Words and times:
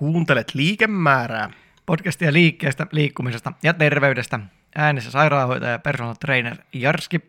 Kuuntelet 0.00 0.54
liikemäärää. 0.54 1.50
Podcastia 1.86 2.32
liikkeestä, 2.32 2.86
liikkumisesta 2.92 3.52
ja 3.62 3.74
terveydestä. 3.74 4.40
Äänessä 4.76 5.10
sairaanhoitaja 5.10 5.72
ja 5.72 5.78
personal 5.78 6.14
trainer 6.14 6.56
Jarski. 6.72 7.20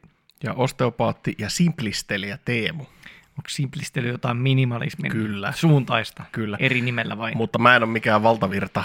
Ja 0.44 0.54
osteopaatti 0.54 1.36
ja 1.38 1.50
simplistelijä 1.50 2.38
Teemu. 2.46 2.84
Onko 3.30 3.50
simplistely 3.50 4.08
jotain 4.08 4.38
minimalismin 4.38 5.12
Kyllä. 5.12 5.52
suuntaista? 5.52 6.24
Kyllä. 6.32 6.58
Eri 6.60 6.82
nimellä 6.82 7.18
vai? 7.18 7.32
Mutta 7.36 7.60
mä 7.60 7.76
en 7.76 7.84
ole 7.84 7.92
mikään 7.92 8.24
valtavirta 8.24 8.84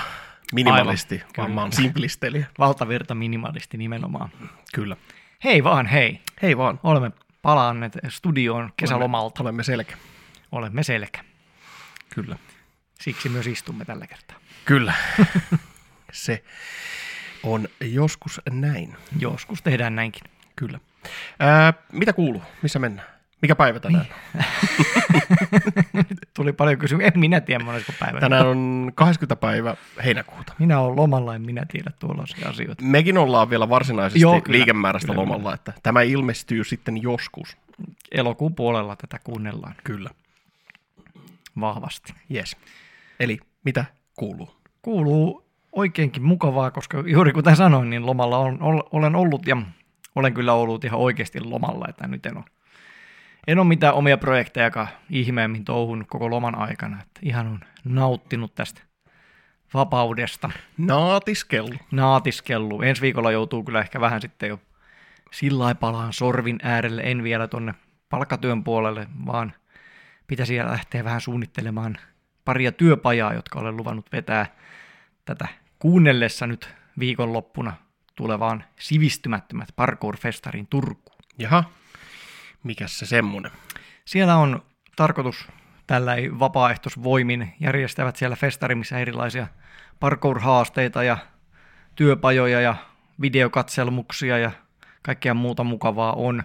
minimalisti, 0.53 1.15
Aivan, 1.15 1.35
vaan 1.37 1.51
mä 1.51 1.61
oon 1.61 1.73
simplistelijä. 1.73 2.47
Valtavirta 2.59 3.15
minimalisti 3.15 3.77
nimenomaan. 3.77 4.31
Kyllä. 4.75 4.97
Hei 5.45 5.65
vaan 5.65 5.87
hei. 5.87 6.21
Hei 6.43 6.57
vaan. 6.57 6.81
Olemme 6.83 7.13
palanneet 7.43 7.99
studioon 8.09 8.71
kesälomalta. 8.77 9.43
Olemme 9.43 9.63
selkä. 9.63 9.97
Olemme 10.53 10.83
selkä. 10.83 11.25
Kyllä. 12.15 12.37
Siksi 13.01 13.29
myös 13.29 13.47
istumme 13.47 13.85
tällä 13.85 14.07
kertaa. 14.07 14.37
Kyllä. 14.65 14.95
Se 16.13 16.45
on 17.43 17.69
joskus 17.81 18.41
näin. 18.51 18.97
Joskus 19.19 19.63
tehdään 19.63 19.95
näinkin. 19.97 20.23
Kyllä. 20.57 20.81
Ää, 21.39 21.73
mitä 21.93 22.13
kuuluu? 22.13 22.43
Missä 22.63 22.79
mennään? 22.79 23.09
Mikä 23.43 23.57
päivä 23.57 23.81
tänään? 23.81 24.07
Nyt 25.93 26.07
tuli 26.37 26.53
paljon 26.53 26.79
kysymyksiä. 26.79 27.13
En 27.15 27.21
minä 27.21 27.41
tiedä 27.41 27.65
monesko 27.65 27.93
päivä. 28.01 28.21
Tänään 28.21 28.47
on 28.47 28.93
20. 28.95 29.37
päivä 29.37 29.77
heinäkuuta. 30.05 30.53
Minä 30.59 30.81
olen 30.81 30.97
lomalla, 30.97 31.35
en 31.35 31.43
minä 31.43 31.67
tiedä 31.73 31.91
tuollaisia 31.99 32.49
asioita. 32.49 32.85
Mekin 32.85 33.19
ollaan 33.19 33.51
vielä 33.51 33.69
varsinaisesti 33.69 34.21
Joo, 34.21 34.41
kyllä. 34.41 34.57
liikemäärästä 34.59 35.07
Kyllä, 35.07 35.21
lomalla, 35.21 35.55
että 35.55 35.73
tämä 35.83 36.03
ilmestyy 36.03 36.65
sitten 36.65 37.03
joskus. 37.03 37.57
Elokuun 38.13 38.55
puolella 38.55 38.97
tätä 38.97 39.19
kuunnellaan 39.25 39.75
Kyllä. 39.85 40.11
vahvasti. 41.61 42.15
Yes. 42.35 42.57
Eli 43.21 43.39
mitä 43.65 43.85
kuuluu? 44.17 44.57
Kuuluu 44.83 45.47
oikeinkin 45.73 46.23
mukavaa, 46.23 46.71
koska 46.71 47.05
juuri 47.07 47.33
kuten 47.33 47.57
sanoin, 47.57 47.91
niin 47.91 48.07
lomalla 48.07 48.39
on, 48.39 48.63
ol, 48.63 48.83
olen 48.93 49.17
ollut 49.17 49.47
ja 49.47 49.57
olen 50.15 50.35
kyllä 50.35 50.53
ollut 50.53 50.85
ihan 50.85 51.01
oikeasti 51.01 51.41
lomalla, 51.41 51.87
että 51.89 52.07
nyt 52.07 52.27
en 52.27 52.37
ole, 52.37 52.45
en 53.47 53.59
ole 53.59 53.67
mitään 53.67 53.95
omia 53.95 54.19
projektejakaan 54.19 54.89
ihmeemmin 55.11 55.65
touhun 55.65 56.05
koko 56.09 56.31
loman 56.31 56.59
aikana. 56.59 57.03
Että 57.03 57.21
ihan 57.23 57.47
on 57.47 57.61
nauttinut 57.85 58.55
tästä 58.55 58.83
vapaudesta, 59.75 60.51
Naatiskellu. 60.79 61.75
naatiskellut. 61.91 62.85
Ensi 62.85 63.03
viikolla 63.03 63.33
joutuu 63.33 63.65
kyllä 63.65 63.81
ehkä 63.81 64.01
vähän 64.01 64.21
sitten 64.21 64.49
jo 64.49 64.61
sillä 65.33 65.75
palaan 65.75 66.13
sorvin 66.13 66.59
äärelle, 66.63 67.03
en 67.05 67.23
vielä 67.23 67.49
tonne 67.49 67.75
palkkatyön 68.09 68.65
puolelle, 68.65 69.07
vaan 69.27 69.53
pitäisi 70.27 70.59
lähteä 70.59 71.05
vähän 71.05 71.21
suunnittelemaan 71.21 71.99
paria 72.47 72.73
työpajaa, 72.73 73.35
jotka 73.35 73.61
olen 73.61 73.77
luvannut 73.77 74.13
vetää 74.13 74.47
tätä 75.25 75.49
kuunnellessa 75.79 76.47
nyt 76.47 76.75
viikonloppuna 76.99 77.73
tulevaan 78.15 78.65
sivistymättömät 78.79 79.69
parkour-festariin 79.77 80.67
Turkuun. 80.71 81.19
Jaha. 81.39 81.65
Mikäs 82.63 82.99
se 82.99 83.07
semmonen? 83.07 83.53
Siellä 84.05 84.37
on 84.37 84.63
tarkoitus 84.97 85.49
tällä 85.87 86.15
ei 86.15 86.39
vapaaehtoisvoimin 86.39 87.55
järjestävät 87.61 88.17
siellä 88.17 88.37
festari, 88.37 88.75
missä 88.75 88.99
erilaisia 88.99 89.47
parkour-haasteita 90.01 91.03
ja 91.03 91.19
työpajoja 91.95 92.61
ja 92.61 92.75
videokatselmuksia 93.21 94.39
ja 94.39 94.51
kaikkea 95.03 95.35
muuta 95.35 95.65
mukavaa 95.65 96.13
on. 96.13 96.43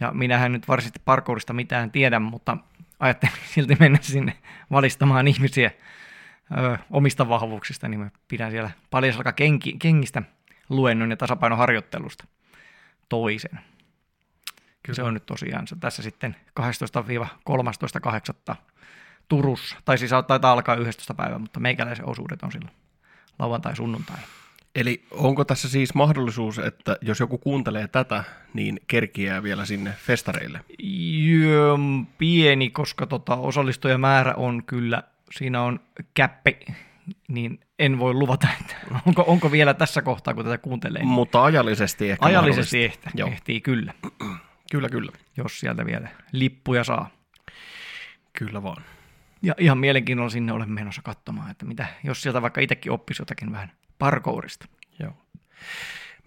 Ja 0.00 0.12
minähän 0.12 0.52
nyt 0.52 0.68
varsinaisesti 0.68 1.02
parkourista 1.04 1.52
mitään 1.52 1.90
tiedä, 1.90 2.18
mutta 2.18 2.56
ajattelin 3.00 3.34
silti 3.54 3.76
mennä 3.80 3.98
sinne 4.02 4.36
valistamaan 4.70 5.28
ihmisiä 5.28 5.70
ö, 6.58 6.78
omista 6.90 7.28
vahvuuksista, 7.28 7.88
niin 7.88 8.00
mä 8.00 8.10
pidän 8.28 8.50
siellä 8.50 8.70
paljasalka 8.90 9.32
kengistä 9.78 10.22
luennon 10.68 11.10
ja 11.10 11.16
tasapainoharjoittelusta 11.16 12.24
toisen. 13.08 13.60
Kyllä. 14.82 14.96
Se 14.96 15.02
on 15.02 15.14
nyt 15.14 15.26
tosiaan 15.26 15.66
se 15.66 15.76
tässä 15.80 16.02
sitten 16.02 16.36
12-13.8. 18.50 18.54
Turussa. 19.28 19.76
Tai 19.84 19.98
siis 19.98 20.10
taitaa 20.26 20.52
alkaa 20.52 20.74
11. 20.74 21.14
päivä, 21.14 21.38
mutta 21.38 21.60
meikäläisen 21.60 22.08
osuudet 22.08 22.42
on 22.42 22.52
silloin 22.52 22.74
lauantai-sunnuntai. 23.38 24.18
Eli 24.74 25.04
onko 25.10 25.44
tässä 25.44 25.68
siis 25.68 25.94
mahdollisuus, 25.94 26.58
että 26.58 26.96
jos 27.02 27.20
joku 27.20 27.38
kuuntelee 27.38 27.88
tätä, 27.88 28.24
niin 28.54 28.80
kerkiää 28.86 29.42
vielä 29.42 29.64
sinne 29.64 29.92
festareille? 29.92 30.60
Jö, 31.28 31.78
pieni, 32.18 32.70
koska 32.70 33.06
tota, 33.06 33.36
osallistujamäärä 33.36 34.34
on 34.34 34.64
kyllä, 34.64 35.02
siinä 35.30 35.62
on 35.62 35.80
käppi, 36.14 36.56
niin 37.28 37.60
en 37.78 37.98
voi 37.98 38.14
luvata, 38.14 38.48
että 38.60 38.76
onko, 39.06 39.24
onko 39.26 39.52
vielä 39.52 39.74
tässä 39.74 40.02
kohtaa, 40.02 40.34
kun 40.34 40.44
tätä 40.44 40.58
kuuntelee. 40.58 41.02
Niin 41.02 41.08
Mutta 41.08 41.44
ajallisesti 41.44 42.10
ehkä 42.10 42.26
ajallisesti 42.26 42.76
mahdollista. 42.76 43.10
Joo, 43.14 43.28
ehtii 43.28 43.60
kyllä, 43.60 43.94
kyllä, 44.72 44.88
kyllä. 44.88 45.12
jos 45.36 45.60
sieltä 45.60 45.86
vielä 45.86 46.08
lippuja 46.32 46.84
saa. 46.84 47.10
Kyllä 48.32 48.62
vaan. 48.62 48.82
Ja 49.42 49.54
ihan 49.58 49.78
mielenkiinnolla 49.78 50.30
sinne 50.30 50.52
olen 50.52 50.70
menossa 50.70 51.02
katsomaan, 51.02 51.50
että 51.50 51.66
mitä, 51.66 51.86
jos 52.04 52.22
sieltä 52.22 52.42
vaikka 52.42 52.60
itsekin 52.60 52.92
oppisi 52.92 53.22
jotakin 53.22 53.52
vähän 53.52 53.72
parkourista. 53.98 54.66
Joo. 55.00 55.12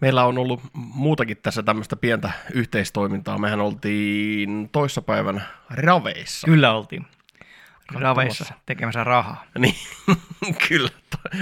Meillä 0.02 0.26
on 0.26 0.38
ollut 0.38 0.62
muutakin 0.74 1.38
tässä 1.38 1.64
tämmöistä 1.64 1.96
pientä 1.96 2.32
yhteistoimintaa. 2.54 3.38
Mehän 3.38 3.62
oltiin 3.62 4.70
toissapäivänä 4.72 5.42
Raveissa. 5.70 6.46
Kyllä 6.46 6.74
oltiin 6.74 7.06
raveissa 7.94 8.54
tekemässä 8.66 9.04
rahaa. 9.04 9.46
Niin, 9.58 9.76
kyllä, 10.68 10.90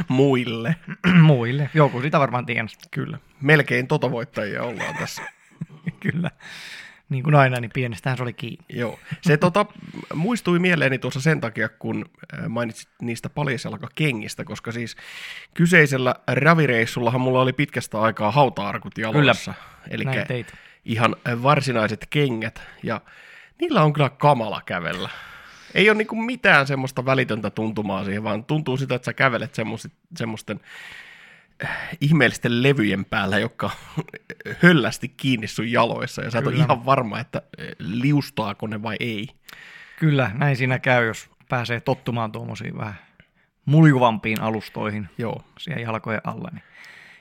muille. 0.07 0.75
Muille. 1.21 1.69
Joku 1.73 2.01
sitä 2.01 2.19
varmaan 2.19 2.45
tienasi. 2.45 2.77
Kyllä. 2.91 3.17
Melkein 3.41 3.87
tota 3.87 4.11
voittajia 4.11 4.63
ollaan 4.63 4.95
tässä. 4.95 5.21
Kyllä. 5.99 6.31
Niin 7.09 7.23
kuin 7.23 7.35
aina, 7.35 7.59
niin 7.59 7.71
pienestähän 7.73 8.17
se 8.17 8.23
oli 8.23 8.33
kiinni. 8.33 8.65
Joo. 8.69 8.99
Se 9.21 9.37
tota, 9.37 9.65
muistui 10.13 10.59
mieleeni 10.59 10.99
tuossa 10.99 11.21
sen 11.21 11.41
takia, 11.41 11.69
kun 11.69 12.05
äh, 12.33 12.47
mainitsit 12.47 12.89
niistä 13.01 13.29
paljasalkakengistä, 13.29 14.43
koska 14.43 14.71
siis 14.71 14.95
kyseisellä 15.53 16.15
ravireissullahan 16.27 17.21
mulla 17.21 17.41
oli 17.41 17.53
pitkästä 17.53 18.01
aikaa 18.01 18.31
hauta-arkut 18.31 18.97
jaloissa. 18.97 19.53
Eli 19.89 20.05
Näin 20.05 20.27
teit. 20.27 20.53
ihan 20.85 21.15
varsinaiset 21.43 22.07
kengät, 22.09 22.61
ja 22.83 23.01
niillä 23.61 23.83
on 23.83 23.93
kyllä 23.93 24.09
kamala 24.09 24.61
kävellä. 24.65 25.09
Ei 25.73 25.89
ole 25.89 25.97
niinku 25.97 26.15
mitään 26.15 26.67
semmoista 26.67 27.05
välitöntä 27.05 27.49
tuntumaa 27.49 28.03
siihen, 28.03 28.23
vaan 28.23 28.43
tuntuu 28.45 28.77
sitä, 28.77 28.95
että 28.95 29.05
sä 29.05 29.13
kävelet 29.13 29.55
semmoisten 30.17 30.59
ihmeellisten 32.01 32.63
levyjen 32.63 33.05
päällä, 33.05 33.39
jotka 33.39 33.69
höllästi 34.63 35.09
kiinni 35.09 35.47
sun 35.47 35.71
jaloissa, 35.71 36.21
ja 36.21 36.31
sä 36.31 36.39
et 36.39 36.47
ole 36.47 36.55
ihan 36.55 36.85
varma, 36.85 37.19
että 37.19 37.41
äh, 37.61 37.67
liustaako 37.79 38.67
ne 38.67 38.83
vai 38.83 38.95
ei. 38.99 39.27
Kyllä, 39.99 40.31
näin 40.33 40.55
siinä 40.55 40.79
käy, 40.79 41.07
jos 41.07 41.29
pääsee 41.49 41.79
tottumaan 41.79 42.31
tuommoisiin 42.31 42.77
vähän 42.77 42.95
muljuvampiin 43.65 44.41
alustoihin 44.41 45.09
Joo, 45.17 45.43
siellä 45.59 45.81
jalkojen 45.81 46.21
alla, 46.23 46.49
niin 46.53 46.63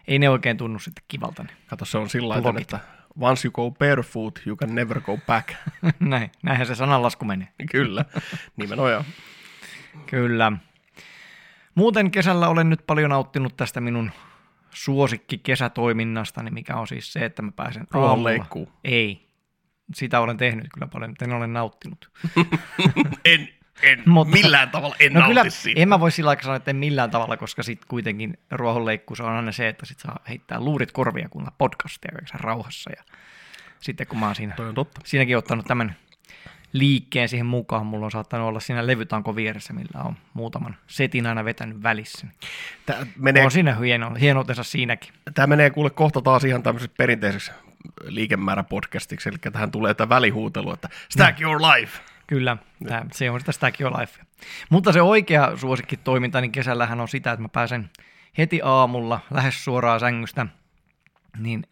ei 0.08 0.18
ne 0.18 0.28
oikein 0.28 0.56
tunnu 0.56 0.78
sitten 0.78 1.04
kivalta. 1.08 1.42
Niin. 1.42 1.56
kato 1.66 1.84
se 1.84 1.98
on 1.98 2.10
sillä 2.10 2.28
lailla, 2.28 2.60
että 2.60 2.78
once 3.20 3.48
you 3.48 3.52
go 3.52 3.70
barefoot, 3.70 4.40
you 4.46 4.56
can 4.56 4.74
never 4.74 5.00
go 5.00 5.18
back. 5.26 5.48
Näin, 6.00 6.30
näinhän 6.42 6.66
se 6.66 6.74
sananlasku 6.74 7.24
menee. 7.24 7.48
Kyllä, 7.70 8.04
nimenomaan. 8.56 9.04
Kyllä. 10.06 10.52
Muuten 11.74 12.10
kesällä 12.10 12.48
olen 12.48 12.70
nyt 12.70 12.86
paljon 12.86 13.10
nauttinut 13.10 13.56
tästä 13.56 13.80
minun 13.80 14.10
suosikki 14.70 15.38
kesätoiminnastani, 15.38 16.50
mikä 16.50 16.76
on 16.76 16.86
siis 16.88 17.12
se, 17.12 17.24
että 17.24 17.42
mä 17.42 17.52
pääsen 17.52 17.86
aamulla. 17.94 18.30
Ei. 18.84 19.28
Sitä 19.94 20.20
olen 20.20 20.36
tehnyt 20.36 20.66
kyllä 20.74 20.86
paljon, 20.86 21.10
mutta 21.10 21.24
en 21.24 21.32
ole 21.32 21.46
nauttinut. 21.46 22.10
En, 23.24 23.48
en 23.82 24.02
Mutta- 24.10 24.36
millään 24.36 24.70
tavalla 24.70 24.96
en 25.00 25.12
No 25.12 25.26
kyllä, 25.26 25.50
siitä. 25.50 25.80
en 25.80 25.88
mä 25.88 26.00
voi 26.00 26.10
sillä 26.10 26.30
aikaa 26.30 26.42
sanoa, 26.42 26.56
että 26.56 26.70
en 26.70 26.76
millään 26.76 27.10
tavalla, 27.10 27.36
koska 27.36 27.62
sitten 27.62 27.88
kuitenkin 27.88 28.38
ruohonleikkuus 28.50 29.20
on 29.20 29.28
aina 29.32 29.52
se, 29.52 29.68
että 29.68 29.86
sit 29.86 29.98
saa 29.98 30.18
heittää 30.28 30.60
luurit 30.60 30.92
korvia 30.92 31.28
kuunnella 31.28 31.54
podcastia 31.58 32.10
kaikessa 32.14 32.38
rauhassa. 32.40 32.90
Ja 32.96 33.02
sitten 33.80 34.06
kun 34.06 34.18
mä 34.18 34.26
oon 34.26 34.34
siinä, 34.34 34.54
Toi 34.54 34.68
on 34.68 34.74
totta. 34.74 35.00
siinäkin 35.04 35.36
ottanut 35.38 35.66
tämän 35.66 35.96
liikkeen 36.72 37.28
siihen 37.28 37.46
mukaan, 37.46 37.86
mulla 37.86 38.04
on 38.04 38.10
saattanut 38.10 38.48
olla 38.48 38.60
siinä 38.60 38.86
levytanko 38.86 39.36
vieressä, 39.36 39.72
millä 39.72 40.02
on 40.02 40.16
muutaman 40.34 40.76
setin 40.86 41.26
aina 41.26 41.44
vetänyt 41.44 41.82
välissä. 41.82 42.26
Tämä 42.86 43.06
menee, 43.16 43.44
On 43.44 43.50
siinä 43.50 43.74
hieno, 43.74 44.14
hienoutensa 44.20 44.62
siinäkin. 44.62 45.12
tämä 45.34 45.46
menee 45.46 45.70
kuule 45.70 45.90
kohta 45.90 46.22
taas 46.22 46.44
ihan 46.44 46.62
tämmöiseksi 46.62 46.94
perinteiseksi 46.98 47.52
liikemääräpodcastiksi, 48.04 49.28
eli 49.28 49.38
tähän 49.38 49.70
tulee 49.70 49.94
tämä 49.94 50.08
välihuutelu, 50.08 50.72
että 50.72 50.88
stack 51.08 51.40
your 51.40 51.60
life. 51.60 52.00
Kyllä, 52.28 52.56
tää, 52.88 53.06
se 53.12 53.30
on 53.30 53.40
sitä 53.40 53.52
Stack 53.52 53.80
Your 53.80 54.00
Life. 54.00 54.24
Mutta 54.70 54.92
se 54.92 55.02
oikea 55.02 55.56
suosikki 55.56 55.96
toiminta, 55.96 56.40
niin 56.40 56.52
kesällähän 56.52 57.00
on 57.00 57.08
sitä, 57.08 57.32
että 57.32 57.42
mä 57.42 57.48
pääsen 57.48 57.90
heti 58.38 58.60
aamulla 58.64 59.20
lähes 59.30 59.64
suoraan 59.64 60.00
sängystä, 60.00 60.46
niin 61.38 61.62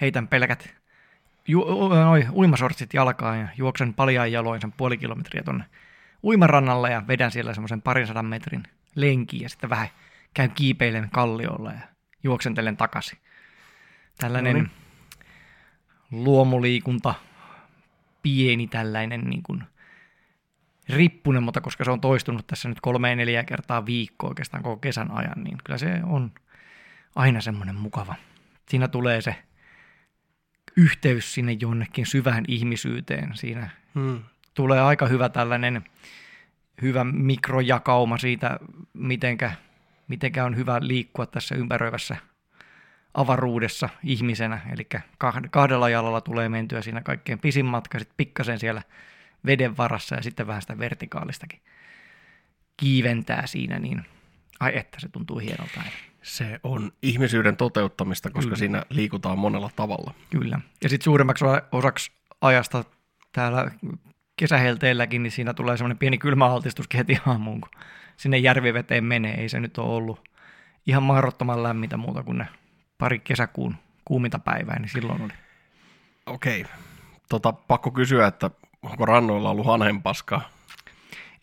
heitän 0.00 0.28
pelkät 0.28 0.74
ju- 1.48 1.88
noi, 1.88 2.26
uimasortsit 2.32 2.94
jalkaan 2.94 3.40
ja 3.40 3.48
juoksen 3.56 3.94
paljaan 3.94 4.32
jaloin 4.32 4.60
sen 4.60 4.72
puoli 4.72 4.98
kilometriä 4.98 5.42
tonne 5.42 5.64
uimarannalle 6.22 6.90
ja 6.90 7.06
vedän 7.08 7.30
siellä 7.30 7.54
semmoisen 7.54 7.82
parin 7.82 8.06
sadan 8.06 8.26
metrin 8.26 8.62
lenkiin 8.94 9.42
ja 9.42 9.48
sitten 9.48 9.70
vähän 9.70 9.88
käyn 10.34 10.50
kiipeilen 10.50 11.10
kalliolla 11.12 11.72
ja 11.72 11.80
juoksentelen 12.22 12.76
takaisin. 12.76 13.18
Tällainen 14.18 14.56
No 14.56 14.62
niin. 14.62 14.70
luomuliikunta, 16.10 17.14
pieni 18.22 18.66
tällainen 18.66 19.20
niin 19.20 19.42
kuin 19.42 19.64
rippunen, 20.88 21.42
mutta 21.42 21.60
koska 21.60 21.84
se 21.84 21.90
on 21.90 22.00
toistunut 22.00 22.46
tässä 22.46 22.68
nyt 22.68 22.80
kolmeen 22.80 23.18
neljä 23.18 23.44
kertaa 23.44 23.86
viikkoa 23.86 24.28
oikeastaan 24.28 24.62
koko 24.62 24.76
kesän 24.76 25.10
ajan, 25.10 25.44
niin 25.44 25.58
kyllä 25.64 25.78
se 25.78 26.00
on 26.04 26.32
aina 27.16 27.40
semmoinen 27.40 27.74
mukava. 27.74 28.14
Siinä 28.68 28.88
tulee 28.88 29.20
se 29.20 29.36
yhteys 30.78 31.34
sinne 31.34 31.56
jonnekin 31.60 32.06
syvään 32.06 32.44
ihmisyyteen. 32.48 33.30
Siinä 33.34 33.70
Hmm. 33.94 34.22
tulee 34.54 34.80
aika 34.80 35.06
hyvä 35.06 35.28
tällainen 35.28 35.84
hyvä 36.82 37.04
mikrojakauma 37.04 38.18
siitä, 38.18 38.58
mitenkä, 38.94 39.52
mitenkä 40.08 40.44
on 40.44 40.56
hyvä 40.56 40.78
liikkua 40.80 41.26
tässä 41.26 41.54
ympäröivässä 41.54 42.16
avaruudessa 43.14 43.88
ihmisenä. 44.04 44.60
Eli 44.72 44.86
kahdella 45.50 45.88
jalalla 45.88 46.20
tulee 46.20 46.48
mentyä 46.48 46.82
siinä 46.82 47.00
kaikkein 47.00 47.38
pisin 47.38 47.66
matka, 47.66 47.98
sitten 47.98 48.16
pikkasen 48.16 48.58
siellä 48.58 48.82
veden 49.46 49.76
varassa 49.76 50.14
ja 50.14 50.22
sitten 50.22 50.46
vähän 50.46 50.62
sitä 50.62 50.78
vertikaalistakin 50.78 51.60
kiiventää 52.76 53.46
siinä, 53.46 53.78
niin 53.78 54.04
ai 54.60 54.78
että 54.78 55.00
se 55.00 55.08
tuntuu 55.08 55.38
hienolta. 55.38 55.80
aina. 55.80 56.07
Se 56.22 56.60
on 56.62 56.92
ihmisyyden 57.02 57.56
toteuttamista, 57.56 58.30
koska 58.30 58.46
Kyllä. 58.46 58.56
siinä 58.56 58.84
liikutaan 58.90 59.38
monella 59.38 59.70
tavalla. 59.76 60.14
Kyllä. 60.30 60.60
Ja 60.82 60.88
sitten 60.88 61.04
suuremmaksi 61.04 61.44
osaksi 61.72 62.12
ajasta 62.40 62.84
täällä 63.32 63.70
kesähelteelläkin, 64.36 65.22
niin 65.22 65.30
siinä 65.30 65.54
tulee 65.54 65.76
semmoinen 65.76 65.98
pieni 65.98 66.18
kylmäaltistuskin 66.18 66.98
heti 66.98 67.18
aamuun, 67.26 67.60
kun 67.60 67.70
sinne 68.16 68.38
järviveteen 68.38 69.04
menee. 69.04 69.34
Ei 69.40 69.48
se 69.48 69.60
nyt 69.60 69.78
ole 69.78 69.94
ollut 69.94 70.28
ihan 70.86 71.02
mahdottoman 71.02 71.62
lämmintä 71.62 71.96
muuta 71.96 72.22
kuin 72.22 72.38
ne 72.38 72.46
pari 72.98 73.18
kesäkuun 73.18 73.74
kuuminta 74.04 74.38
päivää, 74.38 74.78
niin 74.78 74.88
silloin 74.88 75.22
oli. 75.22 75.32
Okei. 76.26 76.64
Tota, 77.28 77.52
pakko 77.52 77.90
kysyä, 77.90 78.26
että 78.26 78.50
onko 78.82 79.06
rannoilla 79.06 79.50
ollut 79.50 79.66
hanhenpaskaa? 79.66 80.50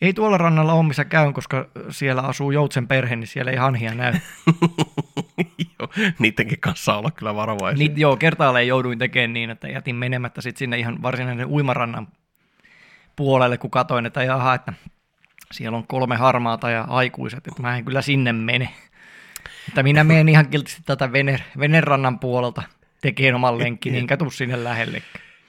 Ei 0.00 0.12
tuolla 0.12 0.38
rannalla 0.38 0.72
ole, 0.72 0.86
missä 0.86 1.04
käyn, 1.04 1.32
koska 1.32 1.68
siellä 1.90 2.22
asuu 2.22 2.50
joutsen 2.50 2.88
perhe, 2.88 3.16
niin 3.16 3.26
siellä 3.26 3.50
ei 3.50 3.56
hanhia 3.56 3.94
näy. 3.94 4.12
Joo, 5.78 5.88
niidenkin 6.18 6.60
kanssa 6.60 6.96
olla 6.96 7.10
kyllä 7.10 7.34
varovaisia. 7.34 7.78
Niin, 7.78 8.00
joo, 8.00 8.16
kertaalleen 8.16 8.68
jouduin 8.68 8.98
tekemään 8.98 9.32
niin, 9.32 9.50
että 9.50 9.68
jätin 9.68 9.96
menemättä 9.96 10.40
sit 10.40 10.56
sinne 10.56 10.78
ihan 10.78 11.02
varsinainen 11.02 11.46
uimarannan 11.46 12.08
puolelle, 13.16 13.58
kun 13.58 13.70
katoin, 13.70 14.06
että 14.06 14.22
jaha, 14.22 14.54
että 14.54 14.72
siellä 15.52 15.78
on 15.78 15.86
kolme 15.86 16.16
harmaata 16.16 16.70
ja 16.70 16.84
aikuiset, 16.88 17.46
että 17.46 17.62
mä 17.62 17.76
en 17.76 17.84
kyllä 17.84 18.02
sinne 18.02 18.32
mene. 18.32 18.68
Että 19.68 19.82
minä 19.82 20.04
menen 20.04 20.28
ihan 20.28 20.48
kiltisti 20.48 20.82
tätä 20.86 21.12
vene, 21.12 21.44
venerannan 21.58 22.18
puolelta 22.18 22.62
tekemään 23.00 23.34
oman 23.34 23.58
lenkki, 23.58 23.90
niin 23.90 24.00
enkä 24.00 24.16
tuu 24.16 24.30
sinne 24.30 24.64
lähelle. 24.64 25.02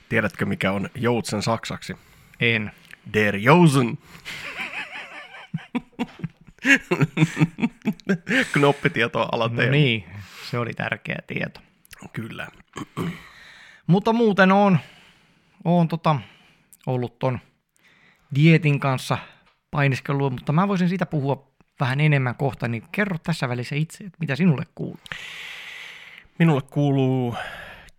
Tiedätkö, 0.10 0.46
mikä 0.46 0.72
on 0.72 0.90
joutsen 0.96 1.42
saksaksi? 1.42 1.96
En. 2.40 2.72
Der 3.14 3.36
Josen. 3.36 3.98
Knoppitietoa 8.54 9.30
alateen. 9.32 9.68
No 9.68 9.72
niin, 9.72 10.04
se 10.50 10.58
oli 10.58 10.74
tärkeä 10.74 11.20
tieto. 11.28 11.60
Kyllä. 12.14 12.48
Mutta 13.88 14.14
muuten 14.14 14.52
on, 14.52 14.80
on 15.64 15.88
tota, 15.88 16.20
ollut 16.86 17.20
ton 17.20 17.40
dietin 18.36 18.80
kanssa 18.80 19.18
painiskellut, 19.72 20.34
mutta 20.34 20.54
mä 20.54 20.68
voisin 20.68 20.90
siitä 20.90 21.06
puhua 21.06 21.52
vähän 21.80 22.00
enemmän 22.00 22.36
kohta, 22.36 22.68
niin 22.68 22.84
kerro 22.92 23.18
tässä 23.18 23.50
välissä 23.50 23.76
itse, 23.76 24.04
että 24.04 24.18
mitä 24.20 24.36
sinulle 24.36 24.64
kuuluu. 24.76 25.00
Minulle 26.40 26.62
kuuluu 26.62 27.36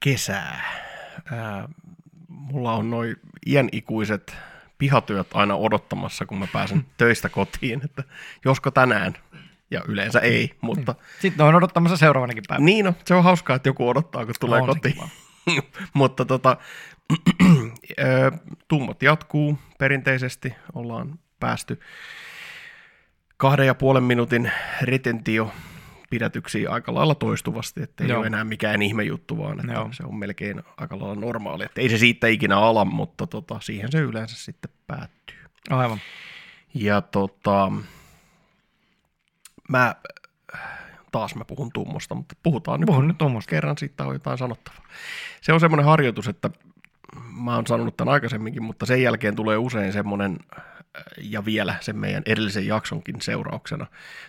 kesää. 0.00 0.62
Ää, 1.32 1.69
mulla 2.28 2.72
on 2.72 2.90
noin 2.90 3.16
iänikuiset 3.46 4.37
pihatyöt 4.78 5.26
aina 5.34 5.54
odottamassa, 5.54 6.26
kun 6.26 6.38
mä 6.38 6.46
pääsen 6.52 6.86
töistä 6.96 7.28
kotiin, 7.28 7.80
että 7.84 8.02
josko 8.44 8.70
tänään. 8.70 9.14
Ja 9.70 9.80
yleensä 9.88 10.20
ei, 10.20 10.56
mutta 10.60 10.94
Sitten 11.20 11.46
on 11.46 11.54
odottamassa 11.54 11.96
seuraavanakin 11.96 12.44
päivänä. 12.48 12.64
niin 12.64 12.84
no, 12.84 12.94
se 13.04 13.14
on 13.14 13.25
hauskaa, 13.25 13.56
että 13.56 13.69
joku 13.69 13.88
odottaa, 13.88 14.26
kun 14.26 14.34
tulee 14.40 14.60
se 14.60 14.66
kotiin. 14.66 14.96
mutta 15.92 16.25
tota, 16.25 16.56
tummat 18.69 19.02
jatkuu 19.02 19.58
perinteisesti. 19.78 20.54
Ollaan 20.75 21.19
päästy 21.40 21.80
kahden 23.36 23.66
ja 23.66 23.75
puolen 23.75 24.02
minuutin 24.02 24.52
retentio 24.82 25.52
pidätyksiä 26.10 26.70
aika 26.70 26.94
lailla 26.94 27.14
toistuvasti, 27.14 27.82
että 27.82 28.05
ei 28.05 28.10
Joo. 28.10 28.19
ole 28.19 28.26
enää 28.26 28.44
mikään 28.44 28.82
ihme 28.82 29.02
juttu, 29.02 29.38
vaan 29.38 29.60
että 29.60 29.72
Joo. 29.72 29.88
se 29.93 30.02
on 30.06 30.16
melkein 30.16 30.62
aika 30.76 30.99
lailla 30.99 31.14
normaali. 31.14 31.64
Että 31.64 31.81
ei 31.81 31.88
se 31.88 31.99
siitä 31.99 32.26
ikinä 32.26 32.56
ala, 32.58 32.84
mutta 32.84 33.26
tota, 33.26 33.60
siihen 33.60 33.93
se 33.93 33.99
yleensä 33.99 34.37
sitten 34.37 34.70
päättyy. 34.87 35.37
Aivan. 35.70 35.99
Ja 36.75 37.00
tota, 37.00 37.72
mä, 39.69 39.94
taas 41.12 41.34
mä 41.34 41.44
puhun 41.44 41.70
tummosta, 41.75 42.14
mutta 42.14 42.34
puhutaan 42.43 42.81
nyt 42.81 42.87
Puhun 42.87 43.08
nyt 43.08 43.19
tuommoista. 43.19 43.50
kerran 43.50 43.78
siitä 43.78 44.04
on 44.04 44.12
jotain 44.14 44.38
sanottavaa. 44.38 44.82
Se 45.40 45.52
on 45.52 45.61
semmoinen 45.61 45.87
harjoitus, 45.87 46.28
että 46.28 46.50
mä 47.44 47.54
oon 47.54 47.66
sanonut 47.66 47.96
tämän 47.96 48.14
aikaisemminkin, 48.14 48.62
mutta 48.62 48.87
sen 48.87 49.02
jälkeen 49.02 49.37
tulee 49.37 49.56
usein 49.56 49.93
semmoinen, 49.93 50.38
ja 51.20 51.44
vielä 51.44 51.75
sen 51.81 51.96
meidän 51.96 52.23
edellisen 52.26 52.67
jaksonkin 52.67 53.20
seurauksena, 53.23 53.87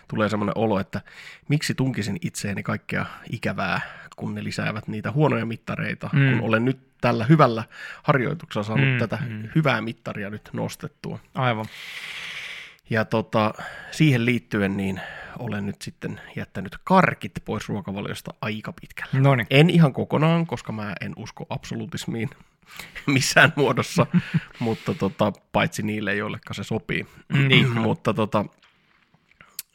tulee 0.08 0.28
semmoinen 0.28 0.58
olo, 0.58 0.80
että 0.80 1.00
miksi 1.48 1.74
tunkisin 1.74 2.16
itseeni 2.22 2.62
kaikkea 2.62 3.06
ikävää, 3.30 3.80
kun 4.16 4.34
ne 4.34 4.44
lisäävät 4.44 4.88
niitä 4.88 5.12
huonoja 5.12 5.46
mittareita, 5.46 6.10
Mm. 6.12 6.30
kun 6.38 6.48
olen 6.48 6.64
nyt 6.64 6.78
tällä 7.00 7.24
hyvällä 7.24 7.64
harjoituksella 8.02 8.64
saanut 8.64 8.86
Mm, 8.88 8.98
tätä 8.98 9.18
mm. 9.28 9.48
hyvää 9.54 9.80
mittaria 9.80 10.30
nyt 10.30 10.50
nostettua. 10.52 11.18
Aivan. 11.34 11.66
Ja 12.90 13.04
tota, 13.04 13.54
siihen 13.90 14.24
liittyen 14.24 14.76
niin 14.76 15.00
olen 15.38 15.66
nyt 15.66 15.82
sitten 15.82 16.20
jättänyt 16.36 16.76
karkit 16.84 17.32
pois 17.44 17.68
ruokavaliosta 17.68 18.34
aika 18.40 18.72
pitkälle. 18.72 19.20
No 19.20 19.34
niin. 19.34 19.46
En 19.50 19.70
ihan 19.70 19.92
kokonaan, 19.92 20.46
koska 20.46 20.72
mä 20.72 20.94
en 21.00 21.12
usko 21.16 21.46
absolutismiin 21.50 22.30
missään 23.06 23.52
muodossa, 23.56 24.06
mutta 24.58 24.94
tota, 24.94 25.32
paitsi 25.52 25.82
niille, 25.82 26.14
joille 26.14 26.38
se 26.52 26.64
sopii. 26.64 27.06
Niin. 27.48 27.70
mutta, 27.86 28.14
tota, 28.14 28.44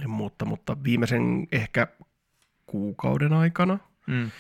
mutta, 0.08 0.46
mutta 0.46 0.78
viimeisen 0.84 1.48
ehkä 1.52 1.88
kuukauden 2.66 3.34
aikana 3.34 3.80
Mm. 4.08 4.32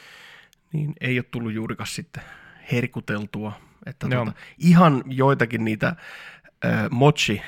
niin 0.74 0.94
ei 1.01 1.20
ole 1.20 1.25
tullut 1.32 1.53
juurikaan 1.53 1.88
sitten 1.88 2.24
herkuteltua. 2.72 3.53
Että 3.86 4.10
tota, 4.10 4.34
ihan 4.58 5.03
joitakin 5.05 5.65
niitä 5.65 5.88
äh, 5.88 6.89
mochi 6.91 7.41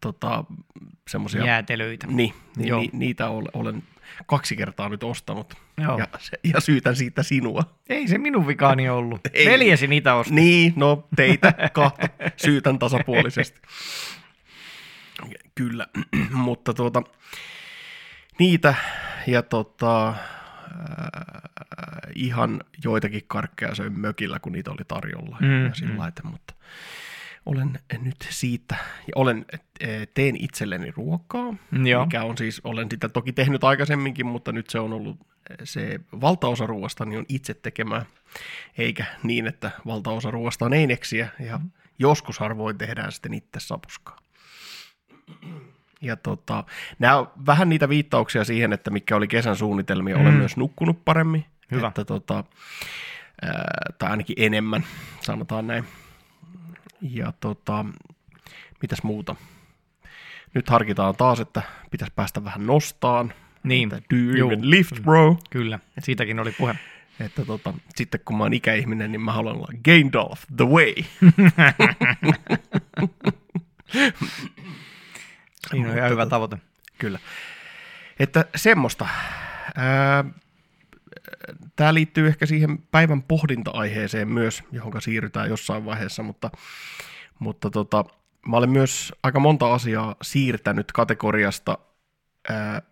tota, 0.00 0.44
semmoisia 1.08 1.46
Jäätelöitä. 1.46 2.06
niin, 2.06 2.34
niin, 2.56 2.68
Joo. 2.68 2.80
ni, 2.80 2.90
niitä 2.92 3.28
olen, 3.28 3.48
olen 3.52 3.82
kaksi 4.26 4.56
kertaa 4.56 4.88
nyt 4.88 5.04
ostanut. 5.04 5.54
Joo. 5.78 5.98
Ja, 5.98 6.06
ja 6.54 6.60
syytän 6.60 6.96
siitä 6.96 7.22
sinua. 7.22 7.62
Ei 7.88 8.08
se 8.08 8.18
minun 8.18 8.46
vikaani 8.46 8.88
ollut. 8.88 9.20
Ei. 9.32 9.46
Veljesi 9.46 9.86
niitä 9.86 10.14
osti. 10.14 10.34
Niin, 10.34 10.72
no 10.76 11.08
teitä 11.16 11.54
kahta 11.72 12.08
syytän 12.36 12.78
tasapuolisesti. 12.78 13.60
Kyllä, 15.54 15.86
mutta 16.30 16.74
tuota, 16.74 17.02
niitä 18.38 18.74
ja 19.26 19.42
tota, 19.42 20.08
äh, 20.08 20.16
ihan 22.14 22.60
joitakin 22.84 23.22
karkkeja 23.26 23.74
söin 23.74 24.00
mökillä, 24.00 24.38
kun 24.38 24.52
niitä 24.52 24.70
oli 24.70 24.84
tarjolla. 24.88 25.36
Mm, 25.40 25.64
ja 25.64 25.74
sillä 25.74 25.92
mm. 25.92 25.98
lailla, 25.98 26.30
mutta 26.30 26.54
olen 27.46 27.78
nyt 28.02 28.16
siitä, 28.30 28.76
ja 29.06 29.12
olen, 29.14 29.44
äh, 29.84 29.88
teen 30.14 30.36
itselleni 30.36 30.90
ruokaa, 30.90 31.54
Joo. 31.84 32.04
mikä 32.04 32.24
on 32.24 32.38
siis, 32.38 32.60
olen 32.64 32.86
sitä 32.90 33.08
toki 33.08 33.32
tehnyt 33.32 33.64
aikaisemminkin, 33.64 34.26
mutta 34.26 34.52
nyt 34.52 34.70
se 34.70 34.80
on 34.80 34.92
ollut 34.92 35.16
se 35.64 36.00
valtaosa 36.20 36.66
ruoasta 36.66 37.04
niin 37.04 37.18
on 37.18 37.24
itse 37.28 37.54
tekemää, 37.54 38.04
eikä 38.78 39.04
niin, 39.22 39.46
että 39.46 39.70
valtaosa 39.86 40.30
ruoasta 40.30 40.64
on 40.64 40.72
eineksiä 40.72 41.28
ja 41.40 41.60
joskus 41.98 42.38
harvoin 42.38 42.78
tehdään 42.78 43.12
sitten 43.12 43.34
itse 43.34 43.60
sapuskaa. 43.60 44.16
Ja 46.02 46.16
tota, 46.16 46.64
nämä 46.98 47.16
on 47.18 47.30
vähän 47.46 47.68
niitä 47.68 47.88
viittauksia 47.88 48.44
siihen, 48.44 48.72
että 48.72 48.90
mikä 48.90 49.16
oli 49.16 49.28
kesän 49.28 49.56
suunnitelmia. 49.56 50.16
Olen 50.16 50.32
Mm. 50.32 50.38
myös 50.38 50.56
nukkunut 50.56 51.04
paremmin. 51.04 51.44
Hyvä. 51.70 51.88
Että 51.88 52.04
tota, 52.04 52.44
tai 53.98 54.10
ainakin 54.10 54.36
enemmän, 54.38 54.84
sanotaan 55.20 55.66
näin. 55.66 55.84
Ja 57.02 57.32
tota, 57.40 57.84
mitäs 58.82 59.02
muuta? 59.02 59.36
Nyt 60.54 60.68
harkitaan 60.68 61.16
taas, 61.16 61.40
että 61.40 61.62
pitäisi 61.90 62.12
päästä 62.16 62.44
vähän 62.44 62.66
nostaan. 62.66 63.32
Niin. 63.62 63.94
Että 63.94 64.16
do 64.16 64.20
you 64.20 64.36
Juu. 64.36 64.50
even 64.50 64.70
lift, 64.70 65.02
bro? 65.02 65.36
Kyllä, 65.50 65.78
siitäkin 65.98 66.40
oli 66.40 66.52
puhe. 66.52 66.74
Että 67.20 67.44
tota, 67.44 67.74
sitten 67.94 68.20
kun 68.24 68.38
mä 68.38 68.44
oon 68.44 68.52
ikäihminen, 68.52 69.12
niin 69.12 69.20
mä 69.20 69.32
haluan 69.32 69.56
olla 69.56 69.68
Gandalf 69.84 70.42
the 70.56 70.64
way. 70.66 70.94
Siinä 75.70 75.90
on 75.90 75.98
ihan 75.98 76.10
hyvä 76.10 76.26
tavoite. 76.26 76.56
Kyllä. 76.98 77.18
Että 78.18 78.44
semmoista. 78.56 79.06
Tämä 81.76 81.94
liittyy 81.94 82.26
ehkä 82.26 82.46
siihen 82.46 82.78
päivän 82.78 83.22
pohdinta-aiheeseen 83.22 84.28
myös, 84.28 84.62
johon 84.72 85.02
siirrytään 85.02 85.48
jossain 85.48 85.84
vaiheessa, 85.84 86.22
mutta, 86.22 86.50
mutta 87.38 87.70
tota, 87.70 88.04
mä 88.46 88.56
olen 88.56 88.70
myös 88.70 89.12
aika 89.22 89.40
monta 89.40 89.74
asiaa 89.74 90.16
siirtänyt 90.22 90.92
kategoriasta 90.92 91.78
ää, 92.48 92.82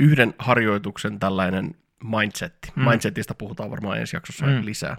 yhden 0.00 0.34
harjoituksen 0.38 1.18
tällainen 1.18 1.74
mindsetti. 2.04 2.72
Mm. 2.76 2.88
Mindsetistä 2.88 3.34
puhutaan 3.34 3.70
varmaan 3.70 3.98
ensi 3.98 4.16
jaksossa 4.16 4.46
mm. 4.46 4.64
lisää. 4.64 4.96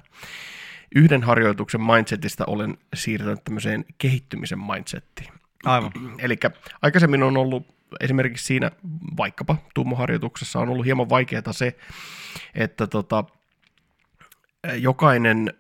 Yhden 0.96 1.24
harjoituksen 1.24 1.82
mindsetistä 1.82 2.44
olen 2.48 2.78
siirtänyt 2.96 3.44
tämmöiseen 3.44 3.86
kehittymisen 3.98 4.60
mindsettiin. 4.60 5.34
Aivan. 5.66 5.92
Eli 6.20 6.38
aikaisemmin 6.82 7.24
on 7.24 7.38
ollut 7.38 7.75
esimerkiksi 8.00 8.46
siinä 8.46 8.72
vaikkapa 9.18 9.58
tummoharjoituksessa 9.74 10.60
on 10.60 10.70
ollut 10.70 10.86
hieman 10.86 11.10
vaikeaa 11.10 11.54
se, 11.54 11.78
että 12.56 12.88
tota, 12.88 13.24
jokainen 14.74 15.54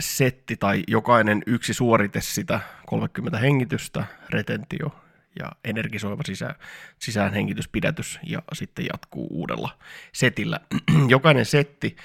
setti 0.00 0.56
tai 0.56 0.82
jokainen 0.88 1.42
yksi 1.46 1.74
suorite 1.74 2.20
sitä 2.20 2.60
30 2.86 3.38
hengitystä, 3.38 4.04
retentio 4.30 4.94
ja 5.38 5.52
energisoiva 5.64 6.22
sisään, 6.26 6.54
sisäänhengityspidätys 6.98 8.20
ja 8.26 8.42
sitten 8.52 8.86
jatkuu 8.92 9.26
uudella 9.30 9.78
setillä. 10.12 10.60
Jokainen 11.08 11.46
setti 11.46 11.96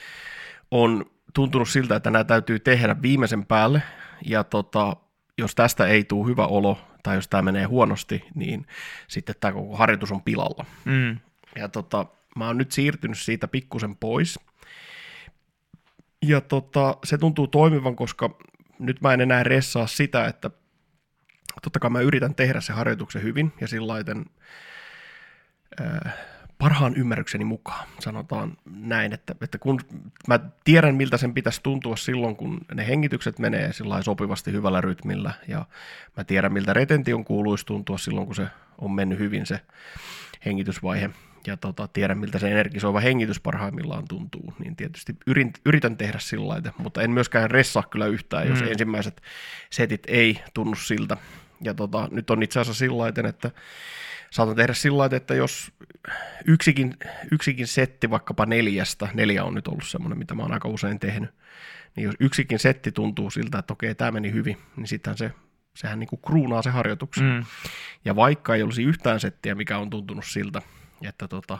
on 0.71 1.05
tuntunut 1.33 1.69
siltä, 1.69 1.95
että 1.95 2.11
nämä 2.11 2.23
täytyy 2.23 2.59
tehdä 2.59 3.01
viimeisen 3.01 3.45
päälle 3.45 3.81
ja 4.25 4.43
tota, 4.43 4.95
jos 5.37 5.55
tästä 5.55 5.87
ei 5.87 6.03
tule 6.03 6.27
hyvä 6.27 6.45
olo 6.45 6.77
tai 7.05 7.15
jos 7.15 7.27
tämä 7.27 7.41
menee 7.41 7.65
huonosti, 7.65 8.25
niin 8.35 8.67
sitten 9.07 9.35
tämä 9.39 9.53
koko 9.53 9.75
harjoitus 9.75 10.11
on 10.11 10.21
pilalla. 10.21 10.65
Mm. 10.85 11.17
Ja 11.55 11.69
tota, 11.69 12.05
mä 12.35 12.47
oon 12.47 12.57
nyt 12.57 12.71
siirtynyt 12.71 13.17
siitä 13.17 13.47
pikkusen 13.47 13.95
pois. 13.95 14.39
Ja 16.21 16.41
tota, 16.41 16.97
se 17.03 17.17
tuntuu 17.17 17.47
toimivan, 17.47 17.95
koska 17.95 18.37
nyt 18.79 19.01
mä 19.01 19.13
en 19.13 19.21
enää 19.21 19.43
ressaa 19.43 19.87
sitä, 19.87 20.25
että 20.25 20.49
totta 21.61 21.79
kai 21.79 21.89
mä 21.89 21.99
yritän 21.99 22.35
tehdä 22.35 22.61
se 22.61 22.73
harjoituksen 22.73 23.23
hyvin 23.23 23.53
ja 23.61 23.67
sillä 23.67 23.87
laiten, 23.87 24.25
äh, 25.81 26.13
parhaan 26.57 26.95
ymmärrykseni 26.95 27.45
mukaan, 27.45 27.87
sanotaan 27.99 28.57
näin, 28.65 29.13
että, 29.13 29.35
että 29.41 29.57
kun 29.57 29.79
mä 30.27 30.39
tiedän, 30.63 30.95
miltä 30.95 31.17
sen 31.17 31.33
pitäisi 31.33 31.63
tuntua 31.63 31.95
silloin, 31.95 32.35
kun 32.35 32.61
ne 32.73 32.87
hengitykset 32.87 33.39
menee 33.39 33.73
sillä 33.73 34.01
sopivasti 34.01 34.51
hyvällä 34.51 34.81
rytmillä, 34.81 35.33
ja 35.47 35.65
mä 36.17 36.23
tiedän, 36.23 36.53
miltä 36.53 36.73
retention 36.73 37.25
kuuluisi 37.25 37.65
tuntua 37.65 37.97
silloin, 37.97 38.25
kun 38.25 38.35
se 38.35 38.47
on 38.77 38.91
mennyt 38.91 39.19
hyvin 39.19 39.45
se 39.45 39.61
hengitysvaihe, 40.45 41.09
ja 41.47 41.57
tota, 41.57 41.87
tiedän, 41.87 42.17
miltä 42.17 42.39
se 42.39 42.51
energisoiva 42.51 42.99
hengitys 42.99 43.39
parhaimmillaan 43.39 44.07
tuntuu, 44.07 44.53
niin 44.59 44.75
tietysti 44.75 45.15
yritän 45.65 45.97
tehdä 45.97 46.19
sillä 46.19 46.47
lailla, 46.47 46.73
mutta 46.77 47.01
en 47.01 47.11
myöskään 47.11 47.51
ressaa 47.51 47.83
kyllä 47.83 48.07
yhtään, 48.07 48.47
jos 48.47 48.61
mm. 48.61 48.67
ensimmäiset 48.67 49.21
setit 49.69 50.03
ei 50.07 50.41
tunnu 50.53 50.75
siltä, 50.75 51.17
ja 51.61 51.73
tota, 51.73 52.07
nyt 52.11 52.29
on 52.29 52.43
itse 52.43 52.59
asiassa 52.59 52.79
sillä 52.79 52.97
lailla, 52.97 53.29
että 53.29 53.51
saatan 54.35 54.55
tehdä 54.55 54.73
sillä 54.73 54.97
lailla, 54.97 55.15
että 55.15 55.35
jos 55.35 55.71
yksikin, 56.45 56.97
yksikin 57.31 57.67
setti 57.67 58.09
vaikkapa 58.09 58.45
neljästä, 58.45 59.09
neljä 59.13 59.43
on 59.43 59.53
nyt 59.53 59.67
ollut 59.67 59.87
semmoinen, 59.87 60.17
mitä 60.17 60.35
mä 60.35 60.41
oon 60.41 60.53
aika 60.53 60.67
usein 60.67 60.99
tehnyt, 60.99 61.29
niin 61.95 62.03
jos 62.03 62.15
yksikin 62.19 62.59
setti 62.59 62.91
tuntuu 62.91 63.29
siltä, 63.29 63.59
että 63.59 63.73
okei, 63.73 63.95
tämä 63.95 64.11
meni 64.11 64.31
hyvin, 64.31 64.57
niin 64.75 64.87
sitten 64.87 65.17
se, 65.17 65.31
sehän 65.75 65.99
niin 65.99 66.07
kuin 66.07 66.21
kruunaa 66.21 66.61
se 66.61 66.69
harjoituksen. 66.69 67.25
Mm. 67.25 67.45
Ja 68.05 68.15
vaikka 68.15 68.55
ei 68.55 68.63
olisi 68.63 68.83
yhtään 68.83 69.19
settiä, 69.19 69.55
mikä 69.55 69.77
on 69.77 69.89
tuntunut 69.89 70.25
siltä, 70.25 70.61
että, 71.01 71.27
tota, 71.27 71.57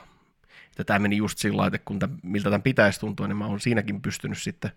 että 0.66 0.84
tämä 0.84 1.00
meni 1.00 1.18
just 1.18 1.38
sillä 1.38 1.58
lailla, 1.58 1.78
kun 1.86 2.00
tämän, 2.00 2.18
miltä 2.24 2.50
tämän 2.50 2.62
pitäisi 2.62 3.00
tuntua, 3.00 3.28
niin 3.28 3.38
mä 3.38 3.46
oon 3.46 3.60
siinäkin 3.60 4.02
pystynyt 4.02 4.38
sitten 4.38 4.72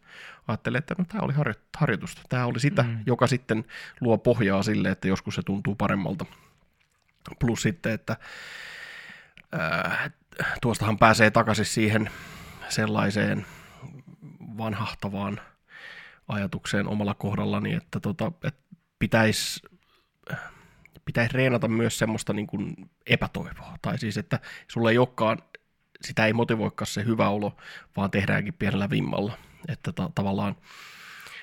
ajattelemaan, 0.48 0.78
että 0.78 0.94
no 0.98 1.04
tämä 1.08 1.24
oli 1.24 1.32
harjoitusta. 1.76 2.22
Tämä 2.28 2.46
oli 2.46 2.60
sitä, 2.60 2.82
mm. 2.82 2.98
joka 3.06 3.26
sitten 3.26 3.64
luo 4.00 4.18
pohjaa 4.18 4.62
sille, 4.62 4.90
että 4.90 5.08
joskus 5.08 5.34
se 5.34 5.42
tuntuu 5.42 5.74
paremmalta. 5.74 6.26
Plus 7.38 7.62
sitten, 7.62 7.92
että 7.92 8.16
ää, 9.52 10.10
tuostahan 10.62 10.98
pääsee 10.98 11.30
takaisin 11.30 11.64
siihen 11.64 12.10
sellaiseen 12.68 13.46
vanhahtavaan 14.58 15.40
ajatukseen 16.28 16.88
omalla 16.88 17.14
kohdallani, 17.14 17.74
että 17.74 18.00
tota, 18.00 18.32
et 18.44 18.56
pitäisi 18.98 19.60
pitäisi 21.08 21.34
reenata 21.34 21.68
myös 21.68 21.98
semmoista 21.98 22.32
niin 22.32 22.46
kuin 22.46 22.74
epätoivoa. 23.06 23.76
Tai 23.82 23.98
siis, 23.98 24.18
että 24.18 24.40
sulle 24.68 24.90
ei 24.90 24.98
olekaan, 24.98 25.38
sitä 26.02 26.26
ei 26.26 26.32
motivoikaan 26.32 26.86
se 26.86 27.04
hyvä 27.04 27.28
olo, 27.28 27.56
vaan 27.96 28.10
tehdäänkin 28.10 28.54
pienellä 28.54 28.90
vimmalla. 28.90 29.38
Että 29.68 29.92
ta- 29.92 30.10
tavallaan 30.14 30.56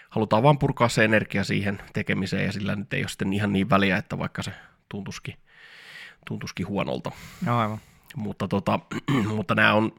halutaan 0.09 0.43
vaan 0.43 0.59
purkaa 0.59 0.89
se 0.89 1.05
energia 1.05 1.43
siihen 1.43 1.81
tekemiseen 1.93 2.45
ja 2.45 2.51
sillä 2.51 2.75
nyt 2.75 2.93
ei 2.93 3.01
ole 3.01 3.09
sitten 3.09 3.33
ihan 3.33 3.53
niin 3.53 3.69
väliä, 3.69 3.97
että 3.97 4.17
vaikka 4.17 4.43
se 4.43 4.51
tuntuisikin 4.89 5.35
tuntuisikin 6.25 6.67
huonolta. 6.67 7.11
No, 7.45 7.59
aivan. 7.59 7.79
Mutta, 8.15 8.47
tota, 8.47 8.79
mutta 9.35 9.55
nämä 9.55 9.73
on, 9.73 9.91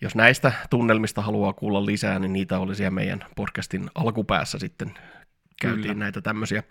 jos 0.00 0.14
näistä 0.14 0.52
tunnelmista 0.70 1.22
haluaa 1.22 1.52
kuulla 1.52 1.86
lisää, 1.86 2.18
niin 2.18 2.32
niitä 2.32 2.58
oli 2.58 2.74
siellä 2.74 2.90
meidän 2.90 3.24
podcastin 3.36 3.90
alkupäässä 3.94 4.58
sitten 4.58 4.94
käytiin 5.60 5.82
kyllä. 5.82 5.94
näitä 5.94 6.20
tämmöisiä. 6.20 6.62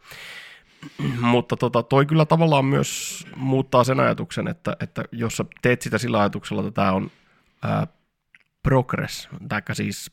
Mutta 1.19 1.57
tota, 1.57 1.83
toi 1.83 2.05
kyllä 2.05 2.25
tavallaan 2.25 2.65
myös 2.65 3.23
muuttaa 3.35 3.83
sen 3.83 3.99
ajatuksen, 3.99 4.47
että, 4.47 4.77
että 4.79 5.03
jos 5.11 5.37
sä 5.37 5.45
teet 5.61 5.81
sitä 5.81 5.97
sillä 5.97 6.19
ajatuksella, 6.19 6.61
että 6.61 6.71
tämä 6.71 6.91
on 6.91 7.11
ää, 7.63 7.87
progress, 8.63 9.29
tai 9.49 9.61
siis 9.73 10.11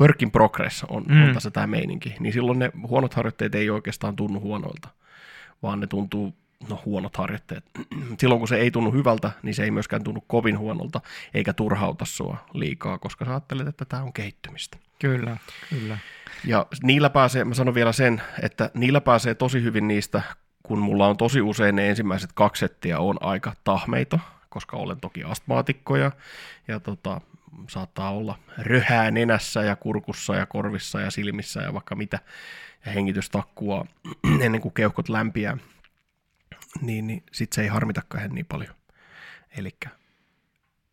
work 0.00 0.22
in 0.22 0.30
progress 0.30 0.84
on, 0.88 1.04
mm. 1.08 1.28
on 1.28 1.34
tässä 1.34 1.50
tämä 1.50 1.66
meininki, 1.66 2.14
niin 2.20 2.32
silloin 2.32 2.58
ne 2.58 2.72
huonot 2.88 3.14
harjoitteet 3.14 3.54
ei 3.54 3.70
oikeastaan 3.70 4.16
tunnu 4.16 4.40
huonoilta, 4.40 4.88
vaan 5.62 5.80
ne 5.80 5.86
tuntuu 5.86 6.36
no 6.68 6.82
huonot 6.84 7.16
harjoitteet. 7.16 7.64
Silloin 8.20 8.38
kun 8.38 8.48
se 8.48 8.56
ei 8.56 8.70
tunnu 8.70 8.92
hyvältä, 8.92 9.30
niin 9.42 9.54
se 9.54 9.64
ei 9.64 9.70
myöskään 9.70 10.04
tunnu 10.04 10.24
kovin 10.26 10.58
huonolta, 10.58 11.00
eikä 11.34 11.52
turhauta 11.52 12.04
sua 12.04 12.36
liikaa, 12.52 12.98
koska 12.98 13.24
sä 13.24 13.30
ajattelet, 13.30 13.66
että 13.66 13.84
tämä 13.84 14.02
on 14.02 14.12
kehittymistä. 14.12 14.76
Kyllä, 14.98 15.36
kyllä. 15.70 15.98
Ja 16.44 16.66
niillä 16.82 17.10
pääsee, 17.10 17.44
mä 17.44 17.54
sanon 17.54 17.74
vielä 17.74 17.92
sen, 17.92 18.22
että 18.42 18.70
niillä 18.74 19.00
pääsee 19.00 19.34
tosi 19.34 19.62
hyvin 19.62 19.88
niistä, 19.88 20.22
kun 20.62 20.78
mulla 20.78 21.08
on 21.08 21.16
tosi 21.16 21.40
usein 21.40 21.76
ne 21.76 21.88
ensimmäiset 21.88 22.30
kaksi 22.34 22.60
settiä 22.60 22.98
on 22.98 23.16
aika 23.20 23.52
tahmeita, 23.64 24.18
koska 24.48 24.76
olen 24.76 25.00
toki 25.00 25.24
astmaatikko 25.24 25.96
ja, 25.96 26.12
ja 26.68 26.80
tota, 26.80 27.20
saattaa 27.68 28.10
olla 28.10 28.38
röhää 28.58 29.10
nenässä 29.10 29.62
ja 29.62 29.76
kurkussa 29.76 30.34
ja 30.34 30.46
korvissa 30.46 31.00
ja 31.00 31.10
silmissä 31.10 31.60
ja 31.62 31.72
vaikka 31.72 31.94
mitä, 31.94 32.18
ja 32.86 32.92
hengitystakkua 32.92 33.86
ennen 34.44 34.60
kuin 34.60 34.74
keuhkot 34.74 35.08
lämpiää 35.08 35.56
niin, 36.80 37.06
niin 37.06 37.22
sitten 37.32 37.54
se 37.54 37.62
ei 37.62 37.68
harmitakaan 37.68 38.30
niin 38.34 38.46
paljon. 38.46 38.74
Eli 39.56 39.70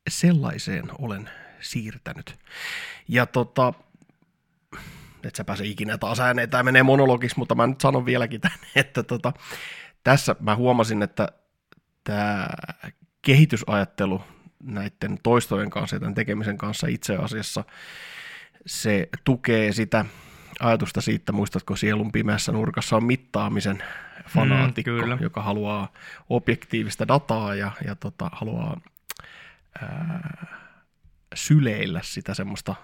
sellaiseen 0.10 0.86
olen 1.00 1.30
siirtänyt. 1.60 2.40
Ja 3.08 3.26
tota, 3.26 3.74
et 5.24 5.36
sä 5.36 5.44
pääse 5.44 5.66
ikinä 5.66 5.98
taas 5.98 6.20
ääneen, 6.20 6.50
tämä 6.50 6.64
menee 6.64 6.84
monologiksi, 6.84 7.38
mutta 7.38 7.56
mä 7.56 7.68
nyt 7.68 7.82
sanon 7.82 8.06
vieläkin 8.06 8.42
tämän, 8.42 8.60
että 8.76 9.04
tota, 9.04 9.34
tässä 10.04 10.36
mä 10.40 10.56
huomasin, 10.56 11.02
että 11.02 11.28
tämä 12.04 12.48
kehitysajattelu 13.22 14.22
näiden 14.64 15.20
toistojen 15.24 15.70
kanssa 15.70 15.96
ja 15.96 16.00
tämän 16.00 16.16
tekemisen 16.16 16.58
kanssa 16.58 16.88
itse 16.88 17.16
asiassa, 17.16 17.64
se 18.66 19.10
tukee 19.24 19.72
sitä 19.72 20.06
ajatusta 20.60 21.02
siitä, 21.02 21.32
muistatko 21.32 21.76
sielun 21.76 22.12
pimeässä 22.12 22.52
nurkassa 22.52 22.96
on 22.96 23.04
mittaamisen 23.04 23.84
fanaatikko, 24.30 24.92
mm, 24.92 25.22
joka 25.24 25.42
haluaa 25.42 25.92
objektiivista 26.30 27.08
dataa 27.08 27.56
ja, 27.56 27.72
ja 27.86 27.96
tota, 27.96 28.30
haluaa 28.34 28.82
ää, 29.82 30.48
syleillä 31.34 32.00
sitä 32.04 32.34
semmoista, 32.34 32.76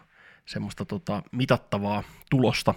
semmoista 0.46 0.86
tota, 0.86 1.24
mitattavaa 1.32 2.04
tulosta, 2.30 2.74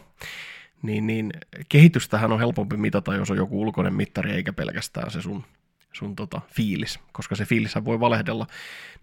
niin, 0.83 1.07
niin 1.07 1.33
kehitystähän 1.69 2.33
on 2.33 2.39
helpompi 2.39 2.77
mitata, 2.77 3.15
jos 3.15 3.31
on 3.31 3.37
joku 3.37 3.61
ulkoinen 3.61 3.95
mittari, 3.95 4.31
eikä 4.31 4.53
pelkästään 4.53 5.11
se 5.11 5.23
sun, 5.23 5.45
sun 5.93 6.17
tota, 6.17 6.41
fiilis, 6.55 7.01
koska 7.13 7.35
se 7.37 7.45
fiilis 7.45 7.75
voi 7.85 8.01
valehdella, 8.01 8.47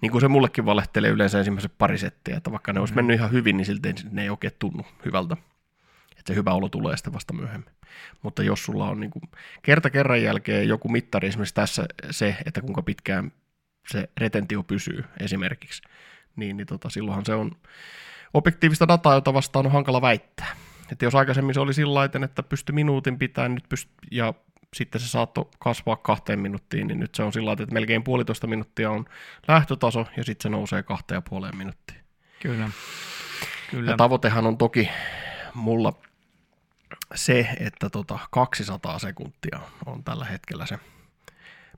niin 0.02 0.12
kuin 0.12 0.22
se 0.22 0.28
mullekin 0.28 0.66
valehtelee 0.66 1.10
yleensä 1.10 1.38
ensimmäiset 1.38 1.78
pari 1.78 1.98
settiä, 1.98 2.38
että 2.38 2.52
vaikka 2.52 2.74
ne 2.74 2.80
olisi 2.80 2.94
mm. 2.94 2.96
mennyt 2.96 3.16
ihan 3.16 3.32
hyvin, 3.32 3.58
niin 3.58 3.66
silti 3.66 3.94
ne 4.12 4.24
ei 4.24 4.30
oikein 4.30 4.54
tunnu 4.60 4.86
hyvältä 5.06 5.38
se 6.27 6.36
hyvä 6.36 6.53
olo 6.53 6.70
tulee 6.70 6.98
sitten 6.98 7.13
vasta 7.13 7.34
myöhemmin. 7.34 7.74
Mutta 8.22 8.44
jos 8.44 8.65
sulla 8.65 8.89
on 8.89 9.00
niin 9.00 9.12
kuin 9.12 9.24
kerta 9.62 9.89
kerran 9.89 10.24
jälkeen 10.24 10.67
joku 10.67 10.89
mittari, 10.89 11.27
esimerkiksi 11.27 11.55
tässä 11.55 11.86
se, 12.12 12.36
että 12.46 12.62
kuinka 12.62 12.82
pitkään 12.82 13.32
se 13.88 14.10
retentio 14.17 14.63
pysyy 14.63 15.03
esimerkiksi, 15.20 15.82
niin, 16.36 16.58
niin 16.58 16.67
tota, 16.67 16.89
silloinhan 16.89 17.25
se 17.25 17.34
on 17.34 17.51
objektiivista 18.34 18.88
dataa, 18.88 19.13
jota 19.13 19.34
vastaan 19.34 19.65
on 19.65 19.72
hankala 19.72 20.01
väittää. 20.01 20.55
Että 20.91 21.05
jos 21.05 21.15
aikaisemmin 21.15 21.53
se 21.53 21.60
oli 21.60 21.74
sillä 21.74 22.03
että 22.03 22.44
pysty 22.44 22.72
minuutin 22.72 23.17
pitämään 23.17 23.53
nyt 23.53 23.63
pyst- 23.74 24.08
ja 24.12 24.34
sitten 24.74 25.01
se 25.01 25.08
saattoi 25.08 25.50
kasvaa 25.60 25.96
kahteen 25.96 26.39
minuuttiin, 26.39 26.88
niin 26.88 27.00
nyt 27.00 27.15
se 27.15 27.24
on 27.24 27.34
sillä 27.34 27.51
että 27.51 27.74
melkein 27.74 28.03
puolitoista 28.03 28.48
minuuttia 28.48 28.91
on 28.91 29.05
lähtötaso 29.48 30.05
ja 30.17 30.24
sitten 30.24 30.44
se 30.44 30.50
nousee 30.50 30.84
kahteen 30.84 31.17
ja 31.17 31.22
puoleen 31.22 31.58
minuuttiin. 31.58 32.00
Kyllä. 32.41 32.70
Kyllä. 33.72 33.91
Ja 33.91 33.98
tavoitehan 33.98 34.48
on 34.48 34.58
toki 34.58 34.89
mulla 35.53 35.94
se, 37.16 37.50
että 37.60 37.90
tota 37.90 38.20
200 38.32 39.00
sekuntia 39.00 39.60
on 39.86 40.04
tällä 40.04 40.26
hetkellä 40.26 40.66
se. 40.66 40.80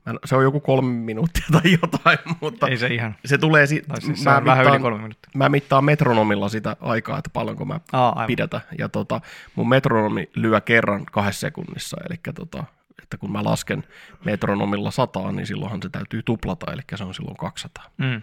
Mä, 0.05 0.13
se 0.25 0.35
on 0.35 0.43
joku 0.43 0.59
kolme 0.59 0.93
minuuttia 0.93 1.43
tai 1.51 1.77
jotain, 1.81 2.17
mutta 2.41 2.67
Ei 2.67 2.77
se 2.77 2.87
ihan. 2.87 3.15
se 3.25 3.37
tulee, 3.37 3.67
si- 3.67 3.83
Tai 3.87 4.01
siis 4.01 4.23
se 4.23 4.29
mä, 4.29 4.37
on 4.37 4.45
vähän 4.45 4.57
yli 4.65 4.65
mittaan, 4.71 4.81
kolme 4.81 4.97
minuuttia. 4.97 5.31
mä 5.35 5.49
mittaan 5.49 5.83
metronomilla 5.85 6.49
sitä 6.49 6.75
aikaa, 6.81 7.17
että 7.17 7.29
paljonko 7.33 7.65
mä 7.65 7.79
Aa, 7.91 8.09
aivan. 8.09 8.27
pidätä. 8.27 8.61
Ja 8.77 8.89
tota, 8.89 9.21
mun 9.55 9.69
metronomi 9.69 10.29
lyö 10.35 10.61
kerran 10.61 11.05
kahdessa 11.05 11.39
sekunnissa, 11.39 11.97
eli 12.09 12.19
tota, 12.35 12.63
että 13.03 13.17
kun 13.17 13.31
mä 13.31 13.43
lasken 13.43 13.83
metronomilla 14.25 14.91
sataan, 14.91 15.35
niin 15.35 15.47
silloinhan 15.47 15.81
se 15.83 15.89
täytyy 15.89 16.23
tuplata, 16.23 16.71
eli 16.73 16.81
se 16.95 17.03
on 17.03 17.13
silloin 17.13 17.37
200, 17.37 17.83
Mm. 17.97 18.21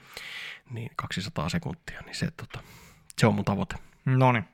niin 0.71 0.91
200 0.97 1.49
sekuntia, 1.49 2.01
niin 2.05 2.15
se, 2.15 2.29
tota, 2.37 2.59
se 3.19 3.27
on 3.27 3.35
mun 3.35 3.45
tavoite. 3.45 3.75
No 4.05 4.33
niin. 4.33 4.45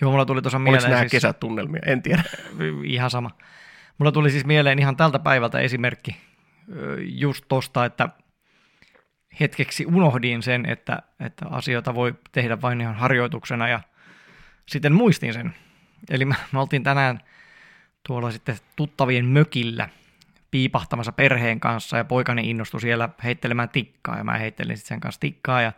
Joo, 0.00 0.10
mulla 0.10 0.26
tuli 0.26 0.42
tuossa 0.42 0.58
Oliko 0.58 0.70
mieleen 0.70 0.90
nämä 0.90 1.00
siis, 1.00 1.12
kesätunnelmia? 1.12 1.82
En 1.86 2.02
tiedä. 2.02 2.22
ihan 2.84 3.10
sama. 3.10 3.30
Mulla 3.98 4.12
tuli 4.12 4.30
siis 4.30 4.44
mieleen 4.44 4.78
ihan 4.78 4.96
tältä 4.96 5.18
päivältä 5.18 5.58
esimerkki 5.58 6.16
just 7.00 7.44
tosta, 7.48 7.84
että 7.84 8.08
hetkeksi 9.40 9.86
unohdin 9.86 10.42
sen, 10.42 10.66
että, 10.66 11.02
että 11.20 11.46
asioita 11.50 11.94
voi 11.94 12.14
tehdä 12.32 12.62
vain 12.62 12.80
ihan 12.80 12.94
harjoituksena 12.94 13.68
ja 13.68 13.80
sitten 14.66 14.92
muistin 14.92 15.32
sen. 15.32 15.54
Eli 16.10 16.24
me, 16.24 16.34
me 16.52 16.60
oltiin 16.60 16.82
tänään 16.82 17.20
tuolla 18.06 18.30
sitten 18.30 18.56
tuttavien 18.76 19.26
mökillä 19.26 19.88
piipahtamassa 20.50 21.12
perheen 21.12 21.60
kanssa 21.60 21.96
ja 21.96 22.04
poikani 22.04 22.50
innostui 22.50 22.80
siellä 22.80 23.08
heittelemään 23.24 23.68
tikkaa 23.68 24.18
ja 24.18 24.24
mä 24.24 24.38
heittelin 24.38 24.76
sitten 24.76 24.88
sen 24.88 25.00
kanssa 25.00 25.20
tikkaa 25.20 25.62
ja 25.62 25.72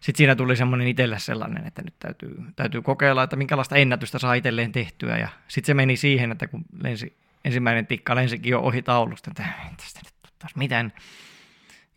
sitten 0.00 0.16
siinä 0.18 0.36
tuli 0.36 0.56
semmoinen 0.56 0.88
itselle 0.88 1.18
sellainen, 1.18 1.66
että 1.66 1.82
nyt 1.82 1.94
täytyy, 1.98 2.36
täytyy 2.56 2.82
kokeilla, 2.82 3.22
että 3.22 3.36
minkälaista 3.36 3.76
ennätystä 3.76 4.18
saa 4.18 4.34
itselleen 4.34 4.72
tehtyä. 4.72 5.18
Ja 5.18 5.28
sitten 5.48 5.66
se 5.66 5.74
meni 5.74 5.96
siihen, 5.96 6.32
että 6.32 6.46
kun 6.46 6.64
lensi, 6.82 7.16
ensimmäinen 7.44 7.86
tikka 7.86 8.14
lensikin 8.14 8.50
jo 8.50 8.60
ohi 8.60 8.82
taulusta, 8.82 9.30
että 9.30 9.42
"Ei 9.64 9.70
tästä 9.76 10.00
nyt 10.04 10.32
taas 10.38 10.56
mitään. 10.56 10.92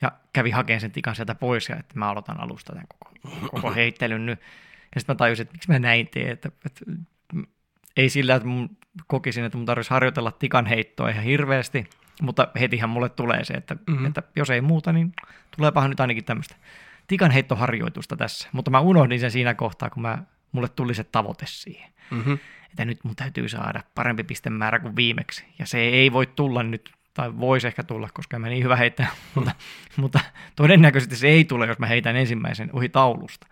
Ja 0.02 0.12
kävi 0.34 0.52
hakemaan 0.52 0.82
sen 0.82 0.92
tikan 0.92 1.16
sieltä 1.16 1.36
pois 1.36 1.70
ja 1.70 1.76
että 1.76 2.00
mä 2.00 2.10
aloitan 2.10 2.40
alusta 2.40 2.74
tämän 2.74 2.88
koko, 2.88 3.12
koko 3.52 3.72
heittelyn 3.74 4.26
nyt. 4.26 4.40
Ja 4.96 5.02
sitten 5.02 5.14
mä 5.14 5.18
tajusin, 5.18 5.44
että 5.44 5.54
miksi 5.54 5.70
mä 5.72 5.80
näin 5.80 6.08
teen, 6.14 6.30
että, 6.30 6.50
että 6.66 6.86
ei 7.98 8.10
sillä, 8.10 8.36
että 8.36 8.48
mun 8.48 8.78
kokisin, 9.08 9.44
että 9.46 9.58
mun 9.58 9.66
tarvitsisi 9.66 9.94
harjoitella 9.94 10.32
tikan 10.32 10.66
heittoa 10.66 11.10
ihan 11.10 11.24
hirveästi, 11.24 11.90
mutta 12.22 12.48
hetihän 12.60 12.90
mulle 12.90 13.10
tulee 13.10 13.44
se, 13.44 13.54
että, 13.54 13.74
Mhm. 13.76 13.92
mm-hmm. 13.92 14.06
että 14.06 14.24
jos 14.36 14.50
ei 14.50 14.62
muuta, 14.62 14.94
niin 14.94 15.14
tuleepahan 15.58 15.90
nyt 15.90 16.00
ainakin 16.00 16.24
tämmöistä 16.24 16.56
tikan 17.10 17.32
heittoharjoitusta 17.32 18.18
tässä. 18.18 18.50
Mutta 18.52 18.72
mä 18.72 18.80
unohdin 18.80 19.20
sen 19.20 19.32
siinä 19.32 19.54
kohtaa, 19.54 19.90
kun 19.90 20.02
mä, 20.02 20.18
mulle 20.52 20.70
tuli 20.70 20.94
se 20.94 21.04
tavoite 21.04 21.46
siihen. 21.48 21.92
Mm-hmm. 22.12 22.40
Että 22.70 22.86
nyt 22.86 23.04
mun 23.04 23.16
täytyy 23.16 23.50
saada 23.50 23.84
parempi 23.96 24.24
pistemäärä 24.24 24.80
kuin 24.80 24.96
viimeksi. 24.96 25.46
Ja 25.60 25.66
se 25.66 25.80
ei 25.80 26.12
voi 26.12 26.28
tulla 26.28 26.64
nyt, 26.64 26.92
tai 27.14 27.38
voisi 27.38 27.68
ehkä 27.68 27.84
tulla, 27.84 28.10
koska 28.14 28.40
mä 28.40 28.50
niin 28.50 28.64
hyvä 28.64 28.76
heittää, 28.76 29.08
mutta, 29.36 29.52
mutta 29.96 30.20
todennäköisesti 30.56 31.16
se 31.16 31.28
ei 31.28 31.46
tule, 31.46 31.68
jos 31.68 31.80
mä 31.80 31.86
heitän 31.86 32.16
ensimmäisen 32.16 32.70
ohi 32.74 32.90
taulusta. 32.90 33.48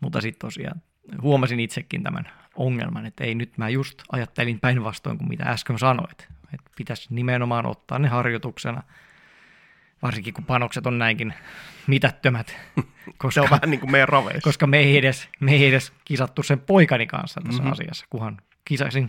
Mutta 0.00 0.20
sitten 0.20 0.46
tosiaan 0.46 0.82
huomasin 1.22 1.60
itsekin 1.60 2.02
tämän 2.02 2.28
ongelman, 2.56 3.06
että 3.06 3.24
ei 3.24 3.34
nyt 3.34 3.58
mä 3.58 3.68
just 3.68 4.02
ajattelin 4.12 4.60
päinvastoin 4.60 5.18
kuin 5.18 5.28
mitä 5.28 5.44
äsken 5.44 5.78
sanoit. 5.78 6.28
Että 6.54 6.70
pitäisi 6.76 7.08
nimenomaan 7.10 7.66
ottaa 7.66 7.98
ne 7.98 8.08
harjoituksena, 8.08 8.82
varsinkin 10.04 10.34
kun 10.34 10.44
panokset 10.44 10.86
on 10.86 10.98
näinkin 10.98 11.34
mitättömät, 11.86 12.56
koska, 13.18 13.30
Se 13.34 13.40
on 13.40 13.50
vähän 13.50 13.70
niin 13.70 13.80
kuin 13.80 13.90
meidän 13.92 14.08
raveissa. 14.08 14.40
koska 14.44 14.66
me 14.66 14.78
ei, 14.78 14.98
edes, 14.98 15.28
me 15.40 15.52
ei 15.52 15.66
edes 15.66 15.92
kisattu 16.04 16.42
sen 16.42 16.60
poikani 16.60 17.06
kanssa 17.06 17.40
tässä 17.40 17.62
Mhm. 17.62 17.68
mm-hmm. 17.68 17.72
asiassa, 17.72 18.06
kunhan 18.10 18.38
kisasin 18.64 19.08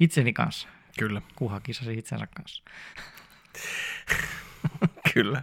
itseni 0.00 0.32
kanssa, 0.32 0.68
Kyllä, 0.98 1.22
kunhan 1.36 1.62
kisasin 1.62 1.98
itsensä 1.98 2.26
kanssa. 2.26 2.62
kyllä. 5.14 5.42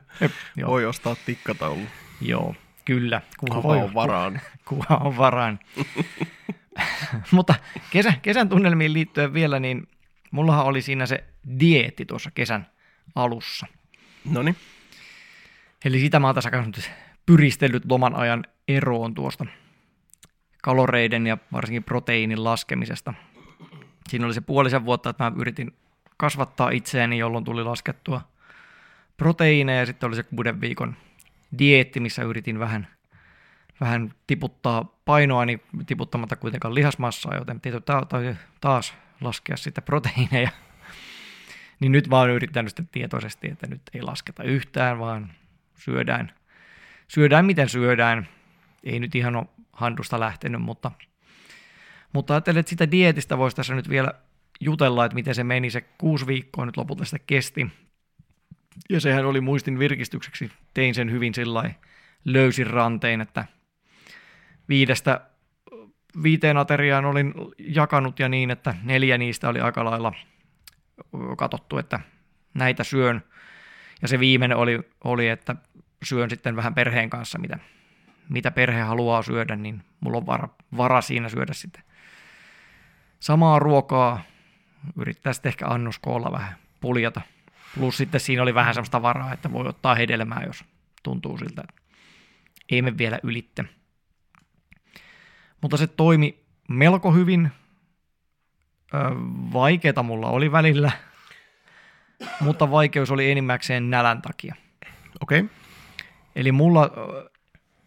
Joo, 0.56 0.70
Voi 0.72 0.86
ostaa 0.86 1.15
tikkataulu. 1.26 1.82
joo 2.22 2.56
kyllä, 2.86 3.22
kunhan, 3.39 3.62
Kuva 3.62 3.74
voi, 3.76 3.84
on 3.84 3.94
varaan. 3.94 4.42
kunhan 4.70 5.02
on 5.02 5.18
varaan. 5.18 5.60
Mutta 7.32 7.56
kesä, 7.89 8.13
kesän 8.22 8.50
tunnelmiin 8.50 8.94
liittyen 8.94 9.34
vielä, 9.34 9.60
niin 9.60 9.88
mullahan 10.32 10.65
oli 10.65 10.82
siinä 10.82 11.06
se 11.06 11.24
dieetti 11.60 12.06
tuossa 12.06 12.32
kesän 12.32 12.68
alussa. 13.15 13.68
No 14.32 14.44
niin. 14.44 14.56
Eli 15.86 16.00
sitä 16.00 16.20
mä 16.20 16.28
oon 16.28 16.36
tässä 16.36 16.50
nyt 16.65 16.92
pyristellyt 17.26 17.86
loman 17.89 18.15
ajan 18.15 18.44
eroon 18.68 19.13
tuosta 19.13 19.46
kaloreiden 20.63 21.28
ja 21.28 21.38
varsinkin 21.52 21.84
proteiinin 21.84 22.44
laskemisesta. 22.44 23.13
Siinä 24.10 24.26
oli 24.26 24.34
se 24.34 24.42
puolisen 24.42 24.86
vuotta, 24.86 25.10
että 25.10 25.24
mä 25.24 25.32
yritin 25.36 25.74
kasvattaa 26.18 26.70
itseäni, 26.70 27.18
jolloin 27.18 27.46
tuli 27.46 27.63
laskettua 27.63 28.22
proteiineja 29.18 29.80
ja 29.80 29.86
sitten 29.86 30.08
oli 30.08 30.15
se 30.15 30.24
kuuden 30.24 30.62
viikon 30.62 30.96
dieetti, 31.60 32.00
missä 32.00 32.24
yritin 32.24 32.60
vähän, 32.60 32.88
vähän 33.82 34.13
tiputtaa 34.28 35.00
painoa, 35.06 35.46
niin 35.46 35.62
tiputtamatta 35.86 36.36
kuitenkaan 36.36 36.76
lihasmassaa, 36.76 37.36
joten 37.36 37.62
ta- 37.86 38.08
taas 38.62 38.94
laskea 39.22 39.58
sitä 39.58 39.82
proteiineja. 39.82 40.50
Niin 41.80 41.92
nyt 41.92 42.10
vaan 42.10 42.30
yrittänyt 42.30 42.70
sitten 42.70 42.89
tietoisesti, 42.92 43.48
että 43.48 43.68
nyt 43.68 43.82
ei 43.94 44.02
lasketa 44.02 44.44
yhtään, 44.44 45.00
vaan 45.00 45.32
syödään, 45.76 46.32
syödään 47.08 47.46
miten 47.46 47.70
syödään. 47.70 48.28
Ei 48.84 49.00
nyt 49.00 49.15
ihan 49.15 49.36
ole 49.36 49.46
handusta 49.74 50.20
lähtenyt, 50.20 50.62
mutta, 50.62 50.92
mutta 52.13 52.34
ajattelin, 52.34 52.60
että 52.60 52.70
sitä 52.70 52.92
dietistä 52.92 53.38
voisi 53.38 53.56
tässä 53.56 53.76
nyt 53.76 53.89
vielä 53.89 54.13
jutella, 54.60 55.06
että 55.06 55.15
miten 55.15 55.36
se 55.36 55.44
meni. 55.44 55.70
Se 55.70 55.82
kuusi 55.82 56.28
viikkoa 56.28 56.65
nyt 56.65 56.78
lopulta 56.78 57.06
sitä 57.06 57.20
kesti. 57.28 57.68
Ja 58.89 59.02
sehän 59.02 59.26
oli 59.26 59.42
muistin 59.42 59.80
virkistykseksi. 59.80 60.52
Tein 60.74 60.96
sen 60.96 61.12
hyvin 61.12 61.34
sillä 61.34 61.72
löysin 62.26 62.68
rantein, 62.68 63.22
että 63.22 63.46
viidestä 64.70 65.22
viiteen 66.24 66.58
ateriaan 66.58 67.06
olin 67.06 67.34
jakanut 67.58 68.20
ja 68.20 68.30
niin, 68.30 68.52
että 68.52 68.76
neljä 68.84 69.18
niistä 69.18 69.50
oli 69.50 69.60
aika 69.60 69.86
lailla 69.86 70.13
katsottu, 71.38 71.78
että 71.78 72.00
näitä 72.54 72.84
syön. 72.84 73.24
Ja 74.02 74.08
se 74.08 74.20
viimeinen 74.20 74.58
oli, 74.58 74.80
oli 75.04 75.28
että 75.28 75.56
syön 76.04 76.30
sitten 76.30 76.56
vähän 76.56 76.74
perheen 76.74 77.10
kanssa, 77.10 77.40
mitä, 77.40 77.60
mitä 78.30 78.52
perhe 78.52 78.82
haluaa 78.82 79.22
syödä, 79.22 79.56
niin 79.56 79.84
mulla 80.00 80.18
on 80.18 80.26
vara, 80.26 80.50
vara 80.78 81.02
siinä 81.02 81.30
syödä 81.30 81.54
sitten 81.54 81.84
samaa 83.20 83.60
ruokaa. 83.60 84.22
Yrittää 84.96 85.34
sitten 85.34 85.50
ehkä 85.50 85.68
annoskoolla 85.68 86.32
vähän 86.32 86.56
puljata. 86.82 87.22
Plus 87.76 87.98
sitten 87.98 88.22
siinä 88.22 88.42
oli 88.42 88.54
vähän 88.54 88.74
semmoista 88.74 89.02
varaa, 89.02 89.34
että 89.34 89.52
voi 89.52 89.68
ottaa 89.68 89.96
hedelmää, 89.96 90.44
jos 90.46 90.66
tuntuu 91.04 91.38
siltä, 91.38 91.64
että 91.70 91.82
ei 92.72 92.82
me 92.82 92.98
vielä 92.98 93.20
ylitte. 93.24 93.66
Mutta 95.62 95.78
se 95.78 95.88
toimi 95.88 96.44
melko 96.70 97.12
hyvin. 97.12 97.52
Ö, 98.93 98.97
vaikeeta 99.54 100.04
mulla 100.04 100.30
oli 100.30 100.52
välillä, 100.52 100.91
mutta 102.45 102.71
vaikeus 102.71 103.12
oli 103.12 103.32
enimmäkseen 103.32 103.89
nälän 103.89 104.21
takia. 104.21 104.56
Okei. 105.21 105.39
Okay. 105.39 105.56
Eli 106.36 106.52
mulla 106.52 106.91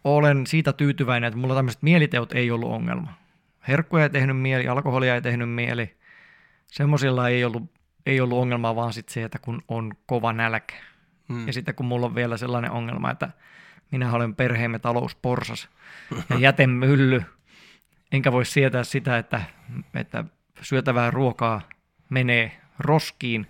olen 0.03 0.47
siitä 0.47 0.73
tyytyväinen, 0.73 1.27
että 1.27 1.39
mulla 1.39 1.55
tämmöiset 1.55 1.81
mieliteot 1.81 2.33
ei 2.33 2.51
ollut 2.51 2.71
ongelma. 2.71 3.13
Herkkuja 3.67 4.03
ei 4.03 4.09
tehnyt 4.09 4.37
mieli, 4.37 4.67
alkoholia 4.67 5.15
ei 5.15 5.21
tehnyt 5.21 5.49
mieli. 5.49 5.97
Semmoisilla 6.67 7.29
ei 7.29 7.45
ollut, 7.45 7.63
ei 8.05 8.21
ollut 8.21 8.39
ongelmaa, 8.39 8.75
vaan 8.75 8.93
sitten 8.93 9.13
se, 9.13 9.23
että 9.23 9.39
kun 9.39 9.61
on 9.67 9.91
kova 10.05 10.33
nälkä. 10.33 10.75
Mm. 11.27 11.47
Ja 11.47 11.53
sitten 11.53 11.75
kun 11.75 11.85
mulla 11.85 12.05
on 12.05 12.15
vielä 12.15 12.37
sellainen 12.37 12.71
ongelma, 12.71 13.11
että 13.11 13.29
minä 13.91 14.13
olen 14.13 14.35
perheemme 14.35 14.79
talousporsas 14.79 15.69
ja 16.29 16.39
jätemylly, 16.47 17.23
enkä 18.11 18.31
voi 18.31 18.45
sietää 18.45 18.83
sitä, 18.83 19.17
että, 19.17 19.41
että 19.93 20.23
syötävää 20.63 21.11
ruokaa 21.11 21.61
menee 22.09 22.61
roskiin, 22.79 23.47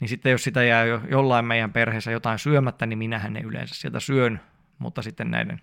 niin 0.00 0.08
sitten 0.08 0.32
jos 0.32 0.44
sitä 0.44 0.62
jää 0.62 0.84
jo 0.84 1.00
jollain 1.10 1.44
meidän 1.44 1.72
perheessä 1.72 2.10
jotain 2.10 2.38
syömättä, 2.38 2.86
niin 2.86 2.98
minähän 2.98 3.32
ne 3.32 3.40
yleensä 3.40 3.74
sieltä 3.74 4.00
syön, 4.00 4.40
mutta 4.78 5.02
sitten 5.02 5.30
näiden 5.30 5.60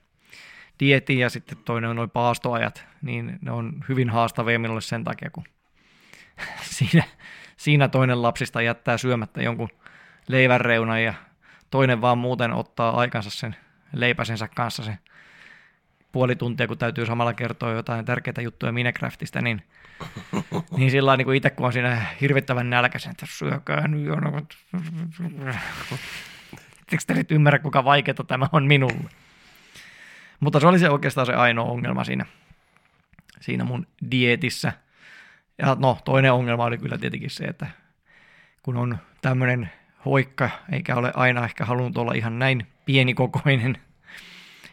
dietin 0.80 1.20
ja 1.20 1.30
sitten 1.30 1.58
toinen 1.58 1.90
on 1.90 1.96
noin 1.96 2.10
paastoajat, 2.10 2.86
niin 3.02 3.40
ne 3.42 3.52
on 3.52 3.74
hyvin 3.90 4.10
haastavia 4.10 4.60
minulle 4.60 4.82
sen 4.82 5.04
takia, 5.04 5.30
kun 5.30 5.44
siinä, 6.78 7.04
siinä 7.58 7.88
toinen 7.88 8.22
lapsista 8.22 8.62
jättää 8.62 8.98
syömättä 8.98 9.42
jonkun 9.42 9.70
leivän 10.28 10.62
reunan 10.62 11.04
ja 11.04 11.14
toinen 11.70 12.02
vaan 12.02 12.18
muuten 12.18 12.54
ottaa 12.54 13.00
aikansa 13.00 13.30
sen 13.30 13.56
leipäsensä 13.94 14.48
kanssa 14.56 14.84
sen 14.84 15.00
tuntia, 16.36 16.68
kun 16.68 16.78
täytyy 16.78 17.06
samalla 17.06 17.34
kertoa 17.34 17.72
jotain 17.72 18.06
tärkeitä 18.06 18.42
juttuja 18.42 18.72
Minecraftista, 18.72 19.42
niin, 19.42 19.62
niin 20.78 20.92
sillä 20.92 21.18
niin 21.18 21.34
itse 21.34 21.50
kun 21.50 21.66
on 21.66 21.74
siinä 21.74 22.06
hirvittävän 22.22 22.70
nälkäisen, 22.70 23.12
että 23.12 23.26
syökää 23.30 23.88
nyt 23.88 24.06
jo. 24.06 24.16
No, 24.16 24.42
te 27.06 27.14
nyt 27.14 27.32
ymmärrä, 27.32 27.60
kuinka 27.60 27.84
vaikeaa 27.84 28.24
tämä 28.28 28.50
on 28.52 28.68
minulle? 28.68 29.10
Mutta 30.40 30.60
se 30.60 30.68
oli 30.68 30.80
se 30.80 30.90
oikeastaan 30.90 31.28
se 31.28 31.34
ainoa 31.34 31.72
ongelma 31.72 32.04
siinä, 32.04 32.26
siinä 33.40 33.64
mun 33.64 33.88
dietissä. 34.12 34.74
Ja 35.58 35.76
no, 35.80 35.98
toinen 36.06 36.34
ongelma 36.34 36.66
oli 36.66 36.78
kyllä 36.78 36.98
tietenkin 36.98 37.30
se, 37.30 37.44
että 37.44 37.68
kun 38.64 38.78
on 38.78 38.98
tämmöinen 39.22 39.70
hoikka, 40.06 40.50
eikä 40.72 40.96
ole 40.96 41.12
aina 41.16 41.46
ehkä 41.46 41.66
halunnut 41.66 41.98
olla 41.98 42.14
ihan 42.14 42.40
näin 42.40 42.68
pienikokoinen, 42.86 43.78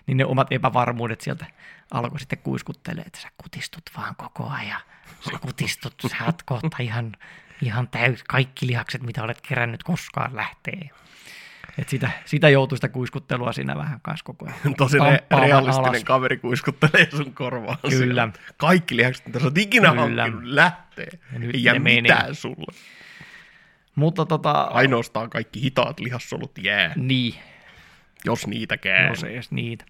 niin 0.07 0.16
ne 0.16 0.25
omat 0.25 0.53
epävarmuudet 0.53 1.21
sieltä 1.21 1.47
alkoi 1.90 2.21
sitten 2.21 2.38
kuiskuttelee, 2.38 3.05
että 3.07 3.21
sä 3.21 3.29
kutistut 3.42 3.83
vaan 3.97 4.16
koko 4.16 4.49
ajan. 4.49 4.81
Sä 5.21 5.38
kutistut, 5.40 5.95
sä 6.11 6.25
oot 6.27 6.42
kohta 6.42 6.77
ihan, 6.81 7.12
ihan 7.62 7.88
täys, 7.88 8.25
kaikki 8.25 8.66
lihakset, 8.66 9.03
mitä 9.03 9.23
olet 9.23 9.40
kerännyt 9.49 9.83
koskaan 9.83 10.37
lähtee. 10.37 10.90
Et 11.79 11.88
sitä, 11.88 12.11
sitä 12.25 12.49
joutuu 12.49 12.77
sitä 12.77 12.88
kuiskuttelua 12.88 13.53
siinä 13.53 13.77
vähän 13.77 14.01
kanssa 14.03 14.25
koko 14.25 14.47
ajan. 14.47 14.75
Tosi 14.79 14.99
re- 14.99 15.40
realistinen 15.40 15.90
alas. 15.90 16.05
kaveri 16.05 16.37
kuiskuttelee 16.37 17.09
sun 17.11 17.35
korvaan. 17.35 17.79
Kyllä. 17.83 17.97
Siellä. 17.97 18.29
Kaikki 18.57 18.97
lihakset, 18.97 19.27
mitä 19.27 19.38
sä 19.38 19.45
oot 19.45 19.59
ikinä 19.59 19.88
Kyllä. 19.88 20.23
hankkinut, 20.23 20.45
lähtee. 20.45 21.09
Ja 21.33 21.38
nyt 21.38 21.55
Ei 21.55 21.64
jää 21.64 21.79
mitään 21.79 22.23
meni. 22.25 22.35
sulle. 22.35 22.75
Mutta 23.95 24.27
tota... 24.27 24.53
Ainoastaan 24.62 25.31
kaikki 25.31 25.62
hitaat 25.62 26.01
lihassolut 26.01 26.59
jää. 26.59 26.92
Niin. 26.97 27.35
Jos 28.27 28.47
niitäkään. 28.47 29.09
Jos 29.09 29.25
ei 29.25 29.35
edes 29.35 29.51
niitä. 29.51 29.85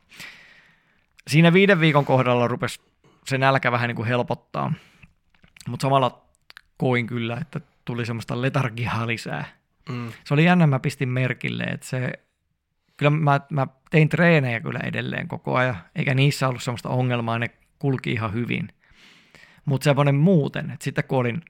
Siinä 1.28 1.52
viiden 1.52 1.80
viikon 1.80 2.04
kohdalla 2.04 2.48
rupesi 2.48 2.80
se 3.26 3.38
nälkä 3.38 3.72
vähän 3.72 3.88
niin 3.88 3.96
kuin 3.96 4.08
helpottaa. 4.08 4.72
Mutta 5.68 5.82
samalla 5.82 6.22
koin 6.76 7.06
kyllä, 7.06 7.38
että 7.40 7.60
tuli 7.84 8.06
semmoista 8.06 8.42
letargiaa 8.42 9.06
lisää. 9.06 9.44
Mm. 9.88 10.12
Se 10.24 10.34
oli 10.34 10.44
jännä, 10.44 10.66
mä 10.66 10.78
pistin 10.78 11.08
merkille, 11.08 11.64
että 11.64 11.86
se, 11.86 12.12
kyllä 12.96 13.10
mä, 13.10 13.40
mä 13.50 13.66
tein 13.90 14.08
treenejä 14.08 14.60
kyllä 14.60 14.80
edelleen 14.84 15.28
koko 15.28 15.56
ajan, 15.56 15.76
eikä 15.94 16.14
niissä 16.14 16.48
ollut 16.48 16.62
semmoista 16.62 16.88
ongelmaa, 16.88 17.38
ne 17.38 17.50
kulki 17.78 18.12
ihan 18.12 18.32
hyvin. 18.32 18.68
Mutta 19.64 19.84
semmoinen 19.84 20.14
muuten, 20.14 20.70
että 20.70 20.84
sitten 20.84 21.04
kun 21.04 21.18
olin, 21.18 21.42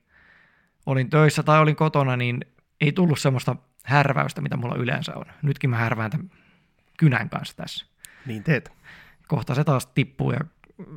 olin 0.87 1.11
töissä 1.11 1.43
tai 1.43 1.61
olin 1.61 1.77
kotona, 1.77 2.17
niin 2.17 2.41
ei 2.81 2.93
tullut 2.93 3.19
semmoista 3.19 3.57
härväystä, 3.85 4.41
mitä 4.41 4.57
mulla 4.57 4.77
yleensä 4.77 5.13
on. 5.15 5.25
Nytkin 5.43 5.71
mä 5.71 5.77
härvään 5.77 6.11
tämän 6.11 6.31
kynän 6.99 7.31
kanssa 7.31 7.57
tässä. 7.57 7.87
Niin 8.27 8.43
teet. 8.43 8.73
Kohta 9.29 9.55
se 9.55 9.65
taas 9.65 9.87
tippuu 9.87 10.33
ja 10.33 10.41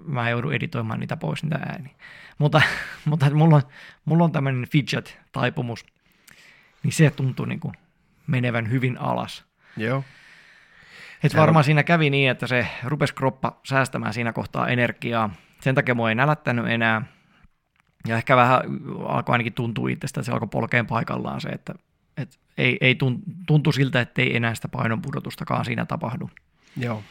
mä 0.06 0.30
joudun 0.30 0.54
editoimaan 0.54 1.00
niitä 1.00 1.18
pois, 1.18 1.44
niitä 1.44 1.56
ääniä. 1.56 1.96
Mutta, 2.38 2.62
mutta 3.06 3.30
mulla 3.30 3.56
on, 3.56 3.62
mulla 4.06 4.24
on 4.24 4.32
tämmöinen 4.32 4.68
fidget-taipumus, 4.70 5.86
niin 6.84 6.92
se 6.94 7.10
tuntuu 7.10 7.46
niin 7.46 7.60
kuin 7.60 7.74
menevän 8.28 8.72
hyvin 8.72 8.98
alas. 8.98 9.46
Joo. 9.78 10.04
Et 11.24 11.36
varmaan 11.36 11.62
on... 11.62 11.64
siinä 11.64 11.84
kävi 11.84 12.10
niin, 12.10 12.32
että 12.32 12.48
se 12.48 12.68
rupesi 12.84 13.16
kroppa 13.16 13.60
säästämään 13.64 14.14
siinä 14.14 14.34
kohtaa 14.34 14.68
energiaa. 14.68 15.30
Sen 15.62 15.76
takia 15.76 15.96
mua 15.96 16.10
ei 16.10 16.16
nälättänyt 16.16 16.68
enää. 16.68 17.02
Ja 18.08 18.16
ehkä 18.18 18.36
vähän 18.36 18.62
alkoi 19.08 19.34
ainakin 19.34 19.54
tuntua 19.54 19.90
itsestä, 19.90 20.20
että 20.20 20.26
se 20.26 20.32
alkoi 20.32 20.48
polkeen 20.48 20.88
paikallaan 20.88 21.42
se, 21.42 21.50
että, 21.50 21.74
että 22.22 22.38
ei, 22.58 22.78
ei 22.82 22.98
tuntu 23.48 23.72
siltä, 23.72 24.02
että 24.02 24.22
ei 24.22 24.36
enää 24.36 24.56
sitä 24.56 24.68
painonpudotustakaan 24.68 25.66
siinä 25.66 25.86
tapahdu. 25.86 26.30
Joo. 26.78 27.04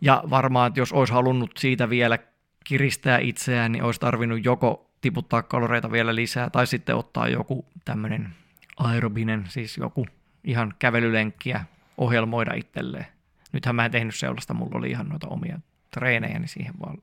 Ja 0.00 0.24
varmaan, 0.30 0.68
että 0.68 0.80
jos 0.80 0.92
olisi 0.92 1.12
halunnut 1.12 1.50
siitä 1.58 1.90
vielä 1.90 2.18
kiristää 2.64 3.18
itseään, 3.18 3.72
niin 3.72 3.82
olisi 3.82 4.00
tarvinnut 4.00 4.44
joko 4.44 4.90
tiputtaa 5.00 5.42
kaloreita 5.42 5.92
vielä 5.92 6.14
lisää, 6.14 6.50
tai 6.50 6.66
sitten 6.66 6.96
ottaa 6.96 7.28
joku 7.28 7.66
tämmöinen 7.84 8.34
aerobinen, 8.76 9.44
siis 9.48 9.76
joku 9.76 10.06
ihan 10.44 10.74
kävelylenkkiä 10.78 11.64
ohjelmoida 11.98 12.54
itselleen. 12.54 13.06
Nythän 13.52 13.74
mä 13.74 13.84
en 13.84 13.90
tehnyt 13.90 14.14
sellaista, 14.14 14.54
mulla 14.54 14.78
oli 14.78 14.90
ihan 14.90 15.08
noita 15.08 15.26
omia 15.28 15.58
treenejä, 15.90 16.38
niin 16.38 16.48
siihen 16.48 16.74
vaan 16.80 16.98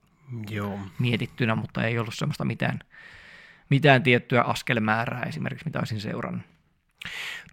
Joo. 0.50 0.80
mietittynä, 1.00 1.56
mutta 1.56 1.84
ei 1.84 2.00
ollut 2.00 2.16
semmoista 2.16 2.46
mitään, 2.46 2.80
mitään 3.70 4.04
tiettyä 4.04 4.42
askelmäärää 4.42 5.24
esimerkiksi, 5.24 5.66
mitä 5.66 5.80
olisin 5.80 6.02
seurannut. 6.02 6.46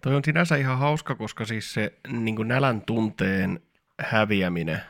Toi 0.01 0.15
on 0.15 0.23
sinänsä 0.23 0.55
ihan 0.55 0.77
hauska, 0.77 1.15
koska 1.15 1.45
siis 1.45 1.73
se 1.73 1.93
niin 2.07 2.47
nälän 2.47 2.81
tunteen 2.81 3.59
häviäminen, 3.99 4.81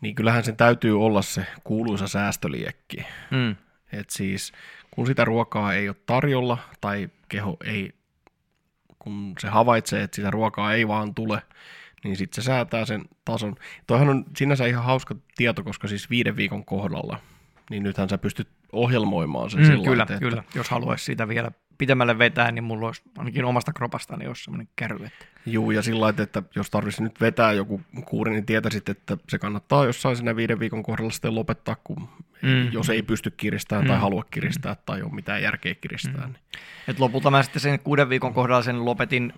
niin 0.00 0.14
kyllähän 0.14 0.44
sen 0.44 0.56
täytyy 0.56 1.04
olla 1.04 1.22
se 1.22 1.46
kuuluisa 1.64 2.08
säästöliekki. 2.08 3.06
Mm. 3.30 3.56
Et 3.92 4.10
siis 4.10 4.52
kun 4.90 5.06
sitä 5.06 5.24
ruokaa 5.24 5.74
ei 5.74 5.88
ole 5.88 5.96
tarjolla 6.06 6.58
tai 6.80 7.08
keho 7.28 7.56
ei, 7.64 7.92
kun 8.98 9.34
se 9.38 9.48
havaitsee, 9.48 10.02
että 10.02 10.16
sitä 10.16 10.30
ruokaa 10.30 10.74
ei 10.74 10.88
vaan 10.88 11.14
tule, 11.14 11.42
niin 12.04 12.16
sitten 12.16 12.42
se 12.42 12.46
säätää 12.46 12.84
sen 12.84 13.04
tason. 13.24 13.56
Toihan 13.86 14.08
on 14.08 14.24
sinänsä 14.36 14.66
ihan 14.66 14.84
hauska 14.84 15.14
tieto, 15.36 15.62
koska 15.62 15.88
siis 15.88 16.10
viiden 16.10 16.36
viikon 16.36 16.64
kohdalla, 16.64 17.18
niin 17.70 17.82
nythän 17.82 18.08
sä 18.08 18.18
pystyt 18.18 18.48
ohjelmoimaan 18.72 19.50
sen 19.50 19.60
mm, 19.60 19.66
sillä 19.66 19.84
Kyllä, 19.84 20.02
että... 20.02 20.18
kyllä. 20.18 20.44
Jos 20.54 20.68
haluaisi 20.68 21.04
sitä 21.04 21.28
vielä 21.28 21.50
pitemmälle 21.78 22.18
vetää, 22.18 22.52
niin 22.52 22.64
mulla 22.64 22.86
olisi 22.86 23.02
ainakin 23.18 23.44
omasta 23.44 23.72
kropastani 23.72 24.18
niin 24.18 24.28
olisi 24.28 24.44
semmoinen 24.44 24.68
käry. 24.76 24.96
Että... 24.96 25.24
Juu, 25.46 25.70
ja 25.70 25.82
sillä 25.82 26.00
lailla, 26.00 26.22
että 26.22 26.42
jos 26.56 26.70
tarvitsisi 26.70 27.02
nyt 27.02 27.20
vetää 27.20 27.52
joku 27.52 27.80
kuuri, 28.04 28.32
niin 28.32 28.46
tietäisit, 28.46 28.88
että 28.88 29.16
se 29.28 29.38
kannattaa 29.38 29.84
jossain 29.84 30.16
siinä 30.16 30.36
viiden 30.36 30.60
viikon 30.60 30.82
kohdalla 30.82 31.10
sitten 31.10 31.34
lopettaa, 31.34 31.76
kun 31.84 32.08
mm. 32.42 32.72
jos 32.72 32.90
ei 32.90 33.02
pysty 33.02 33.30
kiristämään 33.30 33.84
mm. 33.84 33.88
tai 33.88 34.00
halua 34.00 34.24
kiristää 34.30 34.72
mm. 34.72 34.78
tai 34.86 35.02
ole 35.02 35.12
mitään 35.12 35.42
järkeä 35.42 35.74
kiristää. 35.74 36.26
Mm. 36.26 36.32
Niin. 36.32 36.36
Et 36.88 36.98
lopulta 36.98 37.30
mä 37.30 37.42
sitten 37.42 37.60
sen 37.60 37.78
kuuden 37.78 38.08
viikon 38.08 38.34
kohdalla 38.34 38.62
sen 38.62 38.84
lopetin 38.84 39.32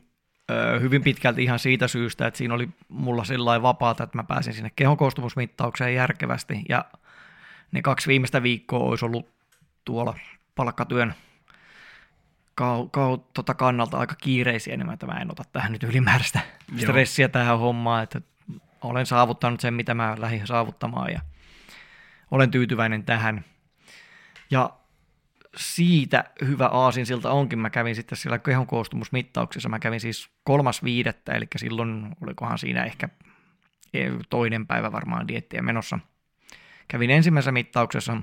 ö, 0.51 0.81
hyvin 0.81 1.03
pitkälti 1.03 1.43
ihan 1.43 1.59
siitä 1.59 1.89
syystä, 1.89 2.27
että 2.27 2.39
siinä 2.39 2.55
oli 2.55 2.69
mulla 2.89 3.25
sillä 3.25 3.63
vapaata, 3.63 4.05
että 4.05 4.19
mä 4.19 4.25
pääsin 4.25 4.53
sinne 4.53 4.71
kehonkoostumusmittaukseen 4.77 5.95
järkevästi, 5.95 6.63
ja 6.69 6.85
ne 7.73 7.83
kaksi 7.83 8.09
viimeistä 8.09 8.43
viikkoa 8.43 8.89
olisi 8.89 9.05
ollut 9.05 9.29
tuolla 9.85 10.19
palkkatyön 10.55 11.15
kau, 12.57 12.89
kau, 12.89 13.17
tota 13.17 13.55
kannalta 13.55 13.99
aika 13.99 14.15
kiireisiä, 14.15 14.77
niin 14.77 14.87
mä 14.87 15.21
en 15.21 15.31
ota 15.31 15.43
tähän 15.53 15.73
nyt 15.73 15.83
ylimääräistä 15.83 16.41
Joo. 16.69 16.81
stressiä 16.81 17.29
tähän 17.29 17.59
hommaan, 17.59 18.03
että 18.03 18.21
olen 18.83 19.07
saavuttanut 19.07 19.61
sen, 19.61 19.75
mitä 19.75 19.95
mä 19.95 20.17
lähdin 20.19 20.47
saavuttamaan 20.47 21.13
ja 21.13 21.21
olen 22.31 22.51
tyytyväinen 22.51 23.05
tähän. 23.05 23.45
Ja 24.51 24.71
siitä 25.57 26.25
hyvä 26.45 26.67
aasinsilta 26.67 27.31
onkin. 27.31 27.59
Mä 27.59 27.71
kävin 27.71 27.95
sitten 27.95 28.19
siellä 28.19 28.39
kehon 28.39 28.67
koostumusmittauksessa. 28.67 29.69
Mä 29.69 29.79
kävin 29.79 30.01
siis 30.01 30.31
kolmas 30.45 30.85
viidettä, 30.85 31.33
eli 31.33 31.47
silloin 31.57 32.17
olikohan 32.21 32.59
siinä 32.59 32.85
ehkä 32.85 33.09
toinen 34.31 34.67
päivä 34.67 34.93
varmaan 34.93 35.29
diettiä 35.29 35.63
menossa. 35.63 35.99
Kävin 36.89 37.11
ensimmäisessä 37.11 37.53
mittauksessa 37.53 38.17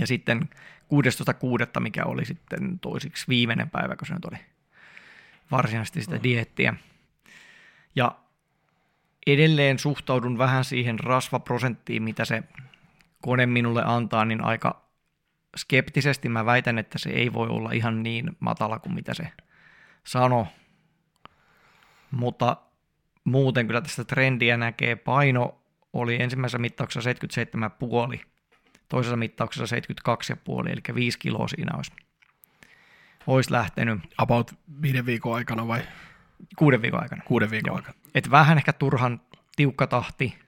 ja 0.00 0.06
sitten 0.06 0.48
16.6., 0.94 1.80
mikä 1.80 2.04
oli 2.04 2.24
sitten 2.24 2.78
toisiksi 2.78 3.28
viimeinen 3.28 3.70
päivä, 3.70 3.96
kun 3.96 4.06
se 4.06 4.14
nyt 4.14 4.24
oli 4.24 4.38
varsinaisesti 5.50 6.02
sitä 6.02 6.22
diettiä. 6.22 6.74
Ja 7.96 8.16
edelleen 9.26 9.78
suhtaudun 9.78 10.38
vähän 10.38 10.64
siihen 10.64 10.98
rasvaprosenttiin, 11.00 12.02
mitä 12.02 12.24
se 12.24 12.42
kone 13.22 13.46
minulle 13.46 13.82
antaa, 13.84 14.24
niin 14.24 14.44
aika 14.44 14.86
skeptisesti 15.56 16.28
mä 16.28 16.46
väitän, 16.46 16.78
että 16.78 16.98
se 16.98 17.10
ei 17.10 17.32
voi 17.32 17.48
olla 17.48 17.72
ihan 17.72 18.02
niin 18.02 18.36
matala 18.40 18.78
kuin 18.78 18.94
mitä 18.94 19.14
se 19.14 19.28
sano. 20.04 20.46
Mutta 22.10 22.56
muuten 23.24 23.66
kyllä 23.66 23.80
tästä 23.80 24.04
trendiä 24.04 24.56
näkee. 24.56 24.96
Paino 24.96 25.62
oli 25.92 26.22
ensimmäisessä 26.22 26.58
mittauksessa 26.58 27.10
77,5 28.18 28.26
toisessa 28.88 29.16
mittauksessa 29.16 29.76
72,5, 29.76 30.68
eli 30.68 30.94
5 30.94 31.18
kiloa 31.18 31.48
siinä 31.48 31.76
olisi, 31.76 31.92
olisi 33.26 33.52
lähtenyt. 33.52 34.00
About 34.18 34.54
viiden 34.82 35.06
viikon 35.06 35.34
aikana 35.34 35.68
vai? 35.68 35.82
Kuuden 36.56 36.82
viikon 36.82 37.02
aikana. 37.02 37.22
Kuuden 37.26 37.50
viikon 37.50 37.70
Joo. 37.70 37.76
aikana. 37.76 37.98
Et 38.14 38.30
vähän 38.30 38.58
ehkä 38.58 38.72
turhan 38.72 39.20
tiukka 39.56 39.86
tahti, 39.86 40.38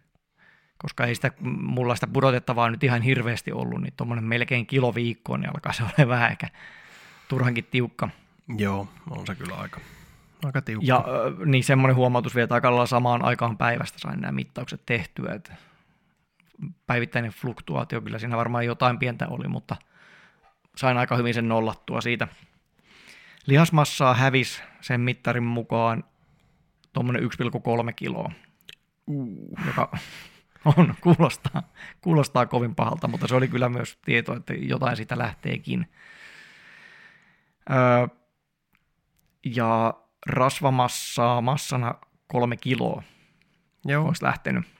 koska 0.79 1.07
ei 1.07 1.15
sitä, 1.15 1.33
mulla 1.41 1.95
sitä 1.95 2.07
pudotettavaa 2.07 2.71
nyt 2.71 2.85
ihan 2.85 3.03
hirveästi 3.03 3.53
ollut, 3.53 3.83
niin 3.83 3.93
tuommoinen 3.97 4.25
melkein 4.25 4.67
kilo 4.67 4.95
viikkoon, 4.95 5.41
niin 5.41 5.51
alkaa 5.51 5.73
se 5.73 5.83
olla 5.83 6.09
vähän 6.15 6.31
ehkä 6.31 6.49
turhankin 7.29 7.65
tiukka. 7.65 8.09
Joo, 8.59 8.89
on 9.11 9.27
se 9.27 9.35
kyllä 9.35 9.55
aika, 9.55 9.81
aika 10.45 10.63
tiukka. 10.63 10.87
Ja 10.87 11.05
niin 11.45 11.65
semmoinen 11.65 11.97
huomautus 11.97 12.35
vielä, 12.35 12.45
että 12.45 12.55
aika 12.55 12.87
samaan 12.87 13.25
aikaan 13.25 13.59
päivästä 13.59 13.99
sain 13.99 14.21
nämä 14.21 14.33
mittaukset 14.33 14.83
tehtyä, 14.87 15.33
että 15.35 15.53
päivittäinen 16.87 17.31
fluktuaatio, 17.31 18.01
kyllä 18.01 18.19
siinä 18.19 18.37
varmaan 18.37 18.67
jotain 18.67 18.99
pientä 18.99 19.29
oli, 19.29 19.49
mutta 19.49 19.77
sain 20.77 20.97
aika 20.97 21.17
hyvin 21.17 21.35
sen 21.35 21.49
nollattua 21.49 22.01
siitä. 22.01 22.29
Lihasmassaa 23.47 24.15
hävis 24.15 24.63
sen 24.81 25.01
mittarin 25.01 25.43
mukaan 25.43 26.05
tuommoinen 26.93 27.23
1,3 27.23 27.93
kiloa, 27.97 28.33
uh. 29.07 29.59
joka 29.67 29.91
On, 30.77 30.95
kuulostaa, 31.01 31.63
kuulostaa 32.01 32.47
kovin 32.47 32.75
pahalta, 32.75 33.09
mutta 33.09 33.29
se 33.29 33.35
oli 33.35 33.49
kyllä 33.49 33.69
myös 33.69 33.99
tieto, 34.05 34.37
että 34.37 34.55
jotain 34.55 34.97
siitä 34.97 35.19
lähteekin. 35.19 35.87
Öö, 37.71 38.17
ja 39.45 39.95
rasvamassaa 40.27 41.41
massana 41.41 41.95
kolme 42.27 42.57
kiloa 42.57 43.03
Joo. 43.85 44.07
olisi 44.07 44.25
lähtenyt. 44.25 44.78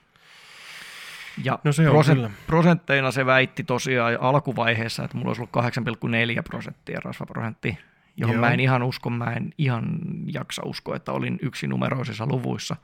Ja 1.43 1.59
No 1.63 1.71
se 1.73 1.89
on 1.89 1.93
prosent, 1.93 2.17
kyllä. 2.17 2.31
prosentteina 2.47 3.11
se 3.11 3.25
väitti 3.25 3.63
tosiaan 3.63 4.17
alkuvaiheessa, 4.21 5.03
että 5.03 5.17
mulla 5.17 5.29
olisi 5.29 5.41
ollut 5.41 6.05
8,4 6.37 6.43
prosenttia 6.43 6.99
rasvaprosentti, 7.03 7.77
johon 8.17 8.35
Joo. 8.35 8.41
mä 8.41 8.51
en 8.51 8.59
ihan 8.59 8.83
usko, 8.83 9.09
mä 9.09 9.33
en 9.33 9.49
ihan 9.57 9.89
jaksa 10.33 10.61
uskoa, 10.65 10.95
että 10.95 11.11
olin 11.11 11.39
yksinumeroisissa 11.41 12.25
luvuissa 12.27 12.75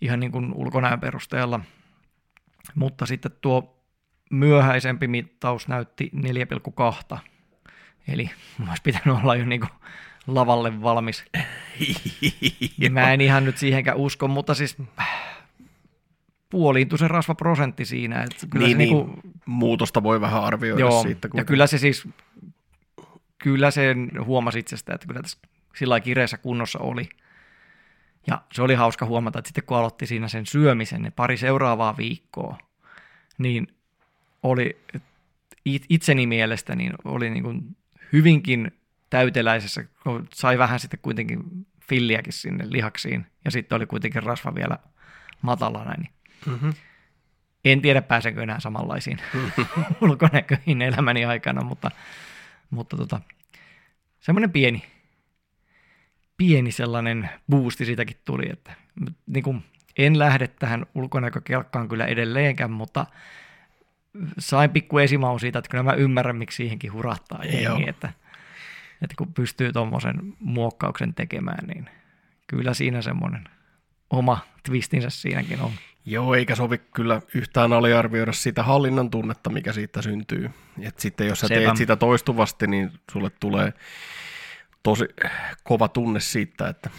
ihan 0.00 0.20
niin 0.20 0.32
kuin 0.32 0.52
ulkonäön 0.54 1.00
perusteella. 1.00 1.60
Mutta 2.74 3.06
sitten 3.06 3.32
tuo 3.40 3.84
myöhäisempi 4.30 5.08
mittaus 5.08 5.68
näytti 5.68 6.10
4,2. 7.12 7.18
Eli 8.08 8.30
mun 8.58 8.68
olisi 8.68 8.82
pitänyt 8.82 9.18
olla 9.22 9.36
jo 9.36 9.44
niin 9.44 9.60
kuin 9.60 9.70
lavalle 10.26 10.82
valmis. 10.82 11.24
Niin 12.78 12.92
Mä 12.92 13.12
en 13.12 13.20
ihan 13.20 13.44
nyt 13.44 13.58
siihenkään 13.58 13.96
usko, 13.96 14.28
mutta 14.28 14.54
siis 14.54 14.76
puoliintui 16.50 16.98
se 16.98 17.08
rasvaprosentti 17.08 17.84
siinä. 17.84 18.22
Että 18.22 18.46
kyllä 18.50 18.66
niin, 18.66 18.74
se 18.74 18.78
niin. 18.78 18.96
niinku, 18.96 19.20
Muutosta 19.46 20.02
voi 20.02 20.20
vähän 20.20 20.42
arvioida 20.42 20.80
joo, 20.80 21.02
siitä. 21.02 21.28
ja 21.34 21.44
kyllä 21.44 21.66
se 21.66 21.78
siis, 21.78 22.08
kyllä 23.38 23.70
sen 23.70 24.10
huomasi 24.24 24.58
itsestä, 24.58 24.94
että 24.94 25.06
kyllä 25.06 25.22
tässä 25.22 25.38
sillä 25.76 26.00
kireessä 26.00 26.38
kunnossa 26.38 26.78
oli. 26.78 27.08
Ja 28.26 28.42
se 28.52 28.62
oli 28.62 28.74
hauska 28.74 29.06
huomata, 29.06 29.38
että 29.38 29.48
sitten 29.48 29.64
kun 29.64 29.76
aloitti 29.76 30.06
siinä 30.06 30.28
sen 30.28 30.46
syömisen, 30.46 31.02
ne 31.02 31.10
pari 31.10 31.36
seuraavaa 31.36 31.96
viikkoa, 31.96 32.58
niin 33.38 33.66
oli 34.42 34.78
it- 35.64 35.86
itseni 35.88 36.26
mielestä 36.26 36.76
niin 36.76 36.92
oli 37.04 37.30
niin 37.30 37.42
kuin 37.42 37.76
hyvinkin 38.12 38.70
täyteläisessä, 39.10 39.84
kun 40.02 40.28
sai 40.34 40.58
vähän 40.58 40.80
sitten 40.80 41.00
kuitenkin 41.02 41.66
filliäkin 41.88 42.32
sinne 42.32 42.64
lihaksiin, 42.68 43.26
ja 43.44 43.50
sitten 43.50 43.76
oli 43.76 43.86
kuitenkin 43.86 44.22
rasva 44.22 44.54
vielä 44.54 44.78
matalana, 45.42 45.94
niin 45.98 46.10
Mm-hmm. 46.46 46.72
en 47.64 47.82
tiedä 47.82 48.02
pääsenkö 48.02 48.42
enää 48.42 48.60
samanlaisiin 48.60 49.18
ulkonäköihin 50.00 50.82
elämäni 50.82 51.24
aikana, 51.24 51.64
mutta, 51.64 51.90
mutta 52.70 52.96
tota, 52.96 53.20
semmoinen 54.20 54.52
pieni, 54.52 54.84
pieni 56.36 56.72
sellainen 56.72 57.30
boosti 57.50 57.84
siitäkin 57.84 58.16
tuli, 58.24 58.50
että 58.50 58.72
niin 59.26 59.42
kuin, 59.42 59.64
en 59.98 60.18
lähde 60.18 60.48
tähän 60.48 60.86
ulkonäkökelkkaan 60.94 61.88
kyllä 61.88 62.06
edelleenkään, 62.06 62.70
mutta 62.70 63.06
sain 64.38 64.70
pikku 64.70 64.98
esimaun 64.98 65.40
siitä, 65.40 65.58
että 65.58 65.70
kyllä 65.70 65.82
mä 65.82 65.92
ymmärrän, 65.92 66.36
miksi 66.36 66.56
siihenkin 66.56 66.92
hurahtaa 66.92 67.44
jengi, 67.44 67.88
että, 67.88 68.12
että 69.02 69.14
kun 69.18 69.34
pystyy 69.34 69.72
tuommoisen 69.72 70.16
muokkauksen 70.40 71.14
tekemään, 71.14 71.66
niin 71.66 71.90
kyllä 72.46 72.74
siinä 72.74 73.02
semmoinen 73.02 73.44
oma 74.10 74.38
twistinsä 74.62 75.10
siinäkin 75.10 75.60
on. 75.60 75.72
Joo, 76.10 76.34
eikä 76.34 76.54
sovi 76.54 76.78
kyllä 76.78 77.22
yhtään 77.34 77.72
aliarvioida 77.72 78.32
sitä 78.32 78.62
hallinnan 78.62 79.10
tunnetta, 79.10 79.50
mikä 79.50 79.72
siitä 79.72 80.02
syntyy. 80.02 80.50
Et 80.82 80.98
sitten 80.98 81.26
jos 81.26 81.40
sä 81.40 81.48
Sepä. 81.48 81.60
teet 81.60 81.76
sitä 81.76 81.96
toistuvasti, 81.96 82.66
niin 82.66 82.92
sulle 83.12 83.30
tulee 83.40 83.72
tosi 84.82 85.04
kova 85.64 85.88
tunne 85.88 86.20
siitä, 86.20 86.68
että, 86.68 86.90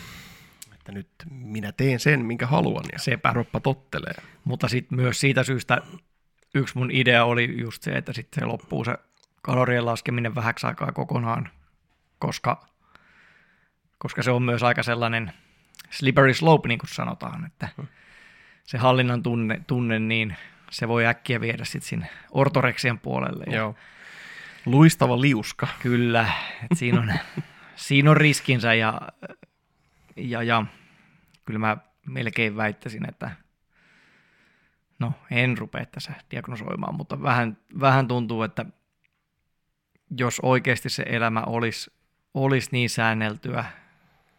että 0.74 0.92
nyt 0.92 1.08
minä 1.30 1.72
teen 1.72 2.00
sen, 2.00 2.26
minkä 2.26 2.48
haluan, 2.48 2.84
ja 2.92 3.00
Sepä. 3.00 3.32
kroppa 3.32 3.60
tottelee. 3.60 4.14
Mutta 4.44 4.68
sitten 4.68 4.96
myös 4.96 5.20
siitä 5.20 5.44
syystä 5.44 5.82
yksi 6.56 6.78
mun 6.78 6.92
idea 6.92 7.26
oli 7.26 7.62
just 7.62 7.84
se, 7.84 7.92
että 7.92 8.14
sitten 8.14 8.42
se 8.42 8.46
loppuu 8.46 8.86
se 8.86 8.96
kalorien 9.42 9.86
laskeminen 9.86 10.36
vähäksi 10.36 10.68
aikaa 10.68 10.92
kokonaan, 10.92 11.50
koska, 12.20 12.66
koska 13.98 14.24
se 14.24 14.32
on 14.32 14.44
myös 14.44 14.64
aika 14.64 14.84
sellainen 14.84 15.34
slippery 15.90 16.34
slope, 16.34 16.68
niin 16.68 16.80
kuin 16.80 16.90
sanotaan, 16.90 17.46
että 17.46 17.70
se 18.72 18.78
hallinnan 18.78 19.24
tunne, 19.24 19.62
tunne 19.68 20.00
niin 20.00 20.36
se 20.70 20.88
voi 20.88 21.06
äkkiä 21.06 21.42
viedä 21.42 21.66
sitten 21.66 21.90
sinne 21.90 22.10
ortoreksian 22.30 23.00
puolelle. 23.00 23.44
Ja 23.48 23.58
Joo. 23.58 23.76
Luistava 24.66 25.22
liuska. 25.22 25.68
Kyllä, 25.80 26.32
että 26.64 26.76
siinä 26.76 27.00
on, 27.00 27.14
siinä 27.76 28.12
on 28.12 28.18
riskinsä 28.18 28.74
ja, 28.74 29.02
ja, 30.16 30.44
ja 30.44 30.66
kyllä 31.46 31.60
mä 31.60 31.78
melkein 32.06 32.58
väittäisin, 32.58 33.10
että 33.10 33.32
no 35.00 35.14
en 35.32 35.58
rupea 35.58 35.86
tässä 35.86 36.14
diagnosoimaan, 36.32 36.96
mutta 36.96 37.22
vähän, 37.22 37.58
vähän 37.80 38.08
tuntuu, 38.08 38.44
että 38.44 38.66
jos 40.18 40.40
oikeasti 40.40 40.90
se 40.90 41.04
elämä 41.06 41.44
olisi, 41.48 41.92
olisi 42.34 42.70
niin 42.72 42.90
säänneltyä 42.90 43.66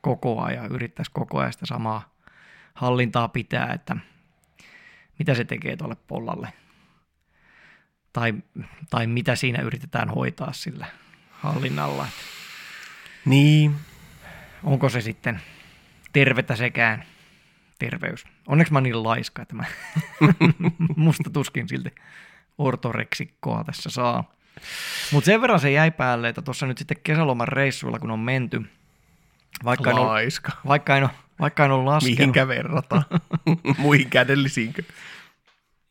koko 0.01 0.43
ajan, 0.43 0.73
yrittäisi 0.73 1.11
koko 1.15 1.39
ajan 1.39 1.53
sitä 1.53 1.67
samaa 1.67 2.15
hallintaa 2.75 3.29
pitää, 3.29 3.73
että 3.73 3.97
mitä 5.19 5.35
se 5.35 5.45
tekee 5.45 5.77
tuolle 5.77 5.97
pollalle 6.09 6.53
tai, 8.13 8.35
tai 8.91 9.07
mitä 9.07 9.37
siinä 9.37 9.63
yritetään 9.63 10.09
hoitaa 10.09 10.53
sillä 10.53 10.87
hallinnalla. 11.31 12.07
Niin, 13.25 13.77
onko 14.65 14.89
se 14.89 15.01
sitten 15.01 15.41
tervettä 16.13 16.57
sekään 16.57 17.05
terveys. 17.79 18.25
Onneksi 18.47 18.73
mä 18.73 18.77
oon 18.77 18.83
niin 18.83 19.03
laiska, 19.03 19.43
että 19.43 19.55
mä 19.55 19.65
musta 20.97 21.31
tuskin 21.31 21.69
silti 21.69 21.95
ortoreksikkoa 22.59 23.65
tässä 23.65 23.91
saa. 23.91 24.33
Mutta 25.13 25.27
sen 25.27 25.41
verran 25.41 25.61
se 25.61 25.71
jäi 25.71 25.91
päälle, 25.91 26.29
että 26.29 26.43
tuossa 26.43 26.67
nyt 26.67 26.79
sitten 26.79 26.97
kesäloman 27.05 27.49
reissuilla, 27.49 27.99
kun 27.99 28.11
on 28.11 28.19
menty, 28.19 28.63
vaikka 29.65 29.91
en 29.91 29.97
ole, 29.97 30.07
laiska. 30.07 30.53
vaikka 30.67 30.97
en 30.97 31.03
ole, 31.03 31.11
vaikka 31.41 31.65
en 31.65 31.71
ole 31.71 31.85
laskenut. 31.85 32.19
Mihinkä 32.19 32.49
verrata? 32.49 33.03
Muihin 33.79 34.11
kädellisiinkö? 34.11 34.83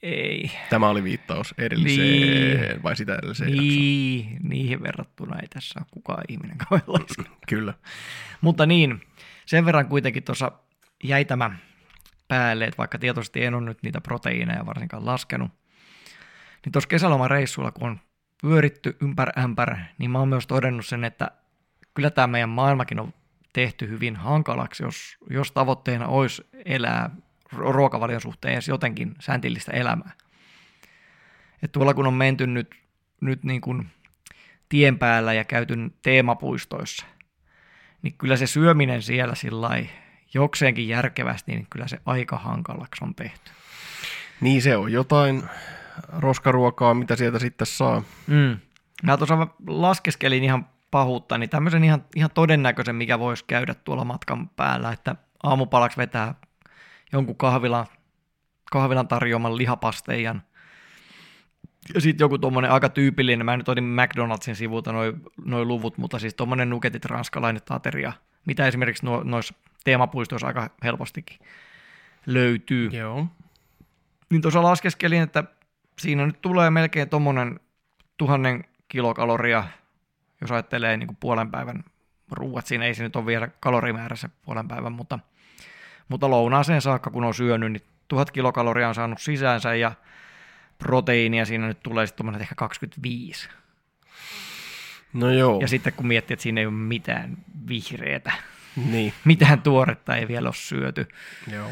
Ei. 0.03 0.51
Tämä 0.69 0.89
oli 0.89 1.03
viittaus 1.03 1.53
edelliseen, 1.57 2.07
Niin. 2.07 2.83
vai 2.83 2.95
sitä 2.95 3.15
edelliseen 3.15 3.49
jaksoon? 3.49 3.67
Niin, 3.67 4.37
niihin 4.43 4.83
verrattuna 4.83 5.39
ei 5.39 5.47
tässä 5.47 5.79
ole 5.79 5.87
kukaan 5.91 6.23
ihminen 6.27 6.57
kauhean. 6.57 7.05
Kyllä. 7.49 7.73
Mutta 8.41 8.65
niin, 8.65 9.01
sen 9.45 9.65
verran 9.65 9.87
kuitenkin 9.87 10.23
tuossa 10.23 10.51
jäi 11.03 11.25
tämä 11.25 11.51
päälle, 12.27 12.65
että 12.65 12.77
vaikka 12.77 12.99
tietoisesti 12.99 13.43
en 13.43 13.53
ole 13.53 13.65
nyt 13.65 13.83
niitä 13.83 14.01
proteiineja 14.01 14.65
varsinkaan 14.65 15.05
laskenut, 15.05 15.51
niin 16.65 16.71
tuossa 16.71 16.87
kesälomareissulla, 16.87 17.71
kun 17.71 17.89
on 17.89 17.99
pyöritty 18.41 18.97
ympär 19.01 19.39
ämpär, 19.39 19.75
niin 19.97 20.11
mä 20.11 20.19
oon 20.19 20.29
myös 20.29 20.47
todennut 20.47 20.85
sen, 20.85 21.03
että 21.03 21.31
kyllä 21.93 22.09
tämä 22.09 22.27
meidän 22.27 22.49
maailmakin 22.49 22.99
on 22.99 23.13
tehty 23.53 23.89
hyvin 23.89 24.15
hankalaksi, 24.15 24.83
jos, 24.83 25.17
jos 25.29 25.51
tavoitteena 25.51 26.07
olisi 26.07 26.47
elää 26.65 27.09
ru- 27.55 27.71
ruokavalion 27.71 28.21
suhteen 28.21 28.53
edes 28.53 28.67
jotenkin 28.67 29.15
säntillistä 29.19 29.71
elämää. 29.71 30.11
Et 31.63 31.71
tuolla 31.71 31.93
kun 31.93 32.07
on 32.07 32.13
menty 32.13 32.47
nyt, 32.47 32.75
nyt 33.21 33.43
niin 33.43 33.61
kuin 33.61 33.89
tien 34.69 34.99
päällä 34.99 35.33
ja 35.33 35.43
käyty 35.43 35.75
teemapuistoissa, 36.01 37.05
niin 38.01 38.13
kyllä 38.17 38.37
se 38.37 38.47
syöminen 38.47 39.01
siellä 39.01 39.35
sillä 39.35 39.69
jokseenkin 40.33 40.87
järkevästi, 40.87 41.51
niin 41.51 41.67
kyllä 41.69 41.87
se 41.87 41.99
aika 42.05 42.37
hankalaksi 42.37 43.03
on 43.03 43.15
tehty. 43.15 43.51
Niin 44.41 44.61
se 44.61 44.77
on 44.77 44.91
jotain 44.91 45.43
roskaruokaa, 46.17 46.93
mitä 46.93 47.15
sieltä 47.15 47.39
sitten 47.39 47.67
saa. 47.67 48.03
Mm. 48.27 48.57
Mä 49.03 49.17
tuossa 49.17 49.47
laskeskelin 49.67 50.43
ihan 50.43 50.69
pahuutta, 50.91 51.37
niin 51.37 51.49
tämmöisen 51.49 51.83
ihan, 51.83 52.05
ihan 52.15 52.31
todennäköisen, 52.33 52.95
mikä 52.95 53.19
voisi 53.19 53.45
käydä 53.45 53.73
tuolla 53.73 54.05
matkan 54.05 54.49
päällä, 54.49 54.91
että 54.91 55.15
aamupalaksi 55.43 55.97
vetää 55.97 56.35
jonkun 57.11 57.35
kahvilan, 57.35 57.85
kahvilan 58.71 59.07
tarjoaman 59.07 59.57
lihapasteijan. 59.57 60.41
Ja 61.93 62.01
sitten 62.01 62.25
joku 62.25 62.37
tuommoinen 62.37 62.71
aika 62.71 62.89
tyypillinen, 62.89 63.45
mä 63.45 63.57
nyt 63.57 63.69
otin 63.69 63.83
McDonaldsin 63.83 64.55
sivulta 64.55 64.91
noin 64.91 65.21
noi 65.45 65.65
luvut, 65.65 65.97
mutta 65.97 66.19
siis 66.19 66.33
tuommoinen 66.33 66.69
nuketit 66.69 67.05
ranskalainen 67.05 67.61
ateria, 67.69 68.13
mitä 68.45 68.67
esimerkiksi 68.67 69.05
no, 69.05 69.23
noissa 69.23 69.53
teemapuistoissa 69.83 70.47
aika 70.47 70.69
helpostikin 70.83 71.39
löytyy. 72.25 72.89
Joo. 72.89 73.27
Niin 74.29 74.41
tuossa 74.41 74.63
laskeskelin, 74.63 75.21
että 75.21 75.43
siinä 75.99 76.25
nyt 76.25 76.41
tulee 76.41 76.69
melkein 76.69 77.09
tuommoinen 77.09 77.59
tuhannen 78.17 78.63
kilokaloria, 78.87 79.63
jos 80.41 80.51
ajattelee 80.51 80.97
niin 80.97 81.07
kuin 81.07 81.17
puolen 81.19 81.51
päivän 81.51 81.83
ruuat. 82.31 82.67
Siinä 82.67 82.85
ei 82.85 82.93
se 82.93 83.03
nyt 83.03 83.15
ole 83.15 83.25
vielä 83.25 83.47
kalorimäärässä 83.59 84.29
puolen 84.41 84.67
päivän, 84.67 84.93
mutta, 84.93 85.19
mutta 86.09 86.29
lounaaseen 86.29 86.81
saakka, 86.81 87.09
kun 87.09 87.23
on 87.23 87.33
syönyt, 87.33 87.71
niin 87.71 87.83
tuhat 88.07 88.31
kilokaloria 88.31 88.87
on 88.89 88.95
saanut 88.95 89.21
sisäänsä 89.21 89.75
ja 89.75 89.91
proteiinia 90.77 91.45
siinä 91.45 91.67
nyt 91.67 91.79
tulee 91.83 92.07
sitten 92.07 92.41
ehkä 92.41 92.55
25. 92.55 93.49
No 95.13 95.29
joo. 95.29 95.59
Ja 95.61 95.67
sitten 95.67 95.93
kun 95.93 96.07
miettii, 96.07 96.33
että 96.33 96.43
siinä 96.43 96.61
ei 96.61 96.67
ole 96.67 96.73
mitään 96.73 97.37
vihreätä, 97.67 98.31
Niin. 98.75 99.13
mitään 99.25 99.61
tuoretta 99.61 100.15
ei 100.15 100.27
vielä 100.27 100.47
ole 100.47 100.55
syöty, 100.55 101.07
Joo. 101.51 101.71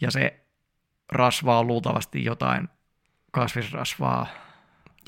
ja 0.00 0.10
se 0.10 0.40
rasvaa 1.12 1.58
on 1.58 1.66
luultavasti 1.66 2.24
jotain 2.24 2.68
kasvisrasvaa. 3.30 4.26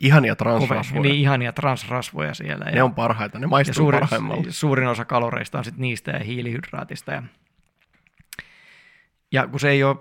Ihania 0.01 0.37
transrasvoja. 0.37 1.03
Niin, 1.03 1.15
ihania 1.15 1.53
transrasvoja 1.53 2.35
siellä. 2.35 2.65
Ne 2.65 2.83
on 2.83 2.95
parhaita, 2.95 3.39
ne 3.39 3.47
maistuu 3.47 3.75
suurin, 3.75 4.01
parhaimmalta. 4.01 4.53
Suurin 4.53 4.89
osa 4.89 5.05
kaloreista 5.05 5.59
on 5.59 5.65
sit 5.65 5.77
niistä 5.77 6.11
ja 6.11 6.25
hiilihydraatista. 6.25 7.13
Ja, 7.13 7.23
ja 9.33 9.47
kun 9.47 9.61
se 9.61 9.69
ei 9.69 9.85
ole, 9.85 9.97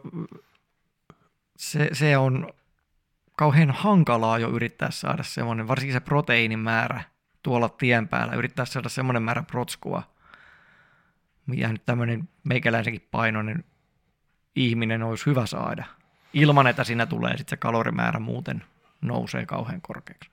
se, 1.57 1.89
se 1.93 2.17
on 2.17 2.53
kauhean 3.37 3.71
hankalaa 3.71 4.39
jo 4.39 4.49
yrittää 4.49 4.91
saada 4.91 5.23
semmoinen, 5.23 5.67
varsinkin 5.67 5.93
se 5.93 5.99
proteiinimäärä 5.99 7.03
tuolla 7.43 7.69
tien 7.69 8.07
päällä, 8.07 8.33
yrittää 8.33 8.65
saada 8.65 8.89
semmoinen 8.89 9.23
määrä 9.23 9.43
protskua, 9.43 10.03
mitä 11.45 11.71
nyt 11.71 11.85
tämmöinen 11.85 12.29
meikäläisenkin 12.43 13.07
painoinen 13.11 13.63
ihminen 14.55 15.03
olisi 15.03 15.25
hyvä 15.25 15.45
saada, 15.45 15.85
ilman 16.33 16.67
että 16.67 16.83
siinä 16.83 17.05
tulee 17.05 17.37
sitten 17.37 17.49
se 17.49 17.57
kalorimäärä 17.57 18.19
muuten 18.19 18.63
nousee 19.07 19.45
kauhean 19.45 19.81
korkeaksi. 19.81 20.29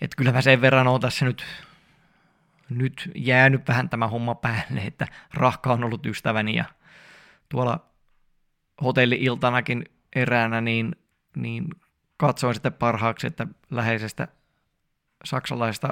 Et 0.00 0.14
kyllä 0.14 0.32
mä 0.32 0.42
sen 0.42 0.60
verran 0.60 0.86
oon 0.86 1.00
tässä 1.00 1.24
nyt, 1.24 1.44
nyt 2.70 3.10
jäänyt 3.14 3.68
vähän 3.68 3.88
tämä 3.88 4.08
homma 4.08 4.34
päälle, 4.34 4.80
että 4.80 5.06
rahka 5.34 5.72
on 5.72 5.84
ollut 5.84 6.06
ystäväni 6.06 6.54
ja 6.54 6.64
tuolla 7.48 7.86
hotelli-iltanakin 8.82 9.84
eräänä 10.16 10.60
niin, 10.60 10.96
niin 11.36 11.68
katsoin 12.16 12.54
sitten 12.54 12.72
parhaaksi, 12.72 13.26
että 13.26 13.46
läheisestä 13.70 14.28
saksalaisesta 15.24 15.88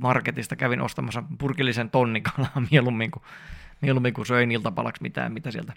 marketista 0.00 0.56
kävin 0.56 0.80
ostamassa 0.80 1.22
purkillisen 1.38 1.90
tonnikalaa 1.90 2.62
mieluummin 2.70 3.10
kuin, 3.10 3.22
mieluummin 3.80 4.14
kuin 4.14 4.26
söin 4.26 4.52
iltapalaksi 4.52 5.02
mitään, 5.02 5.32
mitä 5.32 5.50
sieltä 5.50 5.72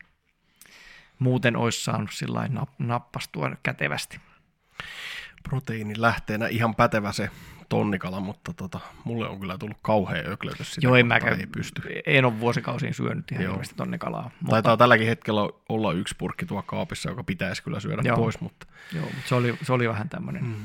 muuten 1.20 1.56
olisi 1.56 1.84
saanut 1.84 2.12
sillä 2.14 2.50
nappastua 2.80 3.52
kätevästi. 3.64 4.20
Proteiini 5.44 5.94
lähteenä 5.98 6.48
ihan 6.48 6.76
pätevä 6.76 7.12
se 7.12 7.30
tonnikala, 7.70 8.20
mutta 8.20 8.54
tota, 8.54 8.80
mulle 9.04 9.30
on 9.30 9.40
kyllä 9.40 9.58
tullut 9.58 9.78
kauhean 9.82 10.28
öklötys 10.28 10.74
sitä, 10.74 10.88
Joo, 10.88 10.96
en 10.96 11.08
mä 11.08 11.16
ei 11.16 11.48
pysty. 11.52 11.82
En 12.06 12.26
ole 12.26 12.40
vuosikausiin 12.40 12.94
syönyt 12.94 13.32
ihan 13.32 13.48
hirveästi 13.48 13.76
tonnikalaa. 13.76 14.24
Mutta... 14.24 14.52
Taitaa 14.52 14.78
tälläkin 14.78 15.08
hetkellä 15.08 15.42
olla 15.70 15.94
yksi 15.94 16.16
purkki 16.18 16.46
tuo 16.46 16.62
kaapissa, 16.62 17.10
joka 17.10 17.24
pitäisi 17.24 17.64
kyllä 17.64 17.80
syödä 17.80 18.02
Joo. 18.06 18.18
pois. 18.18 18.42
Mutta... 18.42 18.68
Joo, 18.94 19.06
mutta 19.06 19.28
se 19.30 19.36
oli, 19.36 19.58
se 19.62 19.74
oli 19.74 19.90
vähän 19.90 20.10
tämmöinen 20.10 20.44
mm. 20.44 20.56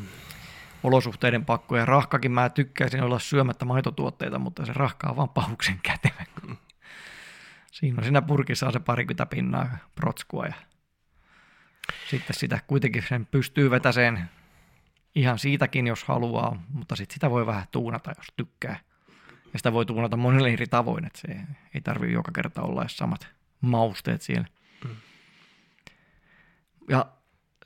olosuhteiden 0.83 1.45
pakko. 1.45 1.77
Ja 1.77 1.85
rahkakin 1.85 2.33
mä 2.33 2.49
tykkäisin 2.49 3.03
olla 3.03 3.19
syömättä 3.19 3.65
maitotuotteita, 3.65 4.39
mutta 4.39 4.67
se 4.67 4.73
rahka 4.73 5.09
on 5.11 5.17
vaan 5.17 5.29
pahuksen 5.29 5.81
kätevä. 5.83 6.25
Mm. 6.47 6.57
Siinä 7.73 7.99
on 7.99 8.05
siinä 8.05 8.23
purkissa 8.23 8.67
on 8.67 8.73
se 8.73 8.81
parikymmentä 8.81 9.27
pinnaa 9.27 9.69
protskua 9.95 10.47
ja 10.47 10.55
sitten 12.11 12.37
sitä 12.37 12.59
kuitenkin 12.67 13.05
sen 13.09 13.27
pystyy 13.27 13.71
vetäseen 13.71 14.31
ihan 15.15 15.39
siitäkin, 15.39 15.87
jos 15.87 16.05
haluaa, 16.05 16.63
mutta 16.69 16.97
sitten 16.97 17.15
sitä 17.15 17.31
voi 17.31 17.47
vähän 17.47 17.65
tuunata, 17.71 18.13
jos 18.17 18.27
tykkää. 18.37 18.81
Ja 19.53 19.59
sitä 19.59 19.73
voi 19.73 19.87
tuunata 19.87 20.17
monelle 20.17 20.53
eri 20.53 20.67
tavoin, 20.67 21.05
että 21.05 21.19
se 21.21 21.29
ei 21.75 21.81
tarvitse 21.81 22.15
joka 22.15 22.33
kerta 22.33 22.63
olla 22.63 22.83
edes 22.83 22.97
samat 22.97 23.29
mausteet 23.61 24.23
siellä. 24.23 24.47
Mm. 24.85 24.97
Ja 26.89 27.07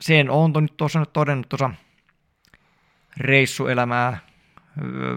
sen 0.01 0.29
on 0.29 0.53
nyt 0.53 0.77
tuossa 0.77 0.99
nyt 0.99 1.13
todennut 1.13 1.49
tuossa 1.49 1.69
reissuelämää 3.17 4.17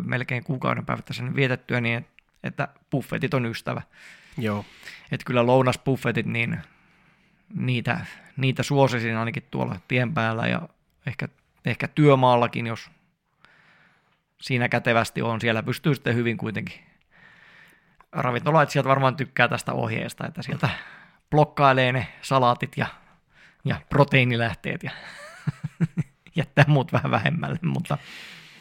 melkein 0.04 0.44
kuukauden 0.44 0.86
päivät 0.86 1.06
sen 1.10 1.36
vietettyä, 1.36 1.80
niin 1.80 2.06
että 2.42 2.68
buffetit 2.90 3.34
on 3.34 3.46
ystävä. 3.46 3.82
Joo. 4.38 4.64
Että 5.12 5.24
kyllä 5.24 5.46
lounasbuffetit, 5.46 6.26
niin 6.26 6.58
niitä, 7.54 8.06
niitä 8.36 8.62
suosisin 8.62 9.16
ainakin 9.16 9.42
tuolla 9.50 9.76
tien 9.88 10.14
päällä 10.14 10.46
ja 10.46 10.68
ehkä 11.06 11.28
ehkä 11.64 11.88
työmaallakin, 11.88 12.66
jos 12.66 12.90
siinä 14.40 14.68
kätevästi 14.68 15.22
on, 15.22 15.40
siellä 15.40 15.62
pystyy 15.62 15.94
sitten 15.94 16.14
hyvin 16.14 16.36
kuitenkin. 16.36 16.80
Ravintolat 18.12 18.70
sieltä 18.70 18.88
varmaan 18.88 19.16
tykkää 19.16 19.48
tästä 19.48 19.72
ohjeesta, 19.72 20.26
että 20.26 20.42
sieltä 20.42 20.68
blokkailee 21.30 21.92
ne 21.92 22.06
salaatit 22.22 22.76
ja, 22.76 22.86
ja 23.64 23.80
proteiinilähteet 23.88 24.82
ja 24.82 24.90
jättää 26.36 26.64
muut 26.68 26.92
vähän 26.92 27.10
vähemmälle, 27.10 27.58
mutta, 27.62 27.98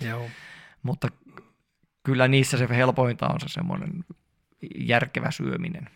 Joo. 0.01 0.29
mutta 0.83 1.07
kyllä 2.03 2.27
niissä 2.27 2.57
se 2.57 2.67
helpointa 2.69 3.27
on 3.27 3.39
se 3.39 3.47
semmoinen 3.47 4.05
järkevä 4.75 5.31
syöminen. 5.31 5.89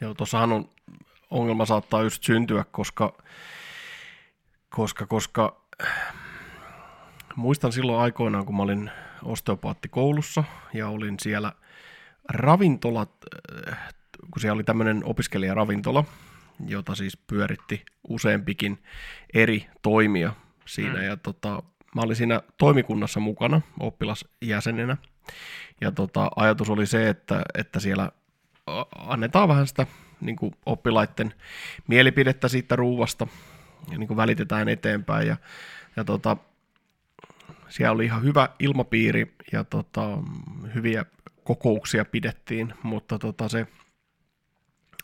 Joo, 0.00 0.14
tuossahan 0.14 0.52
on 0.52 0.70
ongelma 1.30 1.66
saattaa 1.66 2.02
just 2.02 2.22
syntyä, 2.22 2.64
koska, 2.70 3.22
koska, 4.68 5.06
koska 5.06 5.64
muistan 7.36 7.72
silloin 7.72 8.00
aikoinaan, 8.00 8.46
kun 8.46 8.56
mä 8.56 8.62
olin 8.62 8.90
osteopaattikoulussa 9.22 10.44
ja 10.74 10.88
olin 10.88 11.16
siellä 11.20 11.52
ravintolat, 12.28 13.10
äh, 13.68 13.94
kun 14.30 14.40
siellä 14.40 14.54
oli 14.54 14.64
tämmöinen 14.64 15.04
opiskelijaravintola, 15.04 16.04
jota 16.66 16.94
siis 16.94 17.16
pyöritti 17.16 17.84
useampikin 18.08 18.82
eri 19.34 19.66
toimia 19.82 20.32
siinä. 20.66 20.98
Mm. 20.98 21.04
Ja 21.04 21.16
tota, 21.16 21.62
mä 21.94 22.02
olin 22.02 22.16
siinä 22.16 22.40
toimikunnassa 22.58 23.20
mukana 23.20 23.60
oppilasjäsenenä. 23.80 24.96
Ja 25.80 25.92
tota, 25.92 26.30
ajatus 26.36 26.70
oli 26.70 26.86
se, 26.86 27.08
että, 27.08 27.42
että 27.54 27.80
siellä 27.80 28.12
annetaan 28.96 29.48
vähän 29.48 29.66
sitä 29.66 29.86
niin 30.20 30.36
kuin 30.36 30.54
oppilaiden 30.66 31.34
mielipidettä 31.86 32.48
siitä 32.48 32.76
ruuvasta 32.76 33.26
ja 33.90 33.98
niin 33.98 34.08
kuin 34.08 34.16
välitetään 34.16 34.68
eteenpäin. 34.68 35.28
Ja, 35.28 35.36
ja 35.96 36.04
tota, 36.04 36.36
siellä 37.68 37.92
oli 37.92 38.04
ihan 38.04 38.22
hyvä 38.22 38.48
ilmapiiri 38.58 39.34
ja 39.52 39.64
tota, 39.64 40.18
hyviä 40.74 41.04
kokouksia 41.44 42.04
pidettiin, 42.04 42.74
mutta 42.82 43.18
tota, 43.18 43.48
se, 43.48 43.66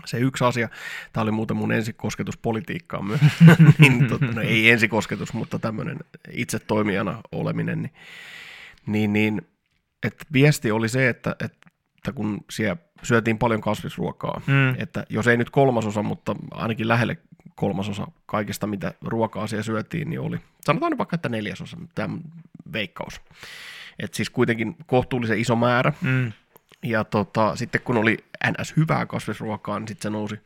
se 0.05 0.19
yksi 0.19 0.45
asia, 0.45 0.69
tämä 1.13 1.23
oli 1.23 1.31
muuten 1.31 1.57
mun 1.57 1.73
ensikosketus 1.73 2.37
politiikkaan 2.37 3.05
myös, 3.05 3.21
niin, 3.79 4.09
tota, 4.09 4.27
no, 4.27 4.41
ei 4.41 4.71
ensikosketus, 4.71 5.33
mutta 5.33 5.59
tämmöinen 5.59 5.99
itse 6.31 6.59
toimijana 6.59 7.21
oleminen, 7.33 7.83
niin, 7.83 7.93
niin, 8.87 9.13
niin 9.13 9.43
että 10.03 10.25
viesti 10.33 10.71
oli 10.71 10.89
se, 10.89 11.09
että, 11.09 11.37
että 11.45 11.70
kun 12.15 12.45
siellä 12.51 12.77
syötiin 13.03 13.39
paljon 13.39 13.61
kasvisruokaa, 13.61 14.41
mm. 14.47 14.75
että 14.79 15.07
jos 15.09 15.27
ei 15.27 15.37
nyt 15.37 15.51
kolmasosa, 15.51 16.03
mutta 16.03 16.37
ainakin 16.51 16.89
lähelle 16.89 17.19
kolmasosa 17.55 18.07
kaikista, 18.27 18.67
mitä 18.67 18.95
ruokaa 19.03 19.47
siellä 19.47 19.63
syötiin, 19.63 20.11
niin 20.11 20.21
oli, 20.21 20.41
sanotaan 20.65 20.93
nyt 20.93 20.99
vaikka, 20.99 21.15
että 21.15 21.29
neljäsosa, 21.29 21.77
tämä 21.95 22.19
veikkaus. 22.73 23.21
Et 23.99 24.15
siis 24.15 24.31
kuitenkin 24.31 24.77
kohtuullisen 24.87 25.39
iso 25.39 25.57
määrä. 25.57 25.93
Mm. 26.01 26.33
Ja 26.83 27.05
tota, 27.05 27.57
sitten 27.57 27.81
kun 27.81 27.97
oli 27.97 28.19
ns. 28.51 28.77
hyvää 28.77 29.07
kasvisruokaa, 29.07 29.79
niin 29.79 29.89
sitten 29.89 30.03
se 30.03 30.11
nousi 30.11 30.41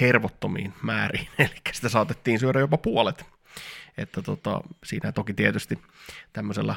hervottomiin 0.00 0.72
määriin, 0.82 1.28
eli 1.38 1.54
sitä 1.72 1.88
saatettiin 1.88 2.38
syödä 2.38 2.60
jopa 2.60 2.76
puolet. 2.76 3.24
Että 3.98 4.22
tota, 4.22 4.60
siinä 4.84 5.12
toki 5.12 5.34
tietysti 5.34 5.78
tämmöisellä 6.32 6.74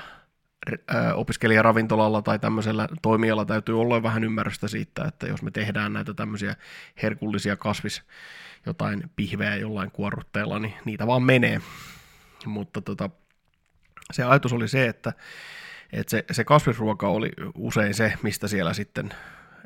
opiskelijaravintolalla 1.15 2.21
tai 2.21 2.39
tämmöisellä 2.39 2.87
toimijalla 3.01 3.45
täytyy 3.45 3.81
olla 3.81 4.03
vähän 4.03 4.23
ymmärrystä 4.23 4.67
siitä, 4.67 5.05
että 5.05 5.27
jos 5.27 5.41
me 5.41 5.51
tehdään 5.51 5.93
näitä 5.93 6.13
tämmöisiä 6.13 6.55
herkullisia 7.03 7.55
kasvis, 7.55 8.03
jotain 8.65 9.03
pihveä 9.15 9.55
jollain 9.55 9.91
kuorrutteella, 9.91 10.59
niin 10.59 10.73
niitä 10.85 11.07
vaan 11.07 11.23
menee. 11.23 11.61
Mutta 12.45 12.81
tota, 12.81 13.09
se 14.11 14.23
ajatus 14.23 14.53
oli 14.53 14.67
se, 14.67 14.87
että, 14.87 15.13
että 15.93 16.11
se, 16.11 16.25
se 16.31 16.43
kasvisruoka 16.43 17.07
oli 17.07 17.31
usein 17.55 17.93
se, 17.93 18.13
mistä 18.23 18.47
siellä 18.47 18.73
sitten 18.73 19.09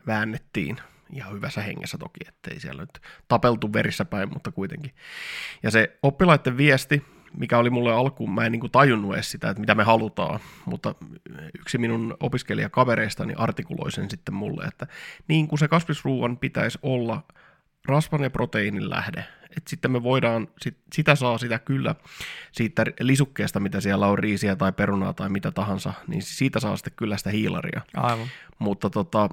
väännettiin 0.08 0.78
ihan 1.14 1.34
hyvässä 1.34 1.62
hengessä 1.62 1.98
toki, 1.98 2.20
ettei 2.28 2.60
siellä 2.60 2.82
nyt 2.82 3.02
tapeltu 3.28 3.74
verissä 3.74 4.06
päin, 4.06 4.30
mutta 4.34 4.52
kuitenkin. 4.52 4.92
Ja 5.64 5.72
se 5.72 5.98
oppilaiden 6.04 6.58
viesti, 6.58 7.06
mikä 7.38 7.58
oli 7.58 7.70
mulle 7.70 7.94
alkuun, 7.94 8.34
mä 8.34 8.46
en 8.46 8.52
niin 8.52 8.60
kuin 8.60 8.72
tajunnut 8.72 9.14
edes 9.14 9.32
sitä, 9.32 9.50
että 9.50 9.62
mitä 9.62 9.76
me 9.76 9.84
halutaan, 9.84 10.40
mutta 10.66 10.96
yksi 11.60 11.78
minun 11.78 12.18
opiskelijakavereistani 12.20 13.34
artikuloi 13.38 13.92
sen 13.92 14.10
sitten 14.10 14.36
mulle, 14.36 14.64
että 14.64 14.88
niin 15.28 15.48
kuin 15.48 15.60
se 15.60 15.68
kasvisruuan 15.68 16.38
pitäisi 16.38 16.80
olla 16.82 17.24
rasvan 17.86 18.24
ja 18.24 18.30
proteiinin 18.30 18.90
lähde. 18.90 19.26
Et 19.58 19.68
sitten 19.68 19.92
me 19.92 20.04
voidaan, 20.04 20.48
sit, 20.62 20.78
sitä 20.94 21.16
saa 21.16 21.38
sitä 21.38 21.60
kyllä 21.60 21.96
siitä 22.52 22.86
lisukkeesta, 23.00 23.60
mitä 23.60 23.82
siellä 23.82 24.08
on 24.08 24.20
riisiä 24.20 24.56
tai 24.56 24.72
perunaa 24.72 25.14
tai 25.14 25.30
mitä 25.30 25.52
tahansa, 25.52 25.94
niin 26.08 26.22
siitä 26.22 26.60
saa 26.60 26.78
sitten 26.78 26.94
kyllä 26.96 27.18
sitä 27.18 27.30
hiilaria. 27.30 27.82
Aivan. 27.96 28.28
Mutta 28.60 28.90
tota, 28.90 29.30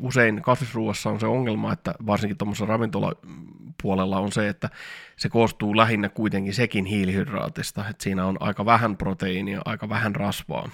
usein 0.00 0.42
kasvisruuassa 0.42 1.10
on 1.10 1.20
se 1.20 1.26
ongelma, 1.26 1.72
että 1.72 1.94
varsinkin 2.06 2.36
tuommoisessa 2.36 2.66
ravintolapuolella 2.66 4.18
on 4.18 4.32
se, 4.32 4.48
että 4.48 4.70
se 5.16 5.28
koostuu 5.28 5.76
lähinnä 5.76 6.08
kuitenkin 6.08 6.54
sekin 6.54 6.84
hiilihydraatista, 6.84 7.88
että 7.88 8.04
siinä 8.04 8.26
on 8.26 8.36
aika 8.40 8.64
vähän 8.64 8.96
proteiinia, 8.96 9.62
aika 9.64 9.88
vähän 9.88 10.14
rasvaa. 10.16 10.68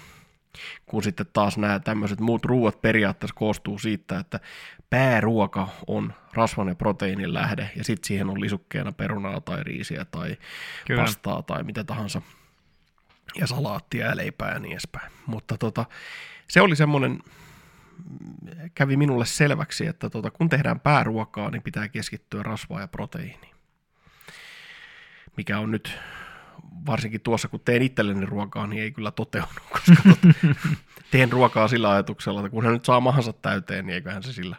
kun 0.86 1.02
sitten 1.02 1.26
taas 1.32 1.58
nämä 1.58 1.78
tämmöiset 1.78 2.20
muut 2.20 2.44
ruuat 2.44 2.82
periaatteessa 2.82 3.34
koostuu 3.34 3.78
siitä, 3.78 4.18
että 4.18 4.40
pääruoka 4.90 5.68
on 5.86 6.14
rasvan 6.32 6.68
ja 6.68 6.74
proteiinin 6.74 7.34
lähde, 7.34 7.70
ja 7.76 7.84
sitten 7.84 8.06
siihen 8.06 8.30
on 8.30 8.40
lisukkeena 8.40 8.92
perunaa 8.92 9.40
tai 9.40 9.64
riisiä 9.64 10.04
tai 10.04 10.36
Kyllä. 10.86 11.02
pastaa 11.02 11.42
tai 11.42 11.62
mitä 11.62 11.84
tahansa, 11.84 12.22
ja 13.34 13.46
salaattia 13.46 14.06
ja 14.06 14.16
leipää 14.16 14.52
ja 14.52 14.58
niin 14.58 14.72
edespäin. 14.72 15.12
Mutta 15.26 15.58
tota, 15.58 15.84
se 16.48 16.60
oli 16.60 16.76
semmoinen, 16.76 17.20
kävi 18.74 18.96
minulle 18.96 19.26
selväksi, 19.26 19.86
että 19.86 20.10
tota, 20.10 20.30
kun 20.30 20.48
tehdään 20.48 20.80
pääruokaa, 20.80 21.50
niin 21.50 21.62
pitää 21.62 21.88
keskittyä 21.88 22.42
rasvaa 22.42 22.80
ja 22.80 22.88
proteiiniin. 22.88 23.56
Mikä 25.36 25.58
on 25.58 25.70
nyt 25.70 25.98
varsinkin 26.86 27.20
tuossa, 27.20 27.48
kun 27.48 27.60
teen 27.60 27.82
itselleni 27.82 28.26
ruokaa, 28.26 28.66
niin 28.66 28.82
ei 28.82 28.92
kyllä 28.92 29.10
toteudu, 29.10 29.48
koska 29.70 30.02
tot, 30.08 30.18
teen 31.10 31.32
ruokaa 31.32 31.68
sillä 31.68 31.90
ajatuksella, 31.90 32.40
että 32.40 32.50
kun 32.50 32.64
hän 32.64 32.72
nyt 32.72 32.84
saa 32.84 33.00
mahansa 33.00 33.32
täyteen, 33.32 33.86
niin 33.86 33.94
eiköhän 33.94 34.22
se 34.22 34.32
sillä 34.32 34.56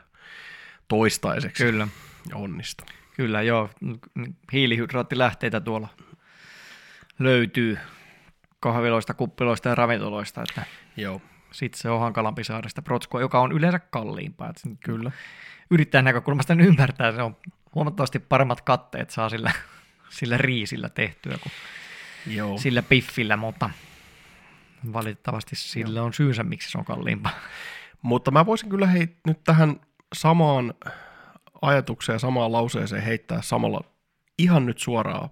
toistaiseksi 0.88 1.64
kyllä. 1.64 1.88
onnistu. 2.34 2.84
Kyllä, 3.16 3.42
joo. 3.42 3.70
Hiilihydraattilähteitä 4.54 5.60
tuolla 5.60 5.88
löytyy 7.20 7.78
kahviloista, 8.60 9.14
kuppiloista 9.14 9.70
ja 9.70 9.76
ravintoloista, 9.76 10.42
että 10.42 10.64
joo. 10.98 11.22
sitten 11.52 11.82
se 11.82 11.90
on 11.90 12.00
hankalampi 12.00 12.44
saada 12.44 12.70
sitä 12.70 12.82
protskua, 12.82 13.22
joka 13.22 13.40
on 13.40 13.52
yleensä 13.52 13.80
kalliimpaa. 13.80 14.50
Että 14.50 14.62
Kyllä. 14.80 15.12
Yrittäjän 15.70 16.06
näkökulmasta 16.06 16.54
ymmärtää, 16.54 17.12
se 17.12 17.22
on 17.22 17.38
huomattavasti 17.76 18.20
paremmat 18.20 18.62
katteet 18.62 19.10
saa 19.10 19.30
sillä, 19.30 19.52
sillä 20.10 20.38
riisillä 20.38 20.90
tehtyä 20.90 21.38
kuin 21.44 21.52
Joo. 22.36 22.58
sillä 22.58 22.82
piffillä, 22.82 23.38
mutta 23.38 23.70
valitettavasti 24.94 25.56
sillä 25.56 26.00
Joo. 26.00 26.06
on 26.06 26.14
syynsä, 26.14 26.44
miksi 26.44 26.72
se 26.72 26.78
on 26.78 26.86
kalliimpaa. 26.86 27.34
Mutta 28.02 28.32
mä 28.32 28.46
voisin 28.46 28.70
kyllä 28.70 28.88
hei, 28.88 29.08
nyt 29.28 29.44
tähän 29.44 29.80
samaan 30.16 30.74
ajatukseen 31.62 32.16
ja 32.16 32.20
samaan 32.20 32.52
lauseeseen 32.52 33.04
heittää 33.04 33.42
samalla 33.42 33.82
ihan 34.38 34.66
nyt 34.66 34.80
suoraan 34.80 35.30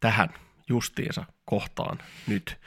tähän 0.00 0.28
justiinsa 0.68 1.24
kohtaan 1.44 1.98
nyt 2.26 2.60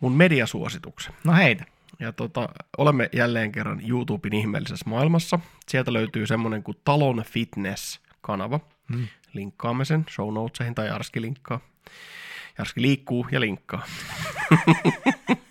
mun 0.00 0.12
mediasuosituksen. 0.12 1.14
No 1.24 1.32
heitä. 1.32 1.64
Ja 2.00 2.12
tota, 2.12 2.48
olemme 2.78 3.10
jälleen 3.12 3.52
kerran 3.52 3.80
YouTuben 3.88 4.32
ihmeellisessä 4.32 4.90
maailmassa. 4.90 5.38
Sieltä 5.68 5.92
löytyy 5.92 6.26
semmoinen 6.26 6.62
kuin 6.62 6.76
Talon 6.84 7.24
Fitness-kanava. 7.26 8.60
Hmm. 8.92 9.06
Linkkaamme 9.32 9.84
sen 9.84 10.06
show 10.10 10.34
notesihin 10.34 10.74
tai 10.74 10.90
Arski 10.90 11.20
linkkaa. 11.20 11.60
Jarski 12.58 12.82
liikkuu 12.82 13.26
ja 13.32 13.40
linkkaa. 13.40 13.82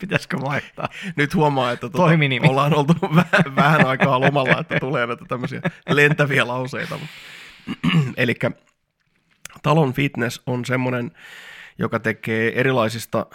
Pitäisikö 0.00 0.36
vaihtaa? 0.40 0.88
Nyt 1.16 1.34
huomaa, 1.34 1.72
että 1.72 1.88
tuota, 1.88 2.48
ollaan 2.48 2.74
oltu 2.74 2.94
vähän, 3.16 3.56
vähän 3.56 3.86
aikaa 3.86 4.20
lomalla, 4.20 4.60
että 4.60 4.80
tulee 4.80 5.06
näitä 5.06 5.24
tämmöisiä 5.28 5.60
lentäviä 5.88 6.46
lauseita. 6.48 6.98
Eli 8.16 8.34
Talon 9.62 9.92
Fitness 9.92 10.42
on 10.46 10.64
semmoinen, 10.64 11.10
joka 11.78 12.00
tekee 12.00 12.60
erilaisista, 12.60 13.26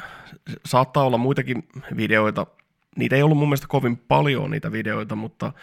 saattaa 0.66 1.04
olla 1.04 1.18
muitakin 1.18 1.68
videoita, 1.98 2.48
niitä 2.96 3.16
ei 3.16 3.24
ollut 3.24 3.38
mun 3.38 3.48
mielestä 3.48 3.68
kovin 3.68 3.98
paljon 3.98 4.52
niitä 4.52 4.72
videoita, 4.72 5.16
mutta 5.16 5.54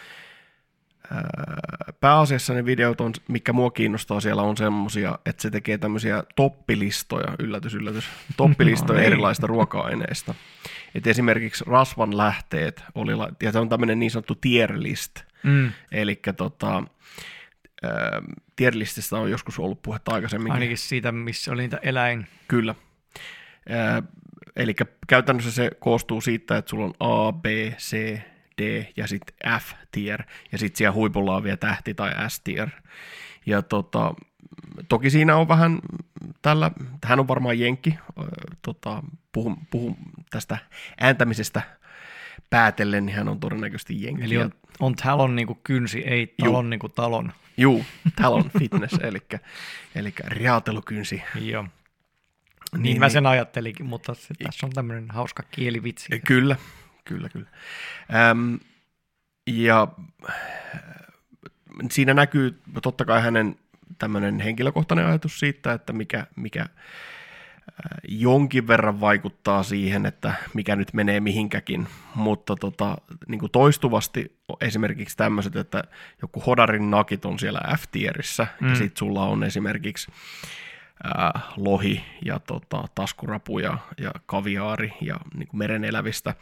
pääasiassa 2.00 2.55
ne 2.55 2.64
videot, 2.64 3.00
on, 3.00 3.12
mikä 3.28 3.53
mua 3.53 3.70
kiinnostaa 3.70 4.20
siellä, 4.20 4.42
on 4.42 4.57
semmosia, 4.57 5.18
että 5.26 5.42
se 5.42 5.50
tekee 5.50 5.78
tämmöisiä 5.78 6.24
toppilistoja, 6.36 7.34
yllätys, 7.38 7.74
yllätys, 7.74 8.05
toppilistoja 8.36 8.96
no, 8.96 9.00
niin. 9.00 9.12
erilaisista 9.12 9.46
ruoka-aineista. 9.46 10.34
Et 10.95 11.07
esimerkiksi 11.07 11.64
rasvan 11.66 12.16
lähteet 12.16 12.84
oli, 12.95 13.12
ja 13.43 13.53
se 13.53 13.59
on 13.59 13.68
tämmöinen 13.68 13.99
niin 13.99 14.11
sanottu 14.11 14.34
tier 14.34 14.72
list, 14.76 15.20
mm. 15.43 15.72
eli 15.93 16.20
tota, 16.36 16.82
tierlististä 18.57 19.16
on 19.16 19.30
joskus 19.30 19.59
ollut 19.59 19.82
puhetta 19.82 20.14
aikaisemmin. 20.14 20.53
Ainakin 20.53 20.78
siitä, 20.78 21.12
missä 21.12 21.53
oli 21.53 21.62
niitä 21.62 21.78
eläin. 21.82 22.26
Kyllä. 22.49 22.74
Eli 24.57 24.74
käytännössä 25.07 25.51
se 25.51 25.70
koostuu 25.80 26.20
siitä, 26.20 26.57
että 26.57 26.70
sulla 26.70 26.84
on 26.84 26.95
A, 27.01 27.32
B, 27.32 27.45
C, 27.76 28.18
D 28.59 28.84
ja 28.97 29.07
sitten 29.07 29.36
F-tier, 29.61 30.22
ja 30.53 30.59
sitten 30.59 30.78
siellä 30.78 30.93
huipulla 30.93 31.36
on 31.36 31.43
vielä 31.43 31.57
tähti 31.57 31.95
tai 31.95 32.30
S-tier. 32.30 32.68
Ja 33.47 33.62
tota, 33.62 34.14
toki 34.88 35.10
siinä 35.10 35.36
on 35.36 35.48
vähän 35.48 35.78
tällä, 36.42 36.70
hän 37.04 37.20
on 37.20 37.28
varmaan 37.28 37.58
jenkki, 37.58 37.98
tota, 38.62 39.02
puhun, 39.32 39.56
puhun 39.70 39.96
tästä 40.30 40.58
ääntämisestä 41.00 41.62
päätellen, 42.50 43.06
niin 43.06 43.16
hän 43.16 43.28
on 43.28 43.40
todennäköisesti 43.40 44.02
jenkki. 44.02 44.24
Eli 44.24 44.38
on, 44.38 44.52
on 44.80 44.94
talon 44.94 45.36
niin 45.36 45.46
kuin 45.46 45.58
kynsi, 45.64 45.98
ei 45.98 46.34
talon 46.40 46.70
niin 46.70 46.80
kuin 46.80 46.92
talon. 46.92 47.32
Juu, 47.56 47.84
talon 48.22 48.50
fitness, 48.58 48.98
eli, 49.02 49.18
eli 49.94 50.14
reatelukynsi. 50.26 51.22
Joo. 51.40 51.62
Niin, 52.72 52.82
niin 52.82 52.98
mä 52.98 53.08
sen 53.08 53.22
niin, 53.22 53.30
ajattelinkin, 53.30 53.86
mutta 53.86 54.14
se, 54.14 54.34
tässä 54.42 54.66
on 54.66 54.72
tämmöinen 54.72 55.10
hauska 55.10 55.42
kielivitsi. 55.50 56.20
Kyllä, 56.26 56.56
Kyllä, 57.04 57.28
kyllä. 57.28 57.48
Ähm, 58.14 58.54
ja 59.46 59.88
siinä 61.90 62.14
näkyy 62.14 62.60
totta 62.82 63.04
kai 63.04 63.22
hänen 63.22 63.56
tämmöinen 63.99 64.40
henkilökohtainen 64.40 65.07
ajatus 65.07 65.38
siitä, 65.38 65.72
että 65.72 65.93
mikä, 65.93 66.26
mikä 66.36 66.66
jonkin 68.09 68.66
verran 68.66 69.01
vaikuttaa 69.01 69.62
siihen, 69.62 70.07
että 70.07 70.34
mikä 70.55 70.76
nyt 70.76 70.93
menee 70.93 71.20
mihinkäkin, 71.20 71.88
mutta 72.14 72.57
tota, 72.57 72.97
niin 73.28 73.38
kuin 73.38 73.53
toistuvasti 73.53 74.38
esimerkiksi 74.61 75.16
tämmöiset, 75.16 75.57
että 75.57 75.84
joku 76.22 76.40
hodarin 76.40 76.90
nakit 76.90 77.24
on 77.24 77.38
siellä 77.38 77.61
F-tierissä, 77.78 78.47
mm. 78.61 78.68
ja 78.68 78.74
sitten 78.74 78.99
sulla 78.99 79.26
on 79.26 79.45
esimerkiksi 79.45 80.12
ää, 81.05 81.40
lohi 81.57 82.05
ja 82.24 82.38
tota, 82.38 82.84
taskurapu 82.95 83.59
ja, 83.59 83.78
ja 83.99 84.11
kaviaari 84.26 84.93
ja 85.01 85.16
niin 85.34 85.49
kuin 85.49 85.59
merenelävistä, 85.59 86.34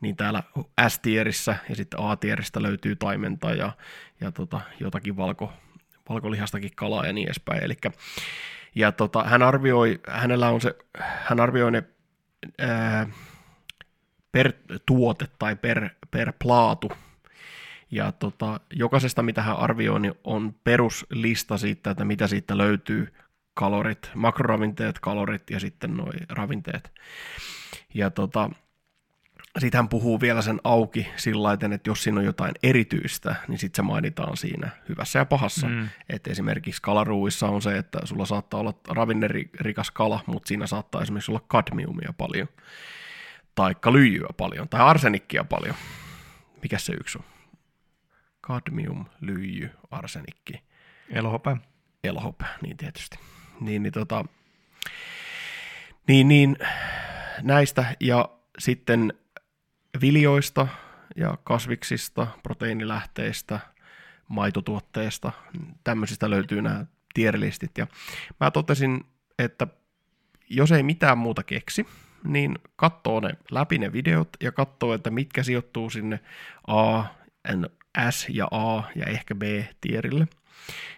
niin 0.00 0.16
täällä 0.16 0.42
S-tierissä 0.88 1.56
ja 1.68 1.76
sitten 1.76 2.00
A-tieristä 2.00 2.62
löytyy 2.62 2.96
taimenta 2.96 3.50
ja, 3.50 3.72
ja 4.20 4.32
tota, 4.32 4.60
jotakin 4.80 5.16
valko, 5.16 5.52
valkolihastakin 6.10 6.70
kalaa 6.76 7.06
ja 7.06 7.12
niin 7.12 7.26
edespäin. 7.26 7.64
Elikkä, 7.64 7.90
ja 8.74 8.92
tota, 8.92 9.24
hän 9.24 9.42
arvioi, 9.42 10.00
hänellä 10.08 10.50
on 10.50 10.60
se, 10.60 10.74
hän 10.98 11.40
arvioi 11.40 11.72
ne 11.72 11.82
ää, 12.58 13.08
per 14.32 14.52
tuote 14.86 15.26
tai 15.38 15.56
per, 15.56 15.88
per 16.10 16.32
plaatu, 16.44 16.92
ja 17.90 18.12
tota, 18.12 18.60
jokaisesta, 18.70 19.22
mitä 19.22 19.42
hän 19.42 19.56
arvioi, 19.56 20.00
niin 20.00 20.14
on 20.24 20.54
peruslista 20.64 21.58
siitä, 21.58 21.90
että 21.90 22.04
mitä 22.04 22.26
siitä 22.26 22.58
löytyy 22.58 23.12
kalorit, 23.54 24.10
makroravinteet, 24.14 24.98
kalorit 24.98 25.50
ja 25.50 25.60
sitten 25.60 25.96
nuo 25.96 26.12
ravinteet. 26.28 26.92
Ja 27.94 28.10
tota, 28.10 28.50
sitten 29.58 29.78
hän 29.78 29.88
puhuu 29.88 30.20
vielä 30.20 30.42
sen 30.42 30.60
auki 30.64 31.08
sillä 31.16 31.52
että 31.52 31.90
jos 31.90 32.02
siinä 32.02 32.18
on 32.18 32.24
jotain 32.24 32.52
erityistä, 32.62 33.34
niin 33.48 33.58
sitten 33.58 33.76
se 33.76 33.82
mainitaan 33.82 34.36
siinä 34.36 34.70
hyvässä 34.88 35.18
ja 35.18 35.24
pahassa. 35.24 35.68
Mm. 35.68 35.88
Et 36.08 36.26
esimerkiksi 36.26 36.82
kalaruuissa 36.82 37.48
on 37.48 37.62
se, 37.62 37.78
että 37.78 37.98
sulla 38.04 38.24
saattaa 38.24 38.60
olla 38.60 38.74
ravinnerikas 38.88 39.90
kala, 39.90 40.20
mutta 40.26 40.48
siinä 40.48 40.66
saattaa 40.66 41.02
esimerkiksi 41.02 41.30
olla 41.30 41.44
kadmiumia 41.48 42.12
paljon, 42.18 42.48
tai 43.54 43.74
lyijyä 43.90 44.28
paljon, 44.36 44.68
tai 44.68 44.80
arsenikkia 44.80 45.44
paljon. 45.44 45.74
Mikä 46.62 46.78
se 46.78 46.92
yksi 46.92 47.18
on? 47.18 47.24
Kadmium, 48.40 49.04
lyijy, 49.20 49.70
arsenikki. 49.90 50.62
Elohope. 51.10 51.56
Elohope, 52.04 52.44
niin 52.62 52.76
tietysti 52.76 53.18
niin, 53.60 53.82
niin, 53.82 53.92
tota, 53.92 54.24
niin, 56.08 56.28
niin 56.28 56.56
näistä 57.42 57.96
ja 58.00 58.28
sitten 58.58 59.12
viljoista 60.00 60.68
ja 61.16 61.38
kasviksista, 61.44 62.26
proteiinilähteistä, 62.42 63.60
maitotuotteista, 64.28 65.32
tämmöisistä 65.84 66.30
löytyy 66.30 66.62
nämä 66.62 66.86
tierlistit. 67.14 67.78
Ja 67.78 67.86
mä 68.40 68.50
totesin, 68.50 69.04
että 69.38 69.66
jos 70.50 70.72
ei 70.72 70.82
mitään 70.82 71.18
muuta 71.18 71.42
keksi, 71.42 71.86
niin 72.24 72.58
katsoo 72.76 73.20
ne 73.20 73.30
läpi 73.50 73.78
ne 73.78 73.92
videot 73.92 74.28
ja 74.42 74.52
katsoo, 74.52 74.94
että 74.94 75.10
mitkä 75.10 75.42
sijoittuu 75.42 75.90
sinne 75.90 76.20
A, 76.66 77.04
S 78.10 78.26
ja 78.28 78.48
A 78.50 78.82
ja 78.94 79.06
ehkä 79.06 79.34
B-tierille. 79.34 80.28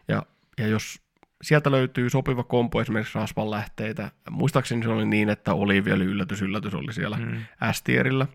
Ja, 0.08 0.22
ja 0.58 0.66
jos 0.66 1.00
sieltä 1.42 1.70
löytyy 1.70 2.10
sopiva 2.10 2.42
kompo 2.42 2.80
esimerkiksi 2.80 3.18
rasvanlähteitä. 3.18 4.10
Muistaakseni 4.30 4.82
se 4.82 4.88
oli 4.88 5.06
niin, 5.06 5.28
että 5.28 5.54
oliiviöljy 5.54 6.10
yllätys 6.10 6.42
yllätys 6.42 6.74
oli 6.74 6.92
siellä 6.92 7.16
mm. 7.16 7.40
S-tierillä. 7.72 8.26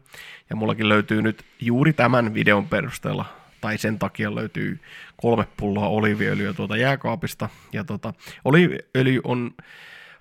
Ja 0.49 0.55
mullakin 0.55 0.89
löytyy 0.89 1.21
nyt 1.21 1.45
juuri 1.61 1.93
tämän 1.93 2.33
videon 2.33 2.67
perusteella, 2.67 3.25
tai 3.61 3.77
sen 3.77 3.99
takia 3.99 4.35
löytyy 4.35 4.79
kolme 5.15 5.47
pulloa 5.57 5.87
oliiviöljyä 5.87 6.53
tuolta 6.53 6.77
jääkaapista. 6.77 7.49
Ja 7.73 7.83
tota, 7.83 8.13
oliiviöljy 8.45 9.21
on 9.23 9.51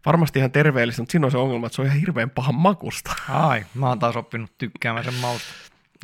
varmasti 0.07 0.39
ihan 0.39 0.51
terveellistä, 0.51 1.03
mutta 1.03 1.13
siinä 1.13 1.27
on 1.27 1.31
se 1.31 1.39
ongelma, 1.39 1.67
että 1.67 1.77
se 1.77 1.83
on 1.83 1.87
ihan 1.87 2.01
hirveän 2.01 2.31
pahan 2.31 2.55
makusta. 2.55 3.17
Ai, 3.29 3.65
mä 3.75 3.89
oon 3.89 3.99
taas 3.99 4.17
oppinut 4.17 4.59
tykkäämään 4.59 5.05
sen 5.05 5.15
mausta. 5.15 5.55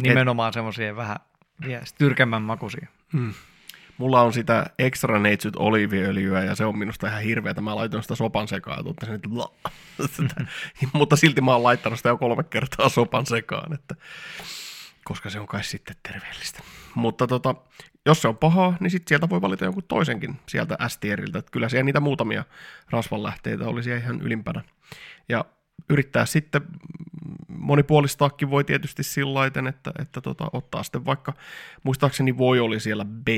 Nimenomaan 0.02 0.52
semmoisia 0.52 0.96
vähän 0.96 1.16
vielä 1.66 1.82
tyrkemmän 1.98 2.42
makuisia. 2.42 2.88
Hmm. 3.12 3.34
Mulla 4.00 4.22
on 4.22 4.32
sitä 4.32 4.66
extra 4.78 5.18
neitsyt 5.18 5.56
oliiviöljyä 5.56 6.44
ja 6.44 6.54
se 6.54 6.64
on 6.64 6.78
minusta 6.78 7.08
ihan 7.08 7.22
hirveätä. 7.22 7.60
Mä 7.60 7.76
laitoin 7.76 8.02
sitä 8.02 8.14
sopan 8.14 8.48
sekaan 8.48 8.84
ja 8.86 9.06
sen, 9.06 9.14
että 9.14 9.28
mutta 10.92 11.16
silti 11.16 11.40
mä 11.40 11.52
oon 11.52 11.62
laittanut 11.62 11.98
sitä 11.98 12.08
jo 12.08 12.16
kolme 12.16 12.42
kertaa 12.42 12.88
sopan 12.88 13.26
sekaan, 13.26 13.72
että 13.72 13.94
koska 15.04 15.30
se 15.30 15.40
on 15.40 15.46
kai 15.46 15.64
sitten 15.64 15.96
terveellistä. 16.02 16.62
Mutta 16.94 17.26
tota, 17.26 17.54
jos 18.06 18.22
se 18.22 18.28
on 18.28 18.36
pahaa, 18.36 18.76
niin 18.80 18.90
sitten 18.90 19.08
sieltä 19.08 19.28
voi 19.28 19.40
valita 19.40 19.64
jonkun 19.64 19.84
toisenkin 19.88 20.40
sieltä 20.46 20.76
S-tieriltä. 20.88 21.38
Että 21.38 21.50
kyllä 21.50 21.68
siellä 21.68 21.84
niitä 21.84 22.00
muutamia 22.00 22.44
rasvanlähteitä 22.90 23.64
olisi 23.64 23.90
ihan 23.90 24.20
ylimpänä. 24.20 24.62
Ja 25.28 25.44
yrittää 25.88 26.26
sitten 26.26 26.62
monipuolistaakin 27.48 28.50
voi 28.50 28.64
tietysti 28.64 29.02
sillä 29.02 29.46
että, 29.46 29.92
että 29.98 30.20
tota, 30.20 30.50
ottaa 30.52 30.82
sitten 30.82 31.04
vaikka, 31.04 31.32
muistaakseni 31.82 32.38
voi 32.38 32.60
oli 32.60 32.80
siellä 32.80 33.04
b 33.04 33.28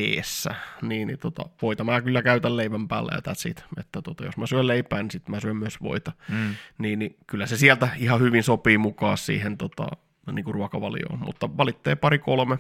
niin, 0.83 1.09
niin 1.09 1.19
tota, 1.19 1.49
voita 1.63 1.85
mä 1.85 2.01
kyllä 2.01 2.23
käytän 2.23 2.57
leivän 2.57 2.89
päälle 2.89 3.13
ja 3.15 3.33
that's 3.33 3.51
it. 3.51 3.65
Että 3.81 4.03
tota, 4.03 4.25
jos 4.25 4.37
mä 4.37 4.47
syön 4.47 4.67
leipää, 4.67 5.03
niin 5.03 5.11
sitten 5.11 5.35
mä 5.35 5.41
syön 5.41 5.57
myös 5.57 5.83
voita. 5.83 6.13
Mm. 6.29 6.55
Niin, 6.79 6.99
niin, 6.99 7.17
kyllä 7.27 7.47
se 7.47 7.57
sieltä 7.57 7.89
ihan 7.97 8.21
hyvin 8.21 8.43
sopii 8.43 8.79
mukaan 8.79 9.19
siihen 9.19 9.59
tota, 9.59 9.87
niin 10.33 10.45
kuin 10.45 10.55
ruokavalioon, 10.55 11.19
mutta 11.19 11.57
valittee 11.57 11.95
pari 11.97 12.19
kolme, 12.19 12.59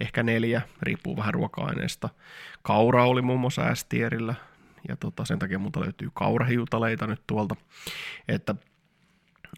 ehkä 0.00 0.22
neljä, 0.22 0.62
riippuu 0.82 1.16
vähän 1.16 1.34
ruoka-aineesta. 1.34 2.08
Kaura 2.62 3.06
oli 3.06 3.22
muun 3.22 3.40
muassa 3.40 3.74
S-tierillä, 3.74 4.34
ja 4.88 4.96
tota, 4.96 5.24
sen 5.24 5.38
takia 5.38 5.58
multa 5.58 5.80
löytyy 5.80 6.08
kaurahiutaleita 6.14 7.06
nyt 7.06 7.22
tuolta, 7.26 7.56
että 8.28 8.54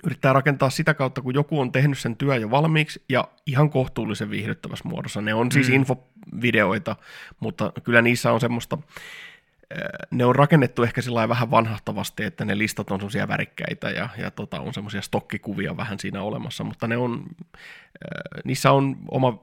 yrittää 0.05 0.33
rakentaa 0.33 0.71
sitä 0.71 0.95
kautta, 0.95 1.23
kun 1.23 1.35
joku 1.35 1.61
on 1.61 1.73
tehnyt 1.73 1.99
sen 1.99 2.17
työ 2.17 2.37
jo 2.37 2.51
valmiiksi 2.51 3.03
ja 3.09 3.29
ihan 3.47 3.71
kohtuullisen 3.71 4.31
viihdyttävässä 4.31 4.89
muodossa. 4.89 5.21
Ne 5.21 5.35
on 5.35 5.53
siis 5.53 5.69
mm. 5.69 5.75
infovideoita, 5.75 6.97
mutta 7.41 7.73
kyllä 7.85 8.03
niissä 8.03 8.33
on 8.33 8.41
semmoista, 8.41 8.79
ne 10.11 10.25
on 10.25 10.37
rakennettu 10.37 10.83
ehkä 10.83 11.03
sillä 11.03 11.29
vähän 11.29 11.51
vanhahtavasti, 11.51 12.25
että 12.25 12.45
ne 12.45 12.59
listat 12.59 12.91
on 12.91 13.01
semmoisia 13.01 13.29
värikkäitä 13.29 13.91
ja, 13.91 14.09
ja 14.19 14.31
tota, 14.31 14.61
on 14.61 14.75
semmoisia 14.75 15.03
stokkikuvia 15.03 15.77
vähän 15.77 15.99
siinä 15.99 16.23
olemassa, 16.23 16.65
mutta 16.65 16.87
ne 16.87 16.97
on, 16.97 17.25
niissä 18.45 18.73
on 18.73 18.97
oma 19.09 19.39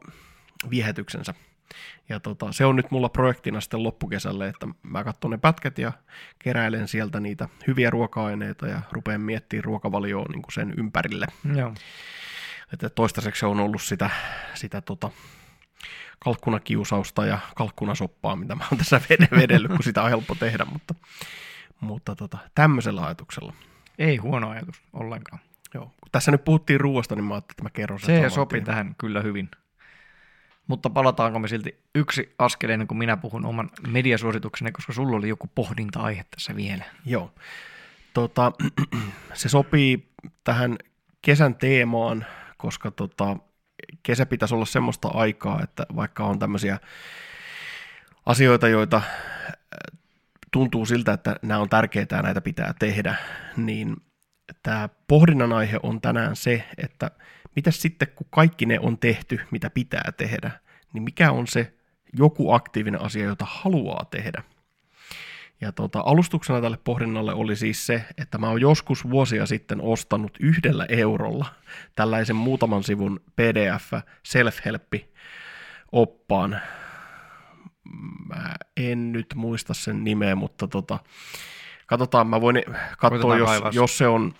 viehätyksensä. 0.69 1.33
Ja 2.09 2.19
tota, 2.19 2.51
se 2.51 2.65
on 2.65 2.75
nyt 2.75 2.91
mulla 2.91 3.09
projektina 3.09 3.61
sitten 3.61 3.83
loppukesälle, 3.83 4.47
että 4.47 4.67
mä 4.83 5.03
katson 5.03 5.31
ne 5.31 5.37
pätkät 5.37 5.77
ja 5.77 5.91
keräilen 6.39 6.87
sieltä 6.87 7.19
niitä 7.19 7.49
hyviä 7.67 7.89
ruoka-aineita 7.89 8.67
ja 8.67 8.81
rupean 8.91 9.21
miettimään 9.21 9.63
ruokavalioon 9.63 10.31
niin 10.31 10.41
kuin 10.41 10.53
sen 10.53 10.73
ympärille. 10.77 11.25
Joo. 11.55 11.73
Että 12.73 12.89
toistaiseksi 12.89 13.45
on 13.45 13.59
ollut 13.59 13.81
sitä, 13.81 14.09
sitä 14.53 14.81
tota, 14.81 15.09
kalkkunakiusausta 16.19 17.25
ja 17.25 17.39
kalkkunasoppaa, 17.55 18.35
mitä 18.35 18.55
mä 18.55 18.63
oon 18.71 18.77
tässä 18.77 19.01
vedellyt, 19.39 19.71
kun 19.71 19.83
sitä 19.83 20.03
on 20.03 20.09
helppo 20.09 20.35
tehdä, 20.35 20.65
mutta, 20.65 20.95
mutta 21.79 22.15
tota, 22.15 22.37
tämmöisellä 22.55 23.05
ajatuksella. 23.05 23.53
Ei 23.99 24.17
huono 24.17 24.49
ajatus 24.49 24.81
ollenkaan. 24.93 25.39
Joo. 25.73 25.85
Kun 25.85 26.11
tässä 26.11 26.31
nyt 26.31 26.43
puhuttiin 26.43 26.79
ruoasta, 26.79 27.15
niin 27.15 27.23
mä 27.23 27.33
ajattelin, 27.33 27.53
että 27.53 27.63
mä 27.63 27.69
kerron 27.69 27.99
sen. 27.99 28.21
Se 28.21 28.29
sopii 28.29 28.61
tähän 28.61 28.95
kyllä 28.97 29.21
hyvin. 29.21 29.49
Mutta 30.67 30.89
palataanko 30.89 31.39
me 31.39 31.47
silti 31.47 31.79
yksi 31.95 32.35
askel 32.39 32.69
ennen 32.69 32.87
kuin 32.87 32.97
minä 32.97 33.17
puhun 33.17 33.45
oman 33.45 33.69
mediasuositukseni, 33.87 34.71
koska 34.71 34.93
sulla 34.93 35.17
oli 35.17 35.29
joku 35.29 35.49
pohdinta-aihe 35.55 36.25
tässä 36.35 36.55
vielä. 36.55 36.83
Joo. 37.05 37.31
Tota, 38.13 38.51
se 39.33 39.49
sopii 39.49 40.11
tähän 40.43 40.77
kesän 41.21 41.55
teemaan, 41.55 42.25
koska 42.57 42.91
tota, 42.91 43.37
kesä 44.03 44.25
pitäisi 44.25 44.55
olla 44.55 44.65
semmoista 44.65 45.07
aikaa, 45.07 45.63
että 45.63 45.85
vaikka 45.95 46.23
on 46.23 46.39
tämmöisiä 46.39 46.77
asioita, 48.25 48.67
joita 48.67 48.97
äh, 48.97 49.03
tuntuu 50.51 50.85
siltä, 50.85 51.13
että 51.13 51.35
nämä 51.41 51.59
on 51.59 51.69
tärkeitä 51.69 52.15
ja 52.15 52.21
näitä 52.21 52.41
pitää 52.41 52.73
tehdä, 52.79 53.15
niin 53.57 53.95
tämä 54.63 54.89
pohdinnan 55.07 55.53
aihe 55.53 55.79
on 55.83 56.01
tänään 56.01 56.35
se, 56.35 56.63
että 56.77 57.11
mitä 57.55 57.71
sitten 57.71 58.07
kun 58.15 58.27
kaikki 58.29 58.65
ne 58.65 58.79
on 58.79 58.97
tehty, 58.97 59.39
mitä 59.51 59.69
pitää 59.69 60.11
tehdä, 60.17 60.51
niin 60.93 61.03
mikä 61.03 61.31
on 61.31 61.47
se 61.47 61.73
joku 62.13 62.51
aktiivinen 62.51 63.01
asia, 63.01 63.25
jota 63.25 63.45
haluaa 63.49 64.05
tehdä? 64.05 64.43
Ja 65.61 65.71
tuota, 65.71 66.03
alustuksena 66.05 66.61
tälle 66.61 66.77
pohdinnalle 66.83 67.33
oli 67.33 67.55
siis 67.55 67.85
se, 67.85 68.05
että 68.17 68.37
mä 68.37 68.49
oon 68.49 68.61
joskus 68.61 69.09
vuosia 69.09 69.45
sitten 69.45 69.81
ostanut 69.81 70.37
yhdellä 70.39 70.85
eurolla 70.89 71.45
tällaisen 71.95 72.35
muutaman 72.35 72.83
sivun 72.83 73.21
PDF 73.35 73.93
self-helppi 74.27 75.05
oppaan. 75.91 76.59
Mä 78.27 78.55
en 78.77 79.11
nyt 79.11 79.33
muista 79.35 79.73
sen 79.73 80.03
nimeä, 80.03 80.35
mutta 80.35 80.67
tota, 80.67 80.99
katsotaan, 81.91 82.27
mä 82.27 82.41
voin 82.41 82.63
katsoa, 82.97 83.37
jos, 83.37 83.49
jos, 83.71 83.97
se 83.97 84.07
on, 84.07 84.33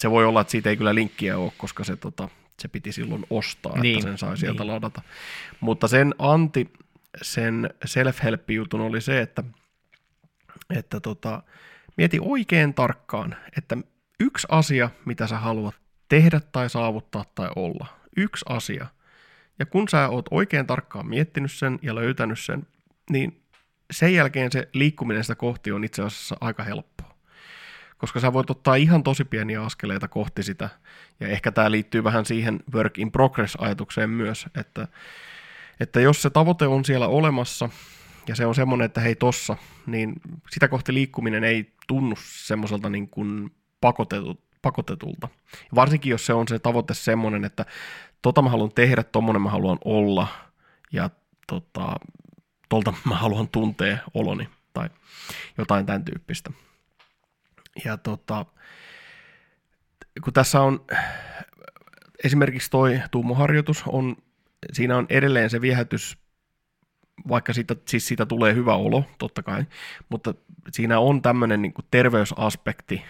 se 0.00 0.10
voi 0.10 0.24
olla, 0.24 0.40
että 0.40 0.50
siitä 0.50 0.70
ei 0.70 0.76
kyllä 0.76 0.94
linkkiä 0.94 1.38
ole, 1.38 1.52
koska 1.58 1.84
se, 1.84 1.96
tota, 1.96 2.28
se 2.58 2.68
piti 2.68 2.92
silloin 2.92 3.26
ostaa, 3.30 3.78
niin, 3.78 3.98
että 3.98 4.08
sen 4.08 4.18
sai 4.18 4.36
sieltä 4.36 4.62
niin. 4.62 4.72
ladata. 4.72 5.02
Mutta 5.60 5.88
sen 5.88 6.14
anti, 6.18 6.72
sen 7.22 7.70
self-help-jutun 7.84 8.80
oli 8.80 9.00
se, 9.00 9.20
että 9.20 9.44
että 10.70 11.00
tota, 11.00 11.42
mieti 11.96 12.18
oikein 12.20 12.74
tarkkaan, 12.74 13.36
että 13.56 13.76
yksi 14.20 14.46
asia, 14.50 14.90
mitä 15.04 15.26
sä 15.26 15.38
haluat 15.38 15.74
tehdä 16.08 16.40
tai 16.52 16.70
saavuttaa 16.70 17.24
tai 17.34 17.48
olla. 17.56 17.86
Yksi 18.16 18.44
asia. 18.48 18.86
Ja 19.58 19.66
kun 19.66 19.88
sä 19.88 20.08
oot 20.08 20.26
oikein 20.30 20.66
tarkkaan 20.66 21.06
miettinyt 21.06 21.52
sen 21.52 21.78
ja 21.82 21.94
löytänyt 21.94 22.38
sen, 22.38 22.66
niin 23.10 23.43
sen 23.94 24.14
jälkeen 24.14 24.52
se 24.52 24.68
liikkuminen 24.72 25.24
sitä 25.24 25.34
kohti 25.34 25.72
on 25.72 25.84
itse 25.84 26.02
asiassa 26.02 26.36
aika 26.40 26.62
helppoa. 26.62 27.14
Koska 27.98 28.20
sä 28.20 28.32
voit 28.32 28.50
ottaa 28.50 28.74
ihan 28.74 29.02
tosi 29.02 29.24
pieniä 29.24 29.62
askeleita 29.62 30.08
kohti 30.08 30.42
sitä. 30.42 30.68
Ja 31.20 31.28
ehkä 31.28 31.52
tämä 31.52 31.70
liittyy 31.70 32.04
vähän 32.04 32.26
siihen 32.26 32.60
work 32.74 32.98
in 32.98 33.12
progress-ajatukseen 33.12 34.10
myös, 34.10 34.46
että, 34.60 34.88
että 35.80 36.00
jos 36.00 36.22
se 36.22 36.30
tavoite 36.30 36.66
on 36.66 36.84
siellä 36.84 37.08
olemassa, 37.08 37.68
ja 38.28 38.34
se 38.34 38.46
on 38.46 38.54
semmoinen, 38.54 38.84
että 38.84 39.00
hei 39.00 39.14
tossa, 39.14 39.56
niin 39.86 40.12
sitä 40.50 40.68
kohti 40.68 40.94
liikkuminen 40.94 41.44
ei 41.44 41.72
tunnu 41.86 42.14
semmoiselta 42.18 42.90
niin 42.90 43.08
kuin 43.08 43.50
pakotetut, 43.80 44.40
pakotetulta. 44.62 45.28
Varsinkin 45.74 46.10
jos 46.10 46.26
se 46.26 46.32
on 46.34 46.48
se 46.48 46.58
tavoite 46.58 46.94
semmoinen, 46.94 47.44
että 47.44 47.66
tota 48.22 48.42
mä 48.42 48.50
haluan 48.50 48.72
tehdä, 48.74 49.02
tommonen 49.02 49.42
mä 49.42 49.50
haluan 49.50 49.78
olla 49.84 50.26
ja 50.92 51.10
tota, 51.46 51.94
tolta 52.74 52.94
mä 53.08 53.14
haluan 53.14 53.48
tuntea 53.48 53.98
oloni 54.14 54.48
tai 54.72 54.90
jotain 55.58 55.86
tämän 55.86 56.04
tyyppistä. 56.04 56.50
Ja 57.84 57.96
tota, 57.96 58.46
kun 60.24 60.32
tässä 60.32 60.60
on 60.60 60.84
esimerkiksi 62.24 62.70
toi 62.70 63.02
tuumoharjoitus, 63.10 63.84
on, 63.86 64.16
siinä 64.72 64.96
on 64.96 65.06
edelleen 65.08 65.50
se 65.50 65.60
viehätys 65.60 66.18
vaikka 67.28 67.52
siitä, 67.52 67.76
siis 67.88 68.08
siitä 68.08 68.26
tulee 68.26 68.54
hyvä 68.54 68.74
olo, 68.74 69.04
totta 69.18 69.42
kai, 69.42 69.66
mutta 70.08 70.34
siinä 70.72 70.98
on 70.98 71.22
tämmöinen 71.22 71.62
niin 71.62 71.74
terveysaspekti, 71.90 73.04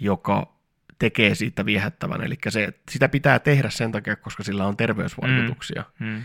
joka 0.00 0.56
tekee 0.98 1.34
siitä 1.34 1.66
viehättävän. 1.66 2.22
Eli 2.22 2.38
se, 2.48 2.72
sitä 2.90 3.08
pitää 3.08 3.38
tehdä 3.38 3.70
sen 3.70 3.92
takia, 3.92 4.16
koska 4.16 4.42
sillä 4.42 4.66
on 4.66 4.76
terveysvaikutuksia. 4.76 5.84
Mm. 5.98 6.06
Mm. 6.06 6.24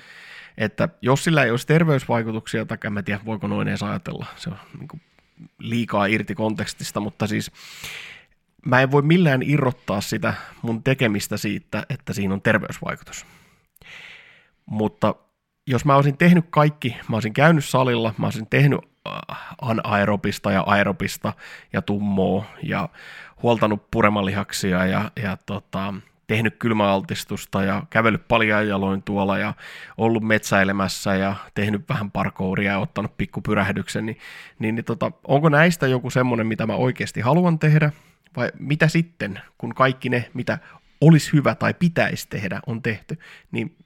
Että 0.58 0.90
jos 1.02 1.24
sillä 1.24 1.44
ei 1.44 1.52
olisi 1.52 1.68
terveysvaikutuksia, 1.68 2.66
tai 2.66 2.78
en 2.98 3.04
tiedä 3.04 3.20
voiko 3.26 3.48
noin 3.48 3.68
edes 3.68 3.84
ajatella, 3.84 4.26
se 4.36 4.50
on 4.50 4.58
niin 4.80 5.02
liikaa 5.60 6.06
irti 6.06 6.36
kontekstista, 6.36 7.00
mutta 7.00 7.28
siis 7.28 7.52
mä 8.66 8.82
en 8.82 8.92
voi 8.92 9.02
millään 9.02 9.44
irrottaa 9.44 10.02
sitä 10.02 10.34
mun 10.62 10.84
tekemistä 10.84 11.38
siitä, 11.38 11.86
että 11.90 12.14
siinä 12.14 12.34
on 12.34 12.42
terveysvaikutus. 12.42 13.26
Mutta 14.66 15.16
jos 15.68 15.86
mä 15.86 15.96
olisin 15.96 16.18
tehnyt 16.18 16.46
kaikki, 16.50 16.98
mä 17.10 17.16
olisin 17.16 17.34
käynyt 17.34 17.66
salilla, 17.66 18.14
mä 18.18 18.26
olisin 18.26 18.48
tehnyt 18.50 18.80
äh, 19.08 19.38
anaerobista 19.62 20.52
ja 20.52 20.64
aerobista 20.66 21.34
ja 21.74 21.82
tummoa 21.82 22.46
ja 22.64 22.90
huoltanut 23.44 23.92
puremalihaksia 23.92 24.86
ja, 24.86 25.12
ja 25.24 25.38
tota, 25.46 25.94
tehnyt 26.28 26.56
kylmäaltistusta 26.60 27.64
ja 27.64 27.84
kävellyt 27.90 28.28
paljon 28.28 28.68
jaloin 28.68 29.04
tuolla 29.04 29.38
ja 29.38 29.54
ollut 29.98 30.24
metsäilemässä 30.24 31.16
ja 31.16 31.36
tehnyt 31.54 31.90
vähän 31.90 32.12
parkouria 32.12 32.72
ja 32.72 32.80
ottanut 32.80 33.18
pikkupyrähdyksen, 33.18 34.06
niin, 34.06 34.18
niin, 34.60 34.76
niin 34.76 34.86
tota, 34.86 35.12
onko 35.28 35.50
näistä 35.50 35.88
joku 35.88 36.10
semmoinen, 36.10 36.48
mitä 36.48 36.68
mä 36.68 36.76
oikeasti 36.76 37.22
haluan 37.22 37.60
tehdä? 37.60 37.92
Vai 38.38 38.52
mitä 38.60 38.88
sitten, 38.88 39.42
kun 39.58 39.76
kaikki 39.76 40.10
ne, 40.10 40.30
mitä 40.34 40.60
olisi 41.02 41.34
hyvä 41.34 41.56
tai 41.56 41.74
pitäisi 41.74 42.28
tehdä, 42.30 42.60
on 42.68 42.82
tehty, 42.82 43.20
niin 43.52 43.78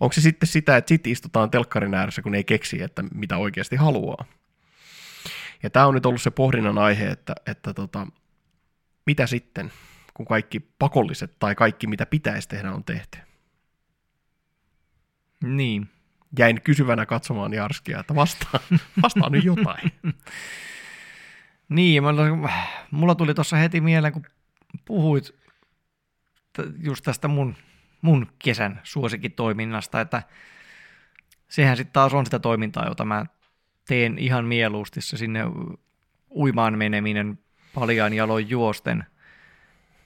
Onko 0.00 0.12
se 0.12 0.20
sitten 0.20 0.46
sitä, 0.46 0.76
että 0.76 0.88
sitten 0.88 1.12
istutaan 1.12 1.50
telkkarin 1.50 1.94
ääressä, 1.94 2.22
kun 2.22 2.34
ei 2.34 2.44
keksi, 2.44 2.82
että 2.82 3.04
mitä 3.14 3.36
oikeasti 3.36 3.76
haluaa? 3.76 4.24
Ja 5.62 5.70
tämä 5.70 5.86
on 5.86 5.94
nyt 5.94 6.06
ollut 6.06 6.22
se 6.22 6.30
pohdinnan 6.30 6.78
aihe, 6.78 7.06
että, 7.06 7.34
että 7.46 7.74
tota, 7.74 8.06
mitä 9.06 9.26
sitten, 9.26 9.72
kun 10.16 10.26
kaikki 10.26 10.60
pakolliset 10.60 11.38
tai 11.38 11.54
kaikki 11.54 11.86
mitä 11.86 12.06
pitäisi 12.06 12.48
tehdä 12.48 12.72
on 12.72 12.84
tehty? 12.84 13.18
Niin. 15.44 15.88
Jäin 16.38 16.62
kysyvänä 16.62 17.06
katsomaan 17.06 17.52
Jarskia, 17.52 18.00
että 18.00 18.14
vastaa, 18.14 18.60
vastaa 19.02 19.30
nyt 19.30 19.44
jotain. 19.44 19.92
Niin, 21.68 22.02
mulla, 22.02 22.50
mulla 22.90 23.14
tuli 23.14 23.34
tuossa 23.34 23.56
heti 23.56 23.80
mieleen, 23.80 24.12
kun 24.12 24.26
puhuit 24.84 25.34
just 26.82 27.04
tästä 27.04 27.28
mun, 27.28 27.56
mun 28.02 28.26
kesän 28.38 28.80
suosikkitoiminnasta, 28.82 30.00
että 30.00 30.22
sehän 31.48 31.76
sitten 31.76 31.92
taas 31.92 32.14
on 32.14 32.26
sitä 32.26 32.38
toimintaa, 32.38 32.86
jota 32.88 33.04
mä 33.04 33.26
teen 33.88 34.18
ihan 34.18 34.44
mieluusti 34.44 35.00
se 35.00 35.16
sinne 35.16 35.40
uimaan 36.30 36.78
meneminen 36.78 37.38
paljaan 37.74 38.12
jaloin 38.12 38.50
juosten, 38.50 39.06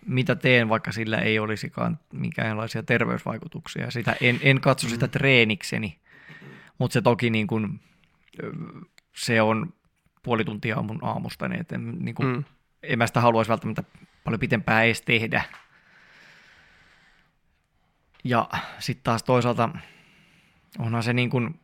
mitä 0.06 0.34
teen, 0.34 0.68
vaikka 0.68 0.92
sillä 0.92 1.18
ei 1.18 1.38
olisikaan 1.38 1.98
minkäänlaisia 2.12 2.82
terveysvaikutuksia. 2.82 3.90
Sitä, 3.90 4.16
en, 4.20 4.40
en 4.42 4.60
katso 4.60 4.88
sitä 4.88 5.06
mm. 5.06 5.10
treenikseni, 5.10 5.98
mutta 6.78 6.92
se 6.92 7.02
toki 7.02 7.30
niin 7.30 7.46
kuin, 7.46 7.80
se 9.14 9.42
on 9.42 9.72
puoli 10.22 10.44
tuntia 10.44 10.82
mun 10.82 10.98
aamusta, 11.02 11.48
niin 11.48 11.60
että 11.60 11.74
en, 11.74 11.98
niin 11.98 12.14
kuin, 12.14 12.28
mm. 12.28 12.44
en 12.82 12.98
mä 12.98 13.06
sitä 13.06 13.20
haluaisi 13.20 13.48
välttämättä 13.48 13.82
paljon 14.24 14.40
pitempää 14.40 14.82
edes 14.82 15.02
tehdä. 15.02 15.44
Ja 18.24 18.48
sitten 18.78 19.04
taas 19.04 19.22
toisaalta 19.22 19.68
onhan 20.78 21.02
se 21.02 21.12
niin 21.12 21.30
kuin 21.30 21.60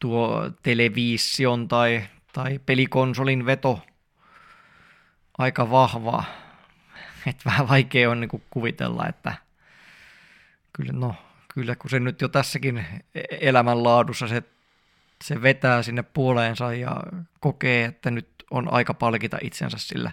tuo 0.00 0.50
television 0.62 1.68
tai, 1.68 2.04
tai 2.32 2.60
pelikonsolin 2.66 3.46
veto 3.46 3.82
aika 5.38 5.70
vahva. 5.70 6.24
Että 7.26 7.42
vähän 7.44 7.68
vaikea 7.68 8.10
on 8.10 8.20
niin 8.20 8.28
kuin 8.28 8.42
kuvitella, 8.50 9.06
että 9.08 9.34
kyllä, 10.72 10.92
no, 10.92 11.14
kyllä 11.54 11.76
kun 11.76 11.90
se 11.90 12.00
nyt 12.00 12.20
jo 12.20 12.28
tässäkin 12.28 12.86
elämänlaadussa 13.40 14.28
se, 14.28 14.42
se 15.24 15.42
vetää 15.42 15.82
sinne 15.82 16.02
puoleensa 16.02 16.74
ja 16.74 16.96
kokee, 17.40 17.84
että 17.84 18.10
nyt 18.10 18.28
on 18.50 18.72
aika 18.72 18.94
palkita 18.94 19.38
itsensä 19.40 19.78
sillä 19.78 20.12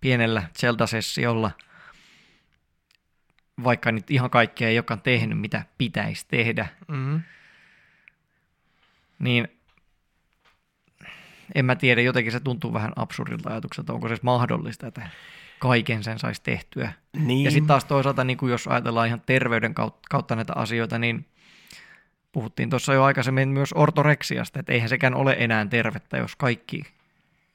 pienellä 0.00 0.42
Zelda-sessiolla– 0.58 1.50
vaikka 3.64 3.92
nyt 3.92 4.10
ihan 4.10 4.30
kaikkea 4.30 4.68
ei 4.68 4.78
olekaan 4.78 5.02
tehnyt, 5.02 5.40
mitä 5.40 5.64
pitäisi 5.78 6.26
tehdä, 6.28 6.68
mm-hmm. 6.88 7.22
niin 9.18 9.48
en 11.54 11.64
mä 11.64 11.76
tiedä, 11.76 12.00
jotenkin 12.00 12.32
se 12.32 12.40
tuntuu 12.40 12.72
vähän 12.72 12.92
absurdilta 12.96 13.50
ajatukselta, 13.50 13.92
onko 13.92 14.08
se 14.08 14.16
mahdollista, 14.22 14.86
että 14.86 15.08
kaiken 15.58 16.04
sen 16.04 16.18
saisi 16.18 16.42
tehtyä. 16.42 16.92
Niin. 17.16 17.44
Ja 17.44 17.50
sitten 17.50 17.66
taas 17.66 17.84
toisaalta, 17.84 18.24
niin 18.24 18.38
jos 18.50 18.66
ajatellaan 18.66 19.06
ihan 19.06 19.22
terveyden 19.26 19.74
kautta 20.10 20.36
näitä 20.36 20.52
asioita, 20.56 20.98
niin 20.98 21.26
puhuttiin 22.32 22.70
tuossa 22.70 22.94
jo 22.94 23.04
aikaisemmin 23.04 23.48
myös 23.48 23.70
ortoreksiasta, 23.74 24.60
että 24.60 24.72
eihän 24.72 24.88
sekään 24.88 25.14
ole 25.14 25.36
enää 25.38 25.66
tervettä, 25.66 26.16
jos 26.16 26.36
kaikki, 26.36 26.82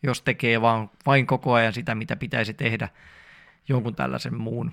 jos 0.04 0.22
tekee 0.22 0.62
vaan, 0.62 0.90
vain 1.06 1.28
koko 1.28 1.54
ajan 1.54 1.74
sitä, 1.74 1.96
mitä 1.96 2.16
pitäisi 2.16 2.54
tehdä 2.54 2.90
jonkun 3.70 3.96
tällaisen 3.96 4.38
muun 4.38 4.72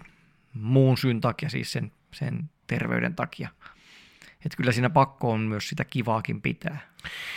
muun 0.54 0.98
syyn 0.98 1.20
takia, 1.20 1.48
siis 1.48 1.72
sen, 1.72 1.92
sen 2.12 2.50
terveyden 2.66 3.14
takia. 3.14 3.48
Että 4.44 4.56
kyllä 4.56 4.72
siinä 4.72 4.90
pakko 4.90 5.32
on 5.32 5.40
myös 5.40 5.68
sitä 5.68 5.84
kivaakin 5.84 6.42
pitää. 6.42 6.78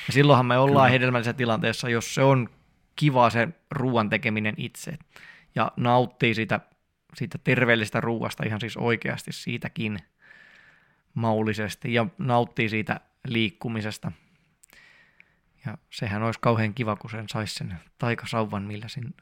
Ja 0.07 0.13
silloinhan 0.13 0.45
me 0.45 0.57
ollaan 0.57 0.85
kyllä. 0.85 0.91
hedelmällisessä 0.91 1.37
tilanteessa, 1.37 1.89
jos 1.89 2.15
se 2.15 2.21
on 2.21 2.49
kiva 2.95 3.29
se 3.29 3.47
ruoan 3.71 4.09
tekeminen 4.09 4.53
itse 4.57 4.97
ja 5.55 5.71
nauttii 5.75 6.33
siitä, 6.33 6.59
siitä 7.15 7.37
terveellisestä 7.43 8.01
ruuasta 8.01 8.43
ihan 8.45 8.59
siis 8.59 8.77
oikeasti 8.77 9.31
siitäkin 9.31 9.99
maullisesti 11.13 11.93
ja 11.93 12.05
nauttii 12.17 12.69
siitä 12.69 12.99
liikkumisesta. 13.27 14.11
Ja 15.65 15.77
sehän 15.89 16.23
olisi 16.23 16.39
kauhean 16.39 16.73
kiva, 16.73 16.95
kun 16.95 17.09
sen 17.09 17.29
saisi 17.29 17.55
sen 17.55 17.79
taikasauvan, 17.97 18.63
millä 18.63 18.87
sen 18.87 19.13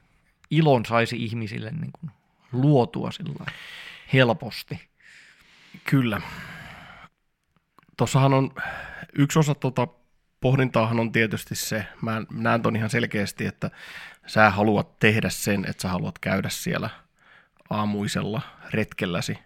ilon 0.49 0.86
saisi 0.86 1.23
ihmisille 1.23 1.71
niin 1.71 1.91
kuin 1.99 2.11
luotua 2.51 3.11
sillä 3.11 3.45
helposti. 4.13 4.81
Kyllä. 5.83 6.21
Tuossahan 7.98 8.34
on 8.34 8.52
yksi 9.14 9.39
osa 9.39 9.56
tuota 9.56 9.88
pohdintaahan 10.41 11.00
on 11.00 11.12
tietysti 11.12 11.56
se, 11.56 11.86
mä 12.02 12.22
näen 12.32 12.62
ton 12.62 12.76
ihan 12.76 12.89
selkeästi, 12.89 13.46
että 13.46 13.72
sä 14.26 14.50
haluat 14.50 15.00
tehdä 15.00 15.30
sen, 15.30 15.66
että 15.70 15.82
sä 15.82 15.89
haluat 15.89 16.20
käydä 16.20 16.50
siellä 16.50 16.89
aamuisella 17.70 18.41
retkelläsi. 18.74 19.38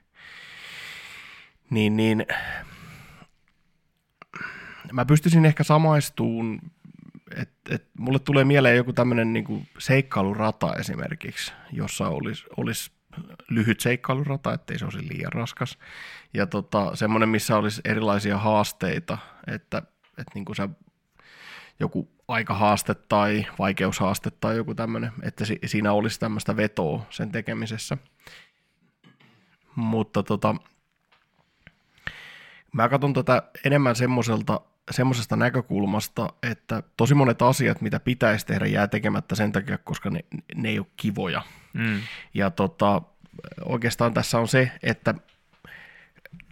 Niin, 1.70 1.98
niin 1.98 2.26
mä 4.92 5.06
pystyisin 5.06 5.46
ehkä 5.46 5.64
samaistuun, 5.64 6.62
että 7.36 7.76
et 7.76 7.88
mulle 7.98 8.20
tulee 8.20 8.44
mieleen 8.44 8.78
joku 8.78 8.94
tämmöinen 8.94 9.34
niinku 9.34 9.62
seikkailurata 9.78 10.76
esimerkiksi, 10.76 11.54
jossa 11.72 12.08
olisi 12.08 12.46
olis 12.58 12.92
lyhyt 13.50 13.80
seikkailurata, 13.80 14.54
ettei 14.54 14.80
se 14.80 14.86
olisi 14.86 15.08
liian 15.10 15.34
raskas. 15.34 15.78
Ja 16.34 16.48
tota, 16.48 16.96
semmoinen, 16.96 17.30
missä 17.30 17.58
olisi 17.58 17.82
erilaisia 17.86 18.38
haasteita, 18.38 19.18
että, 19.48 19.78
että 20.18 20.32
niin 20.34 20.46
kuin 20.46 20.56
sä 20.56 20.70
joku 21.80 22.12
aikahaaste 22.28 22.96
tai 22.96 23.46
vaikeushaaste 23.60 24.32
tai 24.32 24.56
joku 24.56 24.76
tämmöinen, 24.76 25.12
että 25.24 25.46
si- 25.46 25.60
siinä 25.66 25.94
olisi 25.94 26.20
tämmöistä 26.20 26.58
vetoa 26.58 27.06
sen 27.10 27.32
tekemisessä. 27.32 27.98
Mutta 29.76 30.24
tota, 30.24 30.56
mä 32.74 32.90
katson 32.90 33.14
tätä 33.14 33.44
enemmän 33.66 33.96
semmoiselta 33.96 34.62
semmoisesta 34.92 35.36
näkökulmasta, 35.36 36.34
että 36.44 36.84
tosi 36.98 37.14
monet 37.14 37.42
asiat, 37.42 37.82
mitä 37.82 38.00
pitäisi 38.00 38.46
tehdä, 38.46 38.66
jää 38.66 38.88
tekemättä 38.88 39.36
sen 39.36 39.52
takia, 39.52 39.78
koska 39.78 40.10
ne, 40.10 40.20
ne 40.56 40.70
ei 40.70 40.80
ole 40.80 40.88
kivoja. 40.98 41.42
Mm. 41.74 42.00
Ja 42.34 42.52
tota, 42.52 43.02
oikeastaan 43.66 44.14
tässä 44.14 44.40
on 44.40 44.48
se, 44.48 44.72
että 44.84 45.14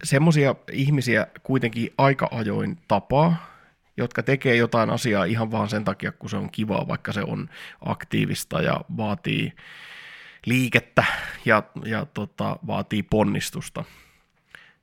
semmoisia 0.03 0.55
ihmisiä 0.71 1.27
kuitenkin 1.43 1.93
aika 1.97 2.27
ajoin 2.31 2.77
tapaa, 2.87 3.57
jotka 3.97 4.23
tekee 4.23 4.55
jotain 4.55 4.89
asiaa 4.89 5.25
ihan 5.25 5.51
vaan 5.51 5.69
sen 5.69 5.83
takia, 5.83 6.11
kun 6.11 6.29
se 6.29 6.37
on 6.37 6.51
kivaa, 6.51 6.87
vaikka 6.87 7.13
se 7.13 7.21
on 7.21 7.49
aktiivista 7.85 8.61
ja 8.61 8.81
vaatii 8.97 9.53
liikettä 10.45 11.03
ja, 11.45 11.63
ja 11.85 12.05
tota, 12.05 12.59
vaatii 12.67 13.03
ponnistusta. 13.03 13.83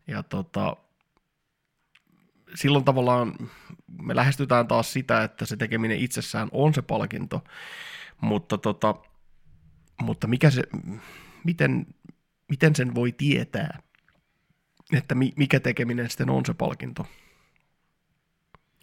Ja 0.07 0.23
tota, 0.23 0.77
silloin 2.55 2.85
tavallaan 2.85 3.35
me 4.03 4.17
lähestytään 4.17 4.69
taas 4.69 4.93
sitä, 4.93 5.23
että 5.23 5.47
se 5.47 5.57
tekeminen 5.57 5.99
itsessään 5.99 6.49
on 6.53 6.75
se 6.75 6.83
palkinto, 6.83 7.45
mutta, 8.21 8.59
tota, 8.59 8.95
mutta 10.03 10.27
mikä 10.27 10.51
se, 10.51 10.63
miten, 11.45 11.87
miten 12.49 12.77
sen 12.77 12.95
voi 12.95 13.13
tietää, 13.13 13.79
että 14.93 15.15
mikä 15.15 15.61
tekeminen 15.61 16.11
sitten 16.11 16.31
on 16.31 16.47
se 16.47 16.55
palkinto? 16.55 17.07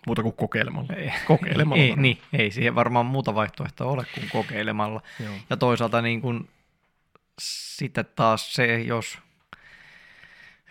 Muuta 0.08 0.24
kuin 0.24 0.36
kokeilemalla. 0.36 0.94
Ei, 0.94 1.12
kokeilemalla 1.28 1.84
ei, 1.84 1.96
niin, 1.96 2.18
ei 2.34 2.52
siihen 2.52 2.76
varmaan 2.76 3.06
muuta 3.06 3.36
vaihtoehtoa 3.36 3.92
ole 3.92 4.06
kuin 4.14 4.30
kokeilemalla. 4.30 5.02
Joo. 5.20 5.34
Ja 5.50 5.58
toisaalta 5.58 6.02
niin 6.02 6.22
kuin, 6.22 6.50
sitten 7.40 8.06
taas 8.16 8.54
se, 8.54 8.82
jos 8.82 9.20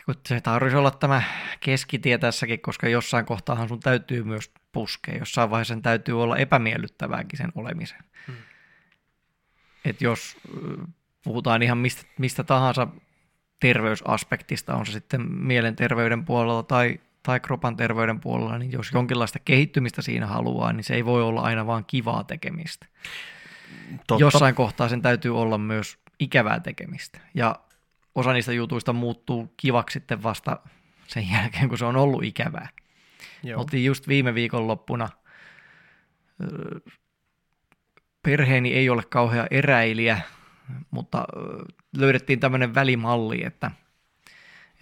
kun 0.04 0.14
se 0.28 0.40
tarvitsisi 0.40 0.76
olla 0.76 0.90
tämä 0.90 1.22
keskitie 1.60 2.18
tässäkin, 2.18 2.60
koska 2.60 2.88
jossain 2.88 3.26
kohtaahan 3.26 3.68
sun 3.68 3.80
täytyy 3.80 4.24
myös 4.24 4.50
puskea. 4.72 5.16
Jossain 5.16 5.50
vaiheessa 5.50 5.74
sen 5.74 5.82
täytyy 5.82 6.22
olla 6.22 6.36
epämiellyttävääkin 6.36 7.36
sen 7.36 7.52
olemisen. 7.54 7.98
Hmm. 8.26 8.36
Et 9.84 10.02
jos 10.02 10.36
puhutaan 11.24 11.62
ihan 11.62 11.78
mistä, 11.78 12.02
mistä 12.18 12.44
tahansa 12.44 12.88
terveysaspektista, 13.60 14.74
on 14.74 14.86
se 14.86 14.92
sitten 14.92 15.32
mielenterveyden 15.32 16.24
puolella 16.24 16.62
tai, 16.62 17.00
tai 17.22 17.40
kropan 17.40 17.76
terveyden 17.76 18.20
puolella, 18.20 18.58
niin 18.58 18.72
jos 18.72 18.92
jonkinlaista 18.92 19.38
kehittymistä 19.38 20.02
siinä 20.02 20.26
haluaa, 20.26 20.72
niin 20.72 20.84
se 20.84 20.94
ei 20.94 21.04
voi 21.04 21.22
olla 21.22 21.40
aina 21.40 21.66
vaan 21.66 21.84
kivaa 21.84 22.24
tekemistä. 22.24 22.86
Totta. 24.06 24.24
Jossain 24.24 24.54
kohtaa 24.54 24.88
sen 24.88 25.02
täytyy 25.02 25.40
olla 25.40 25.58
myös 25.58 25.98
ikävää 26.18 26.60
tekemistä. 26.60 27.20
Ja 27.34 27.56
osa 28.14 28.32
niistä 28.32 28.52
jutuista 28.52 28.92
muuttuu 28.92 29.54
kivaksi 29.56 29.92
sitten 29.92 30.22
vasta 30.22 30.60
sen 31.06 31.30
jälkeen, 31.30 31.68
kun 31.68 31.78
se 31.78 31.84
on 31.84 31.96
ollut 31.96 32.24
ikävää. 32.24 32.68
Joo. 33.42 33.60
Oltiin 33.60 33.84
just 33.84 34.08
viime 34.08 34.34
viikonloppuna, 34.34 35.08
perheeni 38.22 38.72
ei 38.72 38.90
ole 38.90 39.02
kauhean 39.02 39.46
eräilijä, 39.50 40.20
mutta 40.90 41.24
löydettiin 41.96 42.40
tämmöinen 42.40 42.74
välimalli, 42.74 43.44
että, 43.44 43.70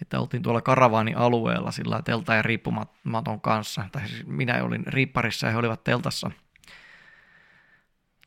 että 0.01 0.19
oltiin 0.19 0.43
tuolla 0.43 0.61
karavaani-alueella 0.61 1.71
sillä 1.71 2.01
telta 2.01 2.35
ja 2.35 2.41
riippumaton 2.41 3.41
kanssa. 3.41 3.85
Tai 3.91 4.07
siis 4.07 4.27
minä 4.27 4.63
olin 4.63 4.83
riipparissa 4.87 5.47
ja 5.47 5.51
he 5.51 5.57
olivat 5.57 5.83
teltassa. 5.83 6.31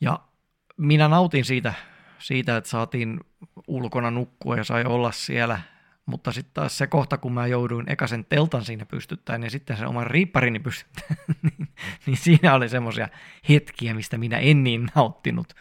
Ja 0.00 0.18
minä 0.76 1.08
nautin 1.08 1.44
siitä 1.44 1.74
siitä, 2.18 2.56
että 2.56 2.70
saatiin 2.70 3.20
ulkona 3.66 4.10
nukkua 4.10 4.56
ja 4.56 4.64
sai 4.64 4.84
olla 4.84 5.12
siellä. 5.12 5.60
Mutta 6.06 6.32
sitten 6.32 6.54
taas 6.54 6.78
se 6.78 6.86
kohta, 6.86 7.18
kun 7.18 7.32
mä 7.32 7.46
jouduin 7.46 7.90
eka 7.90 8.06
sen 8.06 8.24
teltan 8.24 8.64
siinä 8.64 8.86
pystyttämään 8.86 9.42
ja 9.42 9.50
sitten 9.50 9.76
sen 9.76 9.88
oman 9.88 10.06
riipparini 10.06 10.58
pystyttämään, 10.58 11.24
niin, 11.42 11.68
niin 12.06 12.16
siinä 12.16 12.54
oli 12.54 12.68
semmoisia 12.68 13.08
hetkiä, 13.48 13.94
mistä 13.94 14.18
minä 14.18 14.38
en 14.38 14.64
niin 14.64 14.88
nauttinut. 14.94 15.54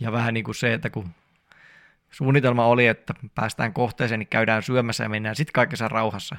Ja 0.00 0.12
vähän 0.12 0.34
niin 0.34 0.44
kuin 0.44 0.54
se, 0.54 0.72
että 0.72 0.90
kun 0.90 1.10
suunnitelma 2.10 2.66
oli, 2.66 2.86
että 2.86 3.14
päästään 3.34 3.72
kohteeseen, 3.72 4.18
niin 4.18 4.28
käydään 4.28 4.62
syömässä 4.62 5.04
ja 5.04 5.08
mennään 5.08 5.36
sitten 5.36 5.52
kaikessa 5.52 5.88
rauhassa 5.88 6.36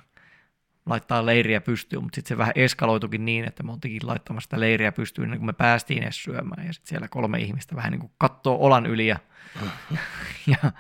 laittaa 0.86 1.26
leiriä 1.26 1.62
pystyyn, 1.62 2.04
mutta 2.04 2.16
sitten 2.16 2.30
se 2.30 2.38
vähän 2.38 2.54
eskaloitukin 2.56 3.26
niin, 3.26 3.46
että 3.48 3.64
me 3.64 3.72
oltiinkin 3.72 4.08
laittamassa 4.08 4.46
sitä 4.46 4.60
leiriä 4.60 4.92
pystyyn 4.92 5.26
ennen 5.26 5.40
kuin 5.40 5.46
me 5.46 5.54
päästiin 5.54 6.04
edes 6.04 6.24
syömään. 6.24 6.68
Ja 6.68 6.74
sitten 6.74 6.90
siellä 6.90 7.08
kolme 7.08 7.40
ihmistä 7.40 7.76
vähän 7.76 7.92
niin 7.92 8.00
kuin 8.00 8.12
katsoo 8.18 8.58
olan 8.60 8.86
yli 8.86 9.08
ja, 9.08 9.20
ja 10.64 10.72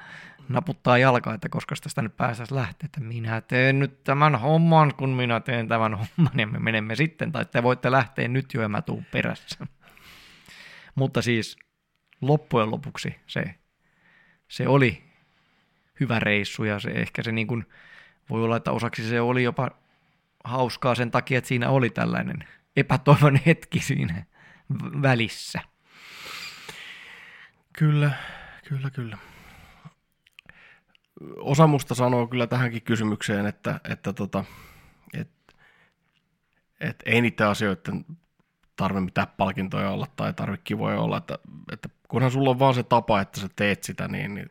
naputtaa 0.51 0.97
jalkaa, 0.97 1.33
että 1.33 1.49
koska 1.49 1.75
tästä 1.83 2.01
nyt 2.01 2.17
päästäisiin 2.17 2.59
lähteä, 2.59 2.85
että 2.85 2.99
minä 2.99 3.41
teen 3.41 3.79
nyt 3.79 4.03
tämän 4.03 4.35
homman, 4.35 4.95
kun 4.95 5.09
minä 5.09 5.39
teen 5.39 5.67
tämän 5.67 5.93
homman, 5.93 6.39
ja 6.39 6.47
me 6.47 6.59
menemme 6.59 6.95
sitten, 6.95 7.31
tai 7.31 7.45
te 7.45 7.63
voitte 7.63 7.91
lähteä 7.91 8.27
nyt 8.27 8.53
jo, 8.53 8.61
ja 8.61 8.69
mä 8.69 8.81
tuun 8.81 9.05
perässä. 9.11 9.67
Mutta 10.95 11.21
siis 11.21 11.57
loppujen 12.21 12.71
lopuksi 12.71 13.15
se, 13.27 13.55
se 14.47 14.67
oli 14.67 15.03
hyvä 15.99 16.19
reissu, 16.19 16.63
ja 16.63 16.79
se 16.79 16.89
ehkä 16.89 17.23
se 17.23 17.31
niin 17.31 17.47
kuin, 17.47 17.65
voi 18.29 18.43
olla, 18.43 18.57
että 18.57 18.71
osaksi 18.71 19.09
se 19.09 19.21
oli 19.21 19.43
jopa 19.43 19.71
hauskaa 20.43 20.95
sen 20.95 21.11
takia, 21.11 21.37
että 21.37 21.47
siinä 21.47 21.69
oli 21.69 21.89
tällainen 21.89 22.47
epätoivon 22.75 23.39
hetki 23.45 23.79
siinä 23.79 24.25
välissä. 25.01 25.61
Kyllä, 27.73 28.11
kyllä, 28.69 28.89
kyllä. 28.89 29.17
Osa 31.37 31.67
musta 31.67 31.95
sanoo 31.95 32.27
kyllä 32.27 32.47
tähänkin 32.47 32.81
kysymykseen, 32.81 33.45
että, 33.45 33.79
että, 33.89 34.13
tota, 34.13 34.43
että, 35.13 35.53
että 36.79 37.03
ei 37.09 37.21
niiden 37.21 37.47
asioiden 37.47 38.05
tarvitse 38.75 39.05
mitään 39.05 39.27
palkintoja 39.37 39.89
olla 39.89 40.07
tai 40.15 40.33
tarvitse 40.33 40.63
kivoja 40.63 40.99
olla, 40.99 41.17
että, 41.17 41.39
että 41.71 41.89
kunhan 42.07 42.31
sulla 42.31 42.49
on 42.49 42.59
vaan 42.59 42.73
se 42.73 42.83
tapa, 42.83 43.21
että 43.21 43.39
sä 43.39 43.49
teet 43.55 43.83
sitä, 43.83 44.07
niin, 44.07 44.35
niin 44.35 44.49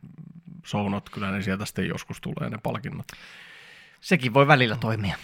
sounot 0.66 1.10
kyllä, 1.10 1.30
niin 1.30 1.42
sieltä 1.42 1.64
sitten 1.64 1.88
joskus 1.88 2.20
tulee 2.20 2.50
ne 2.50 2.58
palkinnot. 2.62 3.06
Sekin 4.00 4.34
voi 4.34 4.46
välillä 4.46 4.76
toimia, 4.76 5.16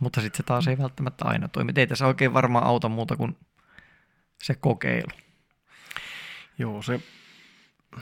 mutta 0.00 0.20
sitten 0.20 0.36
se 0.36 0.42
taas 0.42 0.68
ei 0.68 0.78
välttämättä 0.78 1.24
aina 1.24 1.48
toimi. 1.48 1.72
Ei 1.76 1.86
tässä 1.86 2.06
oikein 2.06 2.34
varmaan 2.34 2.66
auta 2.66 2.88
muuta 2.88 3.16
kuin 3.16 3.36
se 4.42 4.54
kokeilu. 4.54 5.10
Joo, 6.58 6.82
se... 6.82 7.00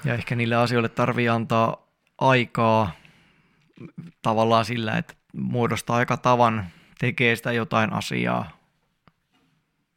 Ja 0.05 0.15
ehkä 0.15 0.37
niille 0.37 0.57
asioille 0.57 0.89
tarvii 0.89 1.29
antaa 1.29 1.90
aikaa 2.21 2.93
tavallaan 4.23 4.65
sillä, 4.65 4.99
että 4.99 5.15
muodostaa 5.37 5.97
aika 5.97 6.17
tavan, 6.17 6.67
tekee 6.99 7.37
sitä 7.37 7.53
jotain 7.53 7.93
asiaa 7.93 8.51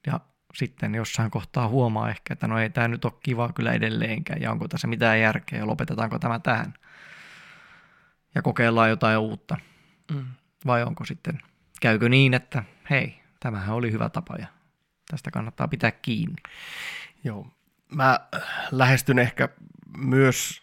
ja 0.07 0.19
sitten 0.53 0.95
jossain 0.95 1.31
kohtaa 1.31 1.67
huomaa 1.67 2.09
ehkä, 2.09 2.33
että 2.33 2.47
no 2.47 2.59
ei 2.59 2.69
tämä 2.69 2.87
nyt 2.87 3.05
ole 3.05 3.13
kiva 3.23 3.53
kyllä 3.53 3.73
edelleenkään 3.73 4.41
ja 4.41 4.51
onko 4.51 4.67
tässä 4.67 4.87
mitään 4.87 5.19
järkeä 5.19 5.59
ja 5.59 5.67
lopetetaanko 5.67 6.19
tämä 6.19 6.39
tähän 6.39 6.73
ja 8.35 8.41
kokeillaan 8.41 8.89
jotain 8.89 9.17
uutta. 9.17 9.57
Mm. 10.11 10.25
Vai 10.65 10.83
onko 10.83 11.05
sitten, 11.05 11.41
käykö 11.81 12.09
niin, 12.09 12.33
että 12.33 12.63
hei, 12.89 13.19
tämähän 13.39 13.75
oli 13.75 13.91
hyvä 13.91 14.09
tapa 14.09 14.35
ja 14.35 14.47
tästä 15.11 15.31
kannattaa 15.31 15.67
pitää 15.67 15.91
kiinni. 15.91 16.35
Joo, 17.23 17.47
mä 17.95 18.19
lähestyn 18.71 19.19
ehkä 19.19 19.49
myös 19.97 20.62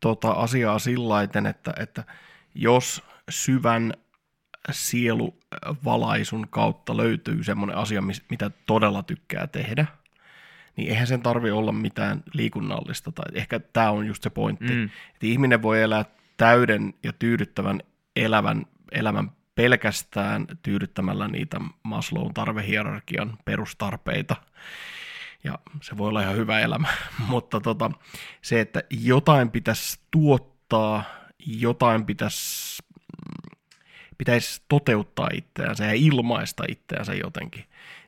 tota 0.00 0.30
asiaa 0.30 0.78
sillä 0.78 1.22
että, 1.22 1.74
että 1.78 2.04
jos 2.54 3.02
syvän 3.30 3.92
sieluvalaisun 4.70 6.46
kautta 6.50 6.96
löytyy 6.96 7.44
semmoinen 7.44 7.76
asia, 7.76 8.02
mitä 8.30 8.50
todella 8.66 9.02
tykkää 9.02 9.46
tehdä, 9.46 9.86
niin 10.76 10.88
eihän 10.88 11.06
sen 11.06 11.22
tarvi 11.22 11.50
olla 11.50 11.72
mitään 11.72 12.22
liikunnallista. 12.32 13.12
Tai 13.12 13.24
ehkä 13.34 13.60
tämä 13.60 13.90
on 13.90 14.06
just 14.06 14.22
se 14.22 14.30
pointti, 14.30 14.74
mm. 14.74 14.84
että 14.84 15.26
ihminen 15.26 15.62
voi 15.62 15.82
elää 15.82 16.04
täyden 16.36 16.94
ja 17.02 17.12
tyydyttävän 17.12 17.80
elävän, 18.16 18.66
elämän 18.92 19.30
pelkästään 19.54 20.46
tyydyttämällä 20.62 21.28
niitä 21.28 21.60
Maslown 21.82 22.34
tarvehierarkian 22.34 23.38
perustarpeita. 23.44 24.36
Ja 25.44 25.58
se 25.82 25.98
voi 25.98 26.08
olla 26.08 26.22
ihan 26.22 26.36
hyvä 26.36 26.60
elämä, 26.60 26.88
mutta 27.28 27.60
tota, 27.60 27.90
se, 28.42 28.60
että 28.60 28.82
jotain 28.90 29.50
pitäisi 29.50 30.00
tuottaa, 30.10 31.04
jotain 31.46 32.06
pitäisi, 32.06 32.82
pitäisi 34.18 34.62
toteuttaa 34.68 35.28
itseänsä 35.34 35.84
ja 35.84 35.92
ilmaista 35.92 36.64
itseänsä 36.68 37.14
jotenkin, 37.14 37.64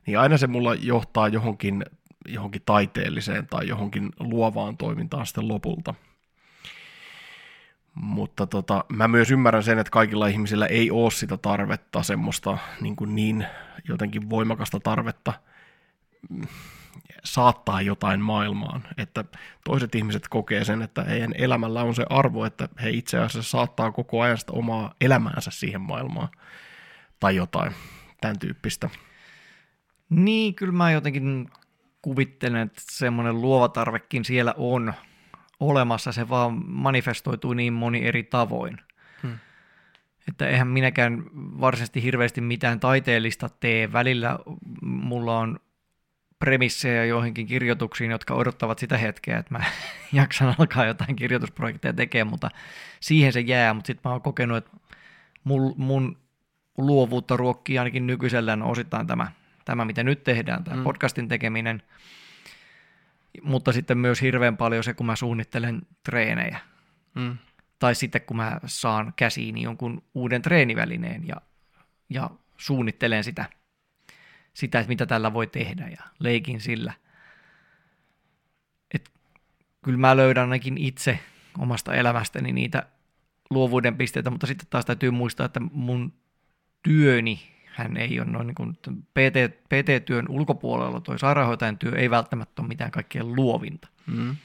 niin 0.06 0.18
aina 0.18 0.38
se 0.38 0.46
mulla 0.46 0.74
johtaa 0.74 1.28
johonkin, 1.28 1.84
johonkin 2.28 2.62
taiteelliseen 2.66 3.46
tai 3.46 3.68
johonkin 3.68 4.10
luovaan 4.20 4.76
toimintaan 4.76 5.26
sitten 5.26 5.48
lopulta– 5.48 5.94
mutta 8.00 8.46
tota, 8.46 8.84
mä 8.88 9.08
myös 9.08 9.30
ymmärrän 9.30 9.62
sen, 9.62 9.78
että 9.78 9.90
kaikilla 9.90 10.26
ihmisillä 10.26 10.66
ei 10.66 10.90
ole 10.90 11.10
sitä 11.10 11.36
tarvetta, 11.36 12.02
semmoista 12.02 12.58
niin, 12.80 12.96
kuin 12.96 13.14
niin 13.14 13.46
jotenkin 13.88 14.30
voimakasta 14.30 14.80
tarvetta 14.80 15.32
mm, 16.30 16.46
saattaa 17.24 17.82
jotain 17.82 18.20
maailmaan. 18.20 18.82
Että 18.96 19.24
toiset 19.64 19.94
ihmiset 19.94 20.28
kokee 20.28 20.64
sen, 20.64 20.82
että 20.82 21.04
heidän 21.04 21.34
elämällä 21.38 21.82
on 21.82 21.94
se 21.94 22.06
arvo, 22.10 22.44
että 22.44 22.68
he 22.82 22.90
itse 22.90 23.18
asiassa 23.18 23.50
saattaa 23.50 23.92
koko 23.92 24.20
ajan 24.20 24.38
sitä 24.38 24.52
omaa 24.52 24.94
elämäänsä 25.00 25.50
siihen 25.50 25.80
maailmaan. 25.80 26.28
Tai 27.20 27.36
jotain 27.36 27.72
tämän 28.20 28.38
tyyppistä. 28.38 28.90
Niin, 30.10 30.54
kyllä 30.54 30.72
mä 30.72 30.90
jotenkin 30.90 31.48
kuvittelen, 32.02 32.62
että 32.62 32.82
semmoinen 32.90 33.40
luova 33.40 33.68
tarvekin 33.68 34.24
siellä 34.24 34.54
on, 34.56 34.94
olemassa, 35.60 36.12
se 36.12 36.28
vaan 36.28 36.62
manifestoituu 36.66 37.52
niin 37.52 37.72
moni 37.72 38.06
eri 38.06 38.22
tavoin. 38.22 38.76
Hmm. 39.22 39.38
Että 40.28 40.48
eihän 40.48 40.68
minäkään 40.68 41.24
varsinaisesti 41.34 42.02
hirveästi 42.02 42.40
mitään 42.40 42.80
taiteellista 42.80 43.48
tee. 43.48 43.92
Välillä 43.92 44.38
mulla 44.82 45.38
on 45.38 45.60
premissejä 46.38 47.04
joihinkin 47.04 47.46
kirjoituksiin, 47.46 48.10
jotka 48.10 48.34
odottavat 48.34 48.78
sitä 48.78 48.98
hetkeä, 48.98 49.38
että 49.38 49.54
mä 49.54 49.64
jaksan 50.12 50.54
alkaa 50.58 50.86
jotain 50.86 51.16
kirjoitusprojekteja 51.16 51.92
tekemään, 51.92 52.30
mutta 52.30 52.50
siihen 53.00 53.32
se 53.32 53.40
jää. 53.40 53.74
Mutta 53.74 53.86
sitten 53.86 54.10
mä 54.10 54.12
oon 54.12 54.22
kokenut, 54.22 54.56
että 54.56 54.70
mun, 55.44 55.74
mun 55.76 56.18
luovuutta 56.78 57.36
ruokkii 57.36 57.78
ainakin 57.78 58.06
nykyisellään 58.06 58.62
osittain 58.62 59.06
tämä, 59.06 59.32
tämä 59.64 59.84
mitä 59.84 60.02
nyt 60.02 60.24
tehdään, 60.24 60.64
tämä 60.64 60.76
mm. 60.76 60.82
podcastin 60.82 61.28
tekeminen– 61.28 61.82
mutta 63.42 63.72
sitten 63.72 63.98
myös 63.98 64.22
hirveän 64.22 64.56
paljon 64.56 64.84
se, 64.84 64.94
kun 64.94 65.06
mä 65.06 65.16
suunnittelen 65.16 65.82
treenejä. 66.02 66.58
Mm. 67.14 67.36
Tai 67.78 67.94
sitten 67.94 68.20
kun 68.20 68.36
mä 68.36 68.60
saan 68.66 69.12
käsiin 69.16 69.58
jonkun 69.58 70.02
uuden 70.14 70.42
treenivälineen 70.42 71.28
ja, 71.28 71.36
ja 72.10 72.30
suunnittelen 72.56 73.24
sitä, 73.24 73.44
sitä, 74.54 74.78
että 74.80 74.88
mitä 74.88 75.06
tällä 75.06 75.32
voi 75.32 75.46
tehdä 75.46 75.88
ja 75.88 76.02
leikin 76.18 76.60
sillä. 76.60 76.92
Et 78.94 79.10
kyllä 79.84 79.98
mä 79.98 80.16
löydän 80.16 80.42
ainakin 80.42 80.78
itse 80.78 81.18
omasta 81.58 81.94
elämästäni 81.94 82.52
niitä 82.52 82.86
luovuuden 83.50 83.96
pisteitä, 83.96 84.30
mutta 84.30 84.46
sitten 84.46 84.66
taas 84.70 84.84
täytyy 84.84 85.10
muistaa, 85.10 85.46
että 85.46 85.60
mun 85.60 86.12
työni 86.82 87.40
hän 87.66 87.96
ei 87.96 88.20
ole 88.20 88.30
noin 88.30 88.46
niin 88.46 88.54
kuin 88.54 88.76
PT, 89.14 89.66
PT-työn 89.68 90.26
ulkopuolella, 90.28 91.00
toi 91.00 91.18
sairaanhoitajan 91.18 91.78
työ 91.78 91.92
ei 91.96 92.10
välttämättä 92.10 92.62
ole 92.62 92.68
mitään 92.68 92.90
kaikkein 92.90 93.34
luovinta. 93.34 93.88
Mm. 94.06 94.36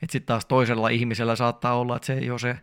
Sitten 0.00 0.26
taas 0.26 0.46
toisella 0.46 0.88
ihmisellä 0.88 1.36
saattaa 1.36 1.78
olla, 1.78 1.96
että 1.96 2.06
se 2.06 2.18
jo 2.18 2.38
se 2.38 2.58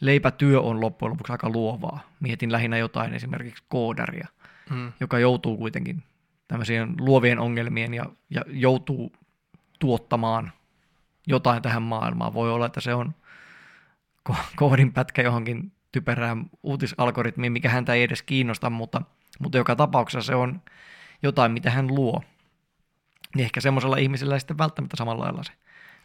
leipätyö 0.00 0.60
on 0.60 0.80
loppujen 0.80 1.10
lopuksi 1.10 1.32
aika 1.32 1.48
luovaa. 1.48 2.00
Mietin 2.20 2.52
lähinnä 2.52 2.78
jotain 2.78 3.14
esimerkiksi 3.14 3.64
koodaria, 3.68 4.28
mm. 4.70 4.92
joka 5.00 5.18
joutuu 5.18 5.56
kuitenkin 5.56 6.02
tämmöisien 6.48 6.94
luovien 6.98 7.38
ongelmien 7.38 7.94
ja, 7.94 8.06
ja 8.30 8.42
joutuu 8.46 9.12
tuottamaan 9.78 10.52
jotain 11.26 11.62
tähän 11.62 11.82
maailmaan. 11.82 12.34
Voi 12.34 12.52
olla, 12.52 12.66
että 12.66 12.80
se 12.80 12.94
on 12.94 13.14
koodin 14.56 14.92
pätkä 14.92 15.22
johonkin 15.22 15.72
typerään 15.92 16.46
uutisalgoritmiin, 16.62 17.52
mikä 17.52 17.68
häntä 17.68 17.94
ei 17.94 18.02
edes 18.02 18.22
kiinnosta, 18.22 18.70
mutta– 18.70 19.02
mutta 19.38 19.58
joka 19.58 19.76
tapauksessa 19.76 20.26
se 20.26 20.34
on 20.34 20.62
jotain, 21.22 21.52
mitä 21.52 21.70
hän 21.70 21.86
luo. 21.86 22.22
Niin 23.34 23.44
ehkä 23.44 23.60
semmoisella 23.60 23.96
ihmisellä 23.96 24.34
ei 24.34 24.40
sitten 24.40 24.58
välttämättä 24.58 24.96
samalla 24.96 25.24
lailla 25.24 25.42
se 25.42 25.52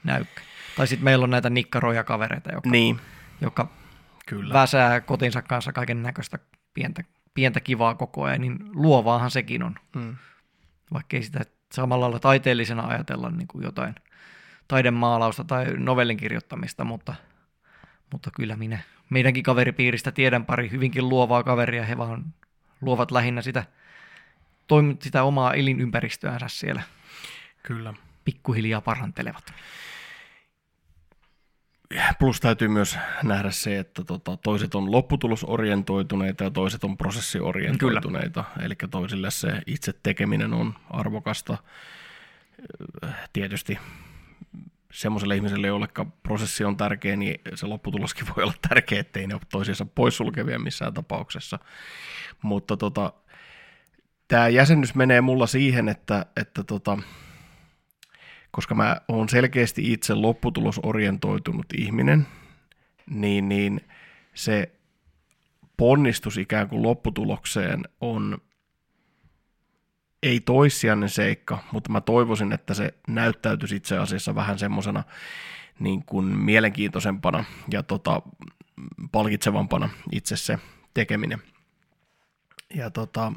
näykkä. 0.04 0.42
Tai 0.78 0.88
sitten 0.88 1.04
meillä 1.04 1.24
on 1.24 1.30
näitä 1.30 1.50
nikkaroja 1.50 2.04
kavereita, 2.04 2.54
joka, 2.54 2.70
niin. 2.70 3.00
joka 3.42 3.68
Kyllä. 4.26 4.54
väsää 4.54 5.02
kotinsa 5.02 5.42
kanssa 5.42 5.74
kaiken 5.74 6.04
näköistä 6.04 6.40
pientä, 6.74 7.04
pientä 7.34 7.60
kivaa 7.60 7.96
koko 7.96 8.24
ajan, 8.24 8.42
niin 8.42 8.60
luovaahan 8.74 9.32
sekin 9.32 9.64
on. 9.64 9.76
Hmm. 10.00 10.16
Vaikka 10.94 11.18
ei 11.18 11.24
sitä 11.24 11.42
samalla 11.72 12.06
lailla 12.06 12.20
taiteellisena 12.20 12.88
ajatella 12.88 13.30
niin 13.30 13.48
kuin 13.48 13.64
jotain 13.64 13.96
taidemaalausta 14.68 15.44
tai 15.44 15.66
novellin 15.78 16.18
kirjoittamista, 16.18 16.84
mutta, 16.84 17.16
mutta 18.12 18.32
kyllä 18.36 18.56
minä 18.56 18.80
meidänkin 19.10 19.44
kaveripiiristä 19.44 20.12
tiedän 20.12 20.46
pari 20.46 20.72
hyvinkin 20.72 21.10
luovaa 21.10 21.44
kaveria, 21.44 21.86
he 21.86 21.98
vaan 21.98 22.26
luovat 22.82 23.12
lähinnä 23.12 23.42
sitä, 23.42 23.64
sitä 25.02 25.24
omaa 25.24 25.54
elinympäristöänsä 25.54 26.48
siellä. 26.48 26.82
Kyllä. 27.64 27.94
Pikkuhiljaa 28.26 28.82
parantelevat. 28.82 29.54
Plus 32.20 32.40
täytyy 32.40 32.68
myös 32.68 32.98
nähdä 33.24 33.52
se, 33.52 33.80
että 33.80 34.04
tota, 34.04 34.38
toiset 34.38 34.76
on 34.76 34.92
lopputulosorientoituneita 34.92 36.44
ja 36.44 36.52
toiset 36.52 36.84
on 36.84 36.98
prosessiorientoituneita. 36.98 38.44
Eli 38.62 38.76
toisille 38.92 39.32
se 39.32 39.62
itse 39.68 39.94
tekeminen 40.04 40.54
on 40.54 40.74
arvokasta. 40.90 41.58
Tietysti 43.34 43.78
semmoiselle 44.94 45.36
ihmiselle, 45.36 45.68
jolle 45.68 45.88
prosessi 46.24 46.64
on 46.64 46.78
tärkeä, 46.78 47.16
niin 47.16 47.42
se 47.56 47.66
lopputuloskin 47.66 48.28
voi 48.28 48.44
olla 48.44 48.54
tärkeä, 48.70 49.00
ettei 49.00 49.28
ne 49.28 49.34
ole 49.34 49.42
toisiinsa 49.52 49.86
poissulkevia 49.86 50.60
missään 50.60 50.94
tapauksessa. 50.94 51.60
Mutta 52.42 52.78
tota, 52.78 53.14
tämä 54.28 54.48
jäsennys 54.48 54.96
menee 54.96 55.22
mulla 55.22 55.48
siihen, 55.48 55.90
että, 55.90 56.26
että 56.38 56.64
tota, 56.64 56.98
koska 58.54 58.76
mä 58.76 58.98
oon 59.08 59.30
selkeästi 59.30 59.94
itse 59.94 60.14
lopputulosorientoitunut 60.14 61.66
ihminen, 61.78 62.28
niin, 63.10 63.50
niin 63.50 63.82
se 64.34 64.72
ponnistus 65.78 66.38
ikään 66.38 66.70
kuin 66.70 66.84
lopputulokseen 66.84 67.84
on 68.02 68.38
ei 70.24 70.40
toissijainen 70.40 71.10
seikka, 71.10 71.64
mutta 71.72 71.92
mä 71.92 72.02
toivoisin, 72.02 72.52
että 72.52 72.74
se 72.74 72.94
näyttäytyisi 73.08 73.76
itse 73.76 73.98
asiassa 73.98 74.36
vähän 74.36 74.60
semmoisena 74.60 75.04
niin 75.80 76.04
kuin 76.06 76.26
mielenkiintoisempana 76.26 77.44
ja 77.72 77.84
tota, 77.84 78.22
palkitsevampana 79.12 79.90
itse 80.12 80.38
se 80.38 80.60
tekeminen. 80.94 81.42
Ja 82.76 82.90
tota, 82.90 83.34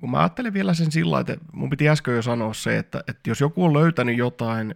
kun 0.00 0.10
mä 0.10 0.18
ajattelin 0.18 0.52
vielä 0.52 0.74
sen 0.74 0.92
sillä 0.92 1.20
että 1.20 1.36
mun 1.52 1.70
piti 1.70 1.88
äsken 1.88 2.14
jo 2.14 2.22
sanoa 2.22 2.54
se, 2.54 2.78
että, 2.78 3.04
että 3.08 3.30
jos 3.30 3.40
joku 3.40 3.64
on 3.64 3.74
löytänyt 3.74 4.16
jotain 4.16 4.74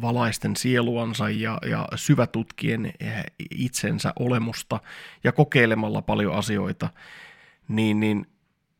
valaisten 0.00 0.56
sieluansa 0.56 1.30
ja, 1.30 1.58
ja 1.70 1.88
syvätutkien 1.94 2.92
itsensä 3.50 4.12
olemusta 4.18 4.80
ja 5.24 5.32
kokeilemalla 5.32 6.02
paljon 6.02 6.34
asioita, 6.34 6.88
niin, 7.68 8.00
niin 8.00 8.26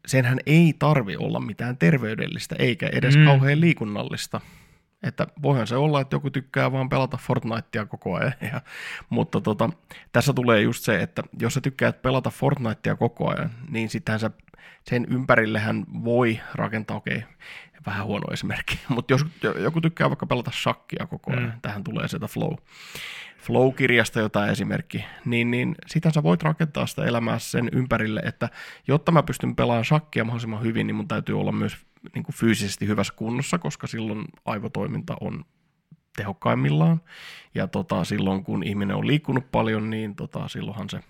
senhän 0.07 0.39
ei 0.47 0.75
tarvi 0.79 1.17
olla 1.17 1.41
mitään 1.41 1.77
terveydellistä 1.77 2.57
eikä 2.59 2.89
edes 2.93 3.17
mm. 3.17 3.25
kauhean 3.25 3.61
liikunnallista. 3.61 4.41
Että 5.03 5.27
voihan 5.43 5.67
se 5.67 5.77
olla, 5.77 6.01
että 6.01 6.17
joku 6.17 6.31
tykkää 6.31 6.73
vaan 6.73 6.89
pelata 6.89 7.17
Fortnitea 7.17 7.87
koko 7.87 8.15
ajan. 8.15 8.33
Ja, 8.53 8.61
mutta 9.09 9.41
tota, 9.41 9.71
tässä 10.13 10.33
tulee 10.33 10.61
just 10.61 10.85
se, 10.85 11.03
että 11.03 11.23
jos 11.41 11.55
sä 11.55 11.61
tykkäät 11.61 12.03
pelata 12.03 12.31
Fortnitea 12.31 12.97
koko 12.97 13.29
ajan, 13.29 13.51
niin 13.69 13.89
sittenhän 13.89 14.21
sä 14.21 14.31
sen 14.85 15.07
ympärillehän 15.11 15.85
voi 16.05 16.41
rakentaa, 16.55 16.97
okei, 16.97 17.17
okay, 17.17 17.29
vähän 17.87 18.07
huono 18.07 18.33
esimerkki, 18.33 18.81
mutta 18.95 19.13
jos 19.13 19.27
joku 19.59 19.81
tykkää 19.81 20.11
vaikka 20.11 20.27
pelata 20.27 20.51
shakkia 20.51 21.07
koko 21.07 21.31
ajan, 21.31 21.45
mm. 21.45 21.53
tähän 21.63 21.85
tulee 21.85 22.09
sieltä 22.09 22.27
flow, 22.27 22.55
flow-kirjasta 23.39 24.21
jotain 24.21 24.51
esimerkki, 24.51 25.05
niin, 25.25 25.51
niin 25.51 25.75
sitä 25.87 26.11
sä 26.11 26.23
voit 26.23 26.43
rakentaa 26.43 26.87
sitä 26.87 27.05
elämää 27.05 27.39
sen 27.39 27.69
ympärille, 27.73 28.21
että 28.21 28.49
jotta 28.89 29.13
mä 29.13 29.23
pystyn 29.23 29.57
pelaamaan 29.57 29.85
shakkia 29.85 30.25
mahdollisimman 30.25 30.63
hyvin, 30.63 30.87
niin 30.87 30.95
mun 30.95 31.09
täytyy 31.09 31.41
olla 31.41 31.53
myös 31.53 31.77
niin 32.15 32.23
kuin 32.23 32.35
fyysisesti 32.35 32.87
hyvässä 32.87 33.15
kunnossa, 33.17 33.59
koska 33.59 33.87
silloin 33.87 34.25
aivotoiminta 34.45 35.17
on 35.21 35.45
tehokkaimmillaan. 36.17 37.01
Ja 37.55 37.67
tota, 37.67 38.05
silloin 38.05 38.45
kun 38.45 38.63
ihminen 38.63 38.97
on 38.97 39.07
liikkunut 39.07 39.51
paljon, 39.53 39.91
niin 39.91 40.15
tota, 40.15 40.49
silloinhan, 40.49 40.91
se, 40.91 41.01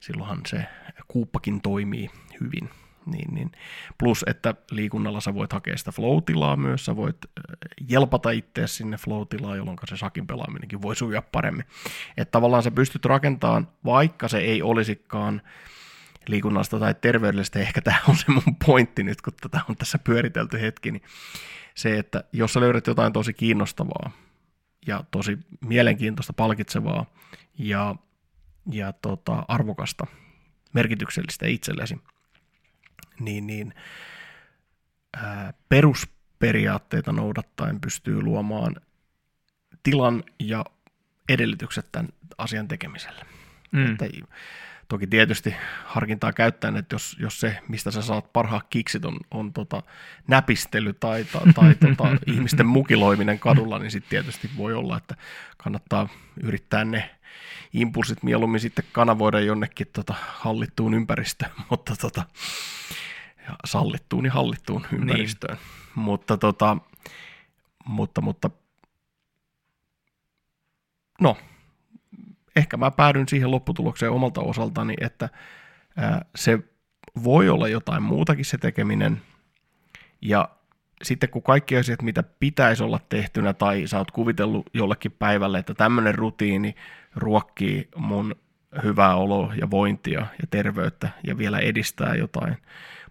silloinhan 0.00 0.40
se 0.46 0.66
kuuppakin 1.08 1.60
toimii 1.60 2.10
hyvin. 2.40 2.70
Niin, 3.06 3.34
niin. 3.34 3.52
Plus, 3.98 4.24
että 4.26 4.54
liikunnalla 4.70 5.20
sä 5.20 5.34
voit 5.34 5.52
hakea 5.52 5.76
sitä 5.76 5.92
flow-tilaa 5.92 6.56
myös, 6.56 6.84
sä 6.84 6.96
voit 6.96 7.16
jelpata 7.88 8.30
itseä 8.30 8.66
sinne 8.66 8.96
flow-tilaan, 8.96 9.56
jolloin 9.56 9.78
se 9.88 9.96
sakin 9.96 10.26
pelaaminenkin 10.26 10.82
voi 10.82 10.96
sujua 10.96 11.22
paremmin. 11.22 11.64
Että 12.16 12.32
tavallaan 12.32 12.62
sä 12.62 12.70
pystyt 12.70 13.04
rakentamaan, 13.04 13.68
vaikka 13.84 14.28
se 14.28 14.38
ei 14.38 14.62
olisikaan 14.62 15.42
liikunnasta 16.28 16.78
tai 16.78 16.94
terveydellistä, 16.94 17.58
ehkä 17.58 17.80
tämä 17.80 18.00
on 18.08 18.16
se 18.16 18.24
mun 18.28 18.56
pointti 18.66 19.02
nyt, 19.02 19.22
kun 19.22 19.32
tätä 19.40 19.60
on 19.68 19.76
tässä 19.76 19.98
pyöritelty 19.98 20.60
hetki, 20.60 20.92
niin 20.92 21.02
se, 21.74 21.98
että 21.98 22.24
jos 22.32 22.52
sä 22.52 22.60
löydät 22.60 22.86
jotain 22.86 23.12
tosi 23.12 23.32
kiinnostavaa 23.32 24.10
ja 24.86 25.04
tosi 25.10 25.38
mielenkiintoista, 25.60 26.32
palkitsevaa 26.32 27.06
ja, 27.58 27.96
ja 28.72 28.92
tota, 28.92 29.44
arvokasta, 29.48 30.06
merkityksellistä 30.72 31.46
itsellesi, 31.46 31.98
niin, 33.20 33.46
niin 33.46 33.74
ää, 35.16 35.52
perusperiaatteita 35.68 37.12
noudattaen 37.12 37.80
pystyy 37.80 38.22
luomaan 38.22 38.76
tilan 39.82 40.24
ja 40.38 40.64
edellytykset 41.28 41.86
tämän 41.92 42.08
asian 42.38 42.68
tekemiselle. 42.68 43.24
Mm. 43.72 43.92
Että, 43.92 44.04
toki 44.90 45.06
tietysti 45.06 45.54
harkintaa 45.84 46.32
käyttäen, 46.32 46.76
että 46.76 46.94
jos, 46.94 47.16
jos 47.20 47.40
se, 47.40 47.58
mistä 47.68 47.90
sä 47.90 48.02
saat 48.02 48.32
parhaat 48.32 48.66
kiksit, 48.70 49.04
on, 49.04 49.16
on 49.30 49.52
tota, 49.52 49.82
näpistely 50.28 50.92
tai, 50.92 51.24
tai, 51.24 51.52
tai 51.54 51.74
tota, 51.74 52.16
ihmisten 52.32 52.66
mukiloiminen 52.66 53.38
kadulla, 53.38 53.78
niin 53.78 53.90
sitten 53.90 54.10
tietysti 54.10 54.50
voi 54.56 54.74
olla, 54.74 54.96
että 54.96 55.16
kannattaa 55.56 56.08
yrittää 56.42 56.84
ne 56.84 57.10
impulsit 57.72 58.22
mieluummin 58.22 58.60
sitten 58.60 58.84
kanavoida 58.92 59.40
jonnekin 59.40 59.86
tota, 59.92 60.14
hallittuun 60.34 60.94
ympäristöön, 60.94 61.50
mutta 61.70 61.96
tota, 62.00 62.24
ja 63.48 63.56
sallittuun 63.64 64.24
ja 64.24 64.32
hallittuun 64.32 64.82
niin. 64.90 65.00
ympäristöön. 65.00 65.56
Niin. 65.56 65.80
Mutta, 65.94 66.36
tota, 66.36 66.76
mutta, 67.84 68.20
mutta 68.20 68.50
no, 71.20 71.36
ehkä 72.56 72.76
mä 72.76 72.90
päädyn 72.90 73.28
siihen 73.28 73.50
lopputulokseen 73.50 74.12
omalta 74.12 74.40
osaltani, 74.40 74.94
että 75.00 75.28
ää, 75.96 76.24
se 76.36 76.58
voi 77.24 77.48
olla 77.48 77.68
jotain 77.68 78.02
muutakin 78.02 78.44
se 78.44 78.58
tekeminen, 78.58 79.22
ja 80.20 80.48
sitten 81.02 81.30
kun 81.30 81.42
kaikki 81.42 81.76
asiat, 81.76 82.02
mitä 82.02 82.22
pitäisi 82.22 82.82
olla 82.82 83.00
tehtynä, 83.08 83.52
tai 83.52 83.86
sä 83.86 83.98
oot 83.98 84.10
kuvitellut 84.10 84.66
jollekin 84.74 85.12
päivälle, 85.12 85.58
että 85.58 85.74
tämmöinen 85.74 86.14
rutiini 86.14 86.74
ruokkii 87.14 87.88
mun 87.96 88.34
hyvää 88.82 89.14
oloa 89.14 89.54
ja 89.54 89.70
vointia 89.70 90.20
ja 90.20 90.46
terveyttä 90.50 91.08
ja 91.26 91.38
vielä 91.38 91.58
edistää 91.58 92.14
jotain 92.14 92.56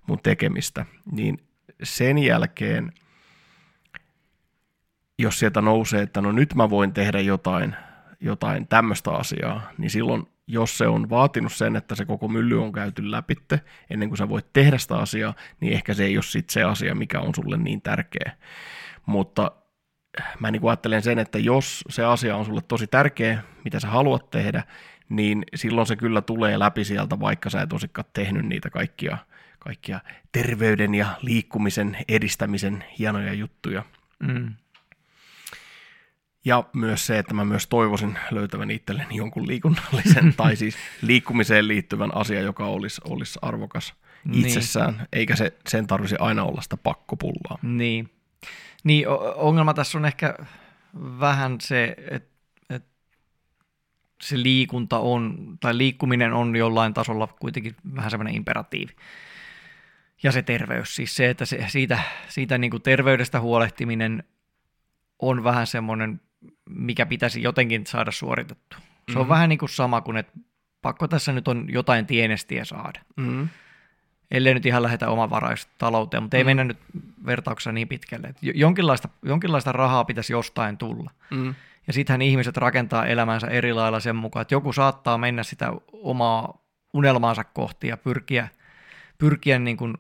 mun 0.08 0.20
tekemistä, 0.24 0.86
niin 1.12 1.38
sen 1.84 2.18
jälkeen, 2.18 2.92
jos 5.20 5.40
sieltä 5.40 5.62
nousee, 5.62 6.02
että 6.02 6.22
no 6.22 6.32
nyt 6.32 6.56
mä 6.56 6.70
voin 6.70 6.94
tehdä 6.94 7.20
jotain, 7.20 7.76
jotain 8.20 8.68
tämmöistä 8.68 9.12
asiaa, 9.12 9.72
niin 9.78 9.90
silloin, 9.90 10.28
jos 10.50 10.78
se 10.78 10.88
on 10.88 11.10
vaatinut 11.10 11.54
sen, 11.54 11.76
että 11.76 11.95
se 11.95 12.06
koko 12.06 12.28
mylly 12.28 12.64
on 12.64 12.72
käyty 12.72 13.12
läpitte 13.12 13.62
ennen 13.89 14.10
kuin 14.10 14.18
sä 14.18 14.30
voit 14.30 14.54
tehdä 14.54 14.78
sitä 14.78 14.97
asiaa, 14.97 15.34
niin 15.60 15.74
ehkä 15.74 15.93
se 15.93 16.04
ei 16.04 16.18
ole 16.18 16.24
sit 16.24 16.50
se 16.50 16.64
asia, 16.64 16.95
mikä 16.95 17.20
on 17.20 17.36
sulle 17.36 17.58
niin 17.58 17.82
tärkeä. 17.82 18.32
Mutta 19.06 19.52
mä 20.39 20.52
niin 20.52 20.68
ajattelen 20.68 21.02
sen, 21.02 21.20
että 21.20 21.39
jos 21.39 21.84
se 21.89 22.06
asia 22.06 22.36
on 22.36 22.45
sulle 22.45 22.62
tosi 22.68 22.88
tärkeä, 22.88 23.43
mitä 23.64 23.80
sä 23.80 23.88
haluat 23.88 24.30
tehdä, 24.30 24.64
niin 25.10 25.43
silloin 25.56 25.88
se 25.88 25.95
kyllä 25.95 26.22
tulee 26.22 26.60
läpi 26.60 26.84
sieltä, 26.86 27.20
vaikka 27.20 27.50
sä 27.50 27.62
et 27.62 27.74
olisikaan 27.74 28.08
tehnyt 28.14 28.45
niitä 28.45 28.70
kaikkia 28.70 29.18
kaikkia 29.60 30.00
terveyden 30.32 30.95
ja 30.95 31.08
liikkumisen 31.22 31.97
edistämisen 32.08 32.84
hienoja 33.00 33.34
juttuja. 33.34 33.84
Mm. 34.20 34.54
Ja 36.46 36.64
myös 36.74 37.08
se, 37.08 37.20
että 37.20 37.34
mä 37.34 37.46
myös 37.46 37.68
toivoisin 37.68 38.20
löytävän 38.32 38.72
itselleni 38.72 39.16
jonkun 39.16 39.48
liikunnallisen 39.48 40.34
tai 40.38 40.56
siis 40.56 40.76
liikkumiseen 41.02 41.68
liittyvän 41.68 42.16
asia, 42.16 42.42
joka 42.42 42.66
olisi, 42.66 43.02
olisi 43.04 43.40
arvokas 43.42 43.94
niin. 44.24 44.46
itsessään, 44.46 45.08
eikä 45.14 45.36
se, 45.36 45.54
sen 45.68 45.88
tarvisi 45.88 46.16
aina 46.20 46.44
olla 46.44 46.62
sitä 46.62 46.78
pakkopullaa. 46.78 47.58
Niin. 47.62 48.10
niin, 48.84 49.08
ongelma 49.36 49.74
tässä 49.74 49.98
on 49.98 50.06
ehkä 50.06 50.36
vähän 51.20 51.58
se, 51.62 51.96
että 52.12 52.30
et 52.70 52.86
se 54.22 54.44
liikunta 54.44 55.00
on, 55.00 55.54
tai 55.60 55.78
liikkuminen 55.78 56.34
on 56.34 56.56
jollain 56.56 56.94
tasolla 56.94 57.28
kuitenkin 57.28 57.76
vähän 57.96 58.12
semmoinen 58.12 58.36
imperatiivi 58.36 58.96
ja 60.24 60.32
se 60.32 60.42
terveys. 60.42 60.96
Siis 60.96 61.16
se, 61.16 61.30
että 61.30 61.46
se, 61.46 61.66
siitä, 61.68 62.00
siitä 62.28 62.58
niin 62.58 62.72
kuin 62.72 62.84
terveydestä 62.84 63.40
huolehtiminen 63.40 64.24
on 65.20 65.44
vähän 65.44 65.68
semmoinen, 65.68 66.22
mikä 66.70 67.05
pitäisi 67.05 67.43
jotenkin 67.43 67.86
saada 67.88 68.11
suoritettu. 68.11 68.78
Se 68.78 68.84
mm-hmm. 68.84 69.20
on 69.20 69.26
mhm. 69.26 69.30
vähän 69.30 69.49
niin 69.49 69.59
kuin 69.59 69.70
sama 69.70 70.01
kuin, 70.01 70.17
että 70.17 70.34
pakko 70.82 71.07
tässä 71.07 71.32
nyt 71.32 71.47
on 71.47 71.65
jotain 71.70 72.05
tienestiä 72.05 72.65
saada. 72.65 72.99
Mm-hmm. 73.17 73.49
ellei 74.32 74.53
nyt 74.53 74.65
ihan 74.65 74.84
lähetä 74.84 75.09
omavaraista 75.09 75.91
mutta 76.22 76.38
ei 76.38 76.43
Mm. 76.43 76.45
mennä 76.45 76.63
nyt 76.63 76.78
vertauksessa 77.26 77.72
niin 77.72 77.88
pitkälle. 77.88 78.28
Et 78.28 78.38
jo- 78.41 78.53
jonkinlaista, 78.55 79.09
jonkinlaista 79.24 79.72
rahaa 79.72 80.05
pitäisi 80.05 80.34
jostain 80.34 80.78
tulla. 80.78 81.11
Mm. 81.32 81.55
Ja 81.88 81.93
sittenhän 81.93 82.22
ihmiset 82.22 82.57
rakentaa 82.57 83.05
elämänsä 83.05 83.47
eri 83.47 83.74
lailla 83.74 83.99
sen 83.99 84.15
mukaan, 84.15 84.41
että 84.41 84.53
joku 84.53 84.74
saattaa 84.74 85.17
mennä 85.17 85.43
sitä 85.43 85.74
omaa 85.93 86.61
unelmaansa 86.93 87.43
kohti 87.43 87.88
ja 87.88 87.97
pyrkiä, 87.97 88.47
pyrkiä 89.17 89.59
niin 89.59 89.78
kuin 89.78 89.97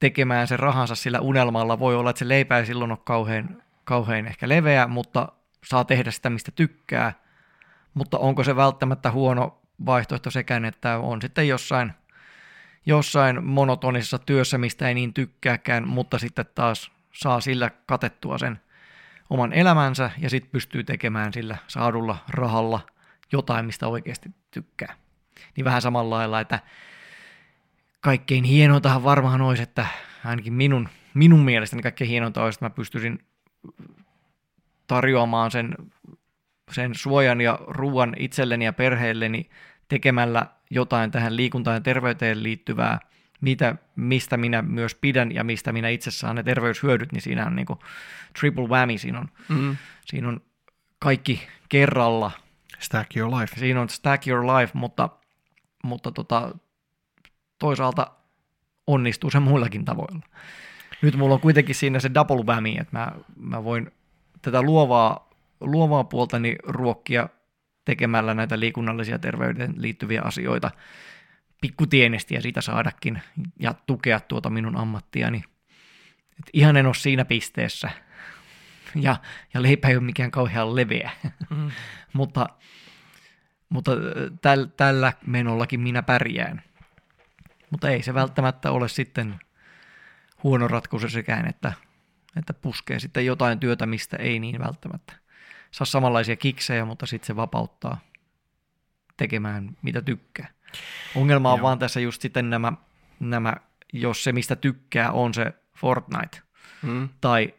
tekemään 0.00 0.48
se 0.48 0.56
rahansa 0.56 0.94
sillä 0.94 1.20
unelmalla. 1.20 1.78
Voi 1.78 1.96
olla, 1.96 2.10
että 2.10 2.18
se 2.18 2.28
leipä 2.28 2.58
ei 2.58 2.66
silloin 2.66 2.90
ole 2.90 2.98
kauhean, 3.04 3.62
kauhean 3.84 4.26
ehkä 4.26 4.48
leveä, 4.48 4.86
mutta 4.86 5.28
saa 5.64 5.84
tehdä 5.84 6.10
sitä, 6.10 6.30
mistä 6.30 6.50
tykkää. 6.50 7.12
Mutta 7.94 8.18
onko 8.18 8.44
se 8.44 8.56
välttämättä 8.56 9.10
huono 9.10 9.60
vaihtoehto 9.86 10.30
sekään, 10.30 10.64
että 10.64 10.98
on 10.98 11.22
sitten 11.22 11.48
jossain, 11.48 11.92
jossain 12.86 13.44
monotonisessa 13.44 14.18
työssä, 14.18 14.58
mistä 14.58 14.88
ei 14.88 14.94
niin 14.94 15.14
tykkääkään, 15.14 15.88
mutta 15.88 16.18
sitten 16.18 16.46
taas 16.54 16.90
saa 17.12 17.40
sillä 17.40 17.70
katettua 17.86 18.38
sen 18.38 18.60
oman 19.30 19.52
elämänsä 19.52 20.10
ja 20.18 20.30
sitten 20.30 20.50
pystyy 20.50 20.84
tekemään 20.84 21.32
sillä 21.32 21.56
saadulla 21.66 22.16
rahalla 22.28 22.80
jotain, 23.32 23.66
mistä 23.66 23.88
oikeasti 23.88 24.30
tykkää. 24.50 24.94
Niin 25.56 25.64
vähän 25.64 25.82
samalla 25.82 26.16
lailla, 26.16 26.40
että 26.40 26.60
kaikkein 28.00 28.44
hienointahan 28.44 29.04
varmaan 29.04 29.40
olisi, 29.40 29.62
että 29.62 29.86
ainakin 30.24 30.52
minun, 30.52 30.88
minun 31.14 31.40
mielestäni 31.40 31.82
kaikkein 31.82 32.10
hienointa 32.10 32.44
olisi, 32.44 32.56
että 32.56 32.64
mä 32.64 32.70
pystyisin 32.70 33.18
tarjoamaan 34.86 35.50
sen, 35.50 35.74
sen 36.72 36.94
suojan 36.94 37.40
ja 37.40 37.58
ruoan 37.66 38.14
itselleni 38.18 38.64
ja 38.64 38.72
perheelleni 38.72 39.50
tekemällä 39.88 40.46
jotain 40.70 41.10
tähän 41.10 41.36
liikuntaan 41.36 41.74
ja 41.74 41.80
terveyteen 41.80 42.42
liittyvää, 42.42 42.98
mitä, 43.40 43.74
mistä 43.96 44.36
minä 44.36 44.62
myös 44.62 44.94
pidän 44.94 45.34
ja 45.34 45.44
mistä 45.44 45.72
minä 45.72 45.88
itse 45.88 46.10
saan 46.10 46.36
ne 46.36 46.42
terveyshyödyt, 46.42 47.12
niin 47.12 47.22
siinä 47.22 47.46
on 47.46 47.56
niin 47.56 47.66
triple 48.40 48.68
whammy, 48.68 48.98
siinä 48.98 49.18
on, 49.18 49.28
Mm. 49.48 49.76
siinä 50.06 50.28
on 50.28 50.40
kaikki 50.98 51.48
kerralla, 51.68 52.30
Stack 52.78 53.16
your 53.16 53.34
life. 53.40 53.56
siinä 53.58 53.80
on 53.80 53.88
stack 53.88 54.26
your 54.26 54.44
life, 54.46 54.70
mutta, 54.74 55.08
mutta 55.84 56.12
tota, 56.12 56.54
toisaalta 57.58 58.10
onnistuu 58.86 59.30
se 59.30 59.40
muillakin 59.40 59.84
tavoilla. 59.84 60.26
Nyt 61.02 61.16
mulla 61.16 61.34
on 61.34 61.40
kuitenkin 61.40 61.74
siinä 61.74 62.00
se 62.00 62.10
double 62.14 62.44
whammy, 62.44 62.70
että 62.70 62.98
mä, 62.98 63.12
mä 63.36 63.64
voin 63.64 63.90
tätä 64.42 64.62
luovaa, 64.62 65.30
luovaa 65.60 66.04
puoltani 66.04 66.56
ruokkia 66.62 67.28
tekemällä 67.84 68.34
näitä 68.34 68.60
liikunnallisia 68.60 69.18
terveyden 69.18 69.74
liittyviä 69.76 70.22
asioita 70.24 70.70
pikkutienesti 71.60 72.34
ja 72.34 72.42
siitä 72.42 72.60
saadakin 72.60 73.22
ja 73.58 73.74
tukea 73.86 74.20
tuota 74.20 74.50
minun 74.50 74.76
ammattiani. 74.76 75.44
Et 76.38 76.50
ihan 76.52 76.76
en 76.76 76.86
ole 76.86 76.94
siinä 76.94 77.24
pisteessä. 77.24 77.90
Ja, 78.94 79.16
ja 79.54 79.62
leipä 79.62 79.88
ei 79.88 79.96
ole 79.96 80.04
mikään 80.04 80.30
kauhean 80.30 80.76
leveä. 80.76 81.10
Mm. 81.50 81.70
mutta, 82.12 82.48
mutta 83.68 83.92
täl, 84.42 84.66
tällä 84.76 85.12
menollakin 85.26 85.80
minä 85.80 86.02
pärjään. 86.02 86.62
Mutta 87.70 87.90
ei 87.90 88.02
se 88.02 88.14
välttämättä 88.14 88.70
ole 88.70 88.88
sitten 88.88 89.40
huono 90.42 90.68
ratkaisu 90.68 91.08
sekään, 91.08 91.48
että, 91.48 91.72
että 92.36 92.54
puskee 92.54 92.98
sitten 93.00 93.26
jotain 93.26 93.60
työtä, 93.60 93.86
mistä 93.86 94.16
ei 94.16 94.38
niin 94.38 94.58
välttämättä 94.58 95.12
saa 95.70 95.84
samanlaisia 95.84 96.36
kiksejä, 96.36 96.84
mutta 96.84 97.06
sitten 97.06 97.26
se 97.26 97.36
vapauttaa 97.36 98.00
tekemään 99.16 99.76
mitä 99.82 100.02
tykkää. 100.02 100.48
Ongelma 101.14 101.52
on 101.52 101.58
Joo. 101.58 101.64
vaan 101.66 101.78
tässä 101.78 102.00
just 102.00 102.22
sitten 102.22 102.50
nämä, 102.50 102.72
nämä, 103.20 103.56
jos 103.92 104.24
se 104.24 104.32
mistä 104.32 104.56
tykkää 104.56 105.12
on 105.12 105.34
se 105.34 105.52
Fortnite, 105.76 106.38
Mm. 106.82 107.08
tai 107.20 107.54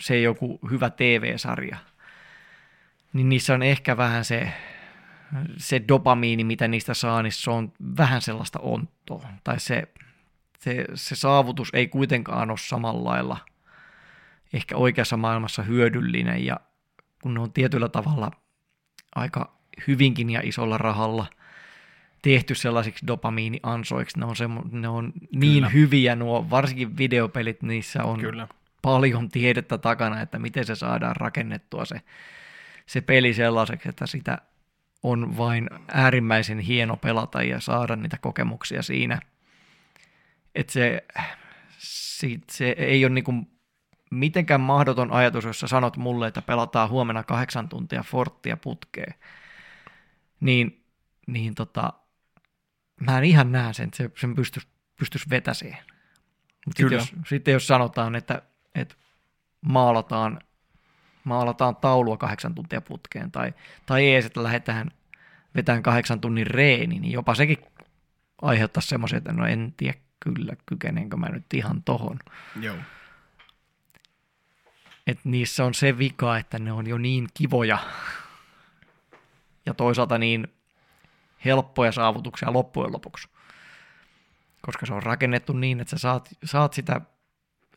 se 0.00 0.20
joku 0.20 0.60
hyvä 0.70 0.90
TV-sarja, 0.90 1.76
niin 3.12 3.28
niissä 3.28 3.54
on 3.54 3.62
ehkä 3.62 3.96
vähän 3.96 4.24
se, 4.24 4.52
se 5.56 5.82
dopamiini, 5.88 6.44
mitä 6.44 6.68
niistä 6.68 6.94
saa, 6.94 7.22
niin 7.22 7.32
se 7.32 7.50
on 7.50 7.72
vähän 7.98 8.22
sellaista 8.22 8.58
onttoa. 8.58 9.28
Tai 9.44 9.60
se, 9.60 9.88
se, 10.58 10.84
se 10.94 11.16
saavutus 11.16 11.68
ei 11.72 11.88
kuitenkaan 11.88 12.50
ole 12.50 12.58
samalla 12.58 13.10
lailla 13.10 13.38
ehkä 14.52 14.76
oikeassa 14.76 15.16
maailmassa 15.16 15.62
hyödyllinen, 15.62 16.44
ja 16.44 16.60
kun 17.22 17.34
ne 17.34 17.40
on 17.40 17.52
tietyllä 17.52 17.88
tavalla 17.88 18.30
aika 19.14 19.56
hyvinkin 19.86 20.30
ja 20.30 20.40
isolla 20.44 20.78
rahalla 20.78 21.26
tehty 22.22 22.54
sellaisiksi 22.54 23.06
dopamiiniansoiksi, 23.06 24.18
ne 24.18 24.24
on, 24.24 24.36
semmo, 24.36 24.62
ne 24.72 24.88
on 24.88 25.12
niin 25.32 25.54
Kyllä. 25.54 25.68
hyviä 25.68 26.16
nuo, 26.16 26.50
varsinkin 26.50 26.96
videopelit, 26.96 27.62
niissä 27.62 28.04
on 28.04 28.20
Kyllä. 28.20 28.48
paljon 28.82 29.28
tiedettä 29.28 29.78
takana, 29.78 30.20
että 30.20 30.38
miten 30.38 30.64
se 30.64 30.74
saadaan 30.74 31.16
rakennettua 31.16 31.84
se, 31.84 32.00
se 32.86 33.00
peli 33.00 33.34
sellaiseksi, 33.34 33.88
että 33.88 34.06
sitä 34.06 34.38
on 35.02 35.36
vain 35.36 35.70
äärimmäisen 35.88 36.58
hieno 36.58 36.96
pelata 36.96 37.42
ja 37.42 37.60
saada 37.60 37.96
niitä 37.96 38.18
kokemuksia 38.20 38.82
siinä. 38.82 39.20
Että 40.56 40.72
se, 40.72 41.04
se, 41.78 42.28
se 42.50 42.74
ei 42.78 43.04
ole 43.04 43.14
niinku 43.14 43.32
mitenkään 44.10 44.60
mahdoton 44.60 45.12
ajatus, 45.12 45.44
jos 45.44 45.60
sä 45.60 45.66
sanot 45.66 45.96
mulle, 45.96 46.26
että 46.26 46.42
pelataan 46.42 46.88
huomenna 46.88 47.22
kahdeksan 47.22 47.68
tuntia 47.68 48.02
Forttia 48.02 48.56
putkeen. 48.56 49.14
Niin, 50.40 50.84
niin 51.26 51.54
tota, 51.54 51.92
mä 53.00 53.18
en 53.18 53.24
ihan 53.24 53.52
näe 53.52 53.72
sen, 53.72 53.84
että 53.84 53.96
se, 53.96 54.10
sen 54.16 54.34
pystyisi 54.34 54.68
pystyis 54.98 55.30
vetäseen. 55.30 55.78
Mutta 56.66 56.80
sitten 56.80 56.96
jos, 56.96 57.12
sitten 57.28 57.52
jos 57.52 57.66
sanotaan, 57.66 58.14
että, 58.14 58.42
että 58.74 58.94
maalataan, 59.60 60.40
maalataan 61.24 61.76
taulua 61.76 62.16
kahdeksan 62.16 62.54
tuntia 62.54 62.80
putkeen, 62.80 63.32
tai, 63.32 63.54
tai 63.86 64.06
ees, 64.06 64.26
että 64.26 64.42
lähdetään 64.42 64.90
vetämään 65.54 65.82
kahdeksan 65.82 66.20
tunnin 66.20 66.46
reeni, 66.46 66.98
niin 66.98 67.12
jopa 67.12 67.34
sekin 67.34 67.58
aiheuttaisi 68.42 68.88
semmoisen, 68.88 69.16
että 69.16 69.32
no 69.32 69.46
en 69.46 69.74
tiedä 69.76 69.98
kyllä, 70.20 70.56
kykenenkö 70.66 71.16
mä 71.16 71.28
nyt 71.28 71.54
ihan 71.54 71.82
tohon. 71.82 72.18
Joo. 72.60 72.76
Että 75.06 75.28
niissä 75.28 75.64
on 75.64 75.74
se 75.74 75.98
vika, 75.98 76.38
että 76.38 76.58
ne 76.58 76.72
on 76.72 76.86
jo 76.86 76.98
niin 76.98 77.28
kivoja 77.34 77.78
ja 79.66 79.74
toisaalta 79.74 80.18
niin 80.18 80.48
helppoja 81.44 81.92
saavutuksia 81.92 82.52
loppujen 82.52 82.92
lopuksi. 82.92 83.28
Koska 84.62 84.86
se 84.86 84.94
on 84.94 85.02
rakennettu 85.02 85.52
niin, 85.52 85.80
että 85.80 85.90
sä 85.90 85.98
saat, 85.98 86.28
saat, 86.44 86.72
sitä, 86.72 87.00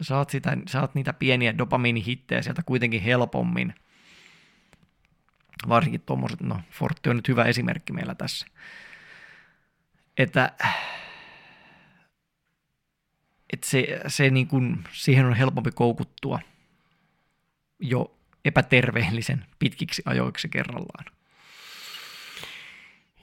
saat, 0.01 0.29
sitä, 0.29 0.57
saat 0.67 0.95
niitä 0.95 1.13
pieniä 1.13 1.57
dopamiinihittejä 1.57 2.41
sieltä 2.41 2.63
kuitenkin 2.65 3.01
helpommin. 3.01 3.75
Varsinkin 5.69 6.01
tuommoiset, 6.01 6.41
no 6.41 6.61
Fortti 6.71 7.09
on 7.09 7.15
nyt 7.15 7.27
hyvä 7.27 7.43
esimerkki 7.43 7.93
meillä 7.93 8.15
tässä. 8.15 8.47
Että, 10.17 10.51
että 13.53 13.67
se, 13.67 14.01
se 14.07 14.29
niin 14.29 14.47
kuin, 14.47 14.83
siihen 14.91 15.25
on 15.25 15.33
helpompi 15.33 15.71
koukuttua 15.71 16.39
jo 17.79 18.17
epäterveellisen 18.45 19.45
pitkiksi 19.59 20.01
ajoiksi 20.05 20.49
kerrallaan. 20.49 21.05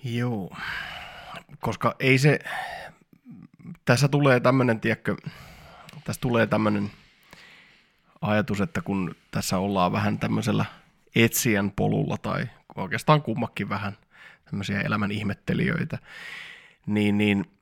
Joo. 0.05 0.57
Koska 1.61 1.97
ei 2.01 2.19
se, 2.19 2.39
tässä 3.85 4.09
tulee 4.09 4.41
tämmöinen, 4.41 4.81
tiedätkö, 4.81 5.17
tässä 6.05 6.21
tulee 6.21 6.47
tämmöinen 6.47 6.91
ajatus, 8.21 8.61
että 8.61 8.83
kun 8.83 9.17
tässä 9.31 9.59
ollaan 9.59 9.93
vähän 9.93 10.19
tämmöisellä 10.19 10.65
etsijän 11.15 11.71
polulla 11.71 12.17
tai 12.19 12.49
oikeastaan 12.77 13.23
kummakin 13.23 13.69
vähän 13.69 13.97
tämmöisiä 14.45 14.81
elämän 14.81 15.11
ihmettelijöitä, 15.11 15.99
niin, 16.87 17.19
niin 17.19 17.56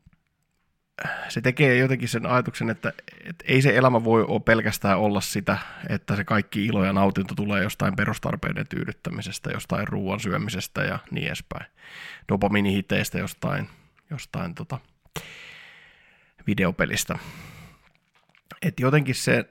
se 1.29 1.41
tekee 1.41 1.77
jotenkin 1.77 2.09
sen 2.09 2.27
ajatuksen, 2.27 2.71
että, 2.71 2.93
että 3.25 3.45
ei 3.49 3.63
se 3.63 3.77
elämä 3.77 4.05
voi 4.05 4.25
ole 4.29 4.41
pelkästään 4.41 4.99
olla 4.99 5.21
sitä, 5.21 5.59
että 5.89 6.17
se 6.17 6.25
kaikki 6.25 6.67
ilo 6.67 6.85
ja 6.85 6.93
nautinto 6.93 7.35
tulee 7.35 7.63
jostain 7.63 7.97
perustarpeiden 7.97 8.67
tyydyttämisestä, 8.69 9.51
jostain 9.51 9.89
ruoan 9.89 10.21
syömisestä 10.21 10.83
ja 10.83 10.99
niin 11.11 11.27
edespäin. 11.27 11.67
Dopamiinihiteistä 12.29 13.19
jostain, 13.19 13.69
jostain 14.11 14.55
tota 14.55 14.79
videopelistä. 16.47 17.19
Et 18.63 18.81
jotenkin 18.81 19.15
se, 19.15 19.45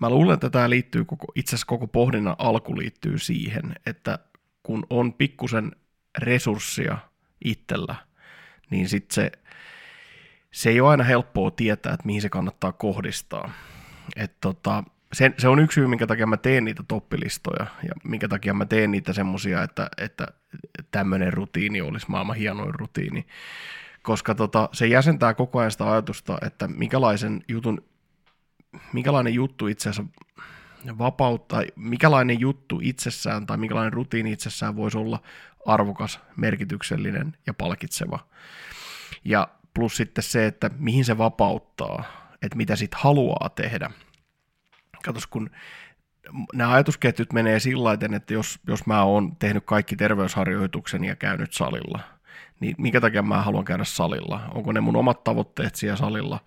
mä 0.00 0.10
luulen, 0.10 0.34
että 0.34 0.50
tämä 0.50 0.70
liittyy 0.70 1.04
koko, 1.04 1.26
itse 1.34 1.50
asiassa 1.50 1.66
koko 1.66 1.86
pohdinnan 1.86 2.36
alku 2.38 2.78
liittyy 2.78 3.18
siihen, 3.18 3.74
että 3.86 4.18
kun 4.62 4.86
on 4.90 5.12
pikkusen 5.12 5.72
resurssia 6.18 6.98
itsellä, 7.44 7.94
niin 8.70 8.88
sitten 8.88 9.14
se, 9.14 9.32
se 10.50 10.70
ei 10.70 10.80
ole 10.80 10.90
aina 10.90 11.04
helppoa 11.04 11.50
tietää, 11.50 11.94
että 11.94 12.06
mihin 12.06 12.22
se 12.22 12.28
kannattaa 12.28 12.72
kohdistaa. 12.72 13.52
Et 14.16 14.40
tota, 14.40 14.84
se, 15.12 15.32
se 15.38 15.48
on 15.48 15.58
yksi 15.58 15.74
syy, 15.74 15.86
minkä 15.86 16.06
takia 16.06 16.26
mä 16.26 16.36
teen 16.36 16.64
niitä 16.64 16.82
toppilistoja 16.88 17.66
ja 17.82 17.94
minkä 18.04 18.28
takia 18.28 18.54
mä 18.54 18.66
teen 18.66 18.90
niitä 18.90 19.12
semmosia, 19.12 19.62
että, 19.62 19.88
että 19.98 20.26
tämmöinen 20.90 21.32
rutiini 21.32 21.80
olisi 21.80 22.06
maailman 22.08 22.36
hienoin 22.36 22.74
rutiini. 22.74 23.26
Koska 24.02 24.34
tota, 24.34 24.68
se 24.72 24.86
jäsentää 24.86 25.34
koko 25.34 25.58
ajan 25.58 25.70
sitä 25.70 25.92
ajatusta, 25.92 26.38
että 26.46 26.68
minkälaisen 26.68 27.44
jutun, 27.48 27.84
minkälainen 28.92 29.34
juttu 29.34 29.66
itse 29.66 29.90
asiassa 29.90 30.12
vapauttaa, 30.98 31.62
mikälainen 31.76 32.40
juttu 32.40 32.80
itsessään 32.82 33.46
tai 33.46 33.56
minkälainen 33.56 33.92
rutiini 33.92 34.32
itsessään 34.32 34.76
voisi 34.76 34.98
olla 34.98 35.22
arvokas, 35.66 36.20
merkityksellinen 36.36 37.36
ja 37.46 37.54
palkitseva. 37.54 38.18
Ja 39.24 39.48
plus 39.74 39.96
sitten 39.96 40.24
se, 40.24 40.46
että 40.46 40.70
mihin 40.78 41.04
se 41.04 41.18
vapauttaa, 41.18 42.04
että 42.42 42.56
mitä 42.56 42.76
sitten 42.76 43.00
haluaa 43.02 43.48
tehdä. 43.54 43.90
Katos, 45.04 45.26
kun 45.26 45.50
nämä 46.54 46.72
ajatusketjut 46.72 47.32
menee 47.32 47.60
sillä 47.60 47.96
tavalla, 47.96 48.16
että 48.16 48.34
jos, 48.34 48.58
jos 48.66 48.86
mä 48.86 49.02
oon 49.02 49.36
tehnyt 49.36 49.64
kaikki 49.66 49.96
terveysharjoituksen 49.96 51.04
ja 51.04 51.16
käynyt 51.16 51.52
salilla, 51.52 52.00
niin 52.60 52.74
minkä 52.78 53.00
takia 53.00 53.22
mä 53.22 53.42
haluan 53.42 53.64
käydä 53.64 53.84
salilla? 53.84 54.40
Onko 54.54 54.72
ne 54.72 54.80
mun 54.80 54.96
omat 54.96 55.24
tavoitteet 55.24 55.74
siellä 55.74 55.96
salilla 55.96 56.40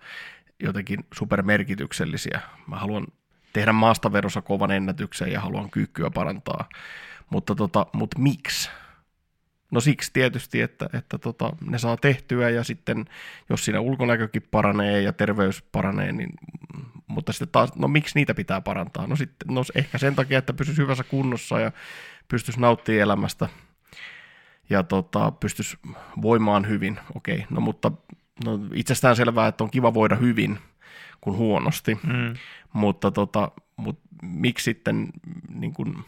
jotenkin 0.60 1.06
supermerkityksellisiä? 1.14 2.40
Mä 2.66 2.76
haluan 2.76 3.06
tehdä 3.52 3.72
maastaverossa 3.72 4.42
kovan 4.42 4.70
ennätyksen 4.70 5.32
ja 5.32 5.40
haluan 5.40 5.70
kyykkyä 5.70 6.10
parantaa. 6.10 6.68
Mutta, 7.30 7.54
tota, 7.54 7.86
mutta 7.92 8.18
miksi? 8.18 8.70
No 9.70 9.80
siksi 9.80 10.10
tietysti, 10.12 10.60
että, 10.60 10.90
että 10.92 11.18
tota, 11.18 11.52
ne 11.60 11.78
saa 11.78 11.96
tehtyä 11.96 12.50
ja 12.50 12.64
sitten 12.64 13.04
jos 13.50 13.64
siinä 13.64 13.80
ulkonäkökin 13.80 14.42
paranee 14.50 15.02
ja 15.02 15.12
terveys 15.12 15.62
paranee, 15.62 16.12
niin 16.12 16.30
mutta 17.06 17.32
sitten 17.32 17.48
taas, 17.48 17.76
no 17.76 17.88
miksi 17.88 18.14
niitä 18.14 18.34
pitää 18.34 18.60
parantaa? 18.60 19.06
No 19.06 19.16
sitten, 19.16 19.54
no 19.54 19.62
ehkä 19.74 19.98
sen 19.98 20.14
takia, 20.14 20.38
että 20.38 20.52
pysyisi 20.52 20.82
hyvässä 20.82 21.04
kunnossa 21.04 21.60
ja 21.60 21.72
pystyisi 22.28 22.60
nauttimaan 22.60 23.02
elämästä 23.02 23.48
ja 24.70 24.82
tota, 24.82 25.30
pystyisi 25.30 25.78
voimaan 26.22 26.68
hyvin. 26.68 27.00
Okei, 27.14 27.44
no 27.50 27.60
mutta 27.60 27.92
no, 28.44 28.60
itsestään 28.74 29.16
selvää, 29.16 29.48
että 29.48 29.64
on 29.64 29.70
kiva 29.70 29.94
voida 29.94 30.16
hyvin 30.16 30.58
kuin 31.20 31.36
huonosti, 31.36 31.94
mm. 31.94 32.34
mutta 32.72 33.10
tota, 33.10 33.50
mut, 33.76 34.00
miksi 34.22 34.64
sitten 34.64 35.08
niin 35.48 35.74
kun, 35.74 36.04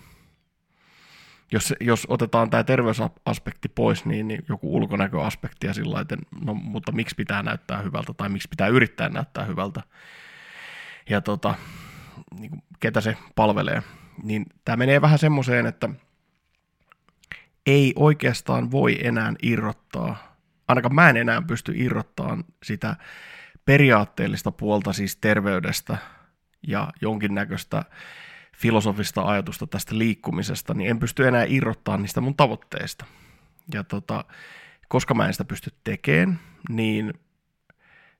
jos, 1.52 1.74
jos 1.80 2.06
otetaan 2.08 2.50
tämä 2.50 2.64
terveysaspekti 2.64 3.68
pois, 3.68 4.04
niin, 4.04 4.28
niin 4.28 4.44
joku 4.48 4.76
ulkonäköaspekti 4.76 5.66
ja 5.66 5.74
sillä 5.74 6.00
että 6.00 6.16
no, 6.44 6.54
mutta 6.54 6.92
miksi 6.92 7.14
pitää 7.14 7.42
näyttää 7.42 7.82
hyvältä 7.82 8.14
tai 8.14 8.28
miksi 8.28 8.48
pitää 8.48 8.68
yrittää 8.68 9.08
näyttää 9.08 9.44
hyvältä 9.44 9.82
ja 11.10 11.20
tota, 11.20 11.54
niin 12.38 12.50
kuin, 12.50 12.62
ketä 12.80 13.00
se 13.00 13.16
palvelee. 13.34 13.82
Niin 14.22 14.46
tämä 14.64 14.76
menee 14.76 15.00
vähän 15.00 15.18
semmoiseen, 15.18 15.66
että 15.66 15.88
ei 17.66 17.92
oikeastaan 17.96 18.70
voi 18.70 19.06
enää 19.06 19.32
irrottaa, 19.42 20.36
ainakaan 20.68 20.94
mä 20.94 21.10
en 21.10 21.16
enää 21.16 21.42
pysty 21.42 21.72
irrottamaan 21.76 22.44
sitä 22.62 22.96
periaatteellista 23.64 24.52
puolta 24.52 24.92
siis 24.92 25.16
terveydestä 25.16 25.96
ja 26.68 26.88
jonkinnäköistä 27.00 27.84
filosofista 28.60 29.22
ajatusta 29.22 29.66
tästä 29.66 29.98
liikkumisesta, 29.98 30.74
niin 30.74 30.90
en 30.90 30.98
pysty 30.98 31.28
enää 31.28 31.44
irrottaa 31.48 31.96
niistä 31.96 32.20
mun 32.20 32.36
tavoitteista. 32.36 33.04
Ja 33.74 33.84
tota, 33.84 34.24
koska 34.88 35.14
mä 35.14 35.26
en 35.26 35.32
sitä 35.32 35.44
pysty 35.44 35.70
tekemään, 35.84 36.40
niin 36.68 37.14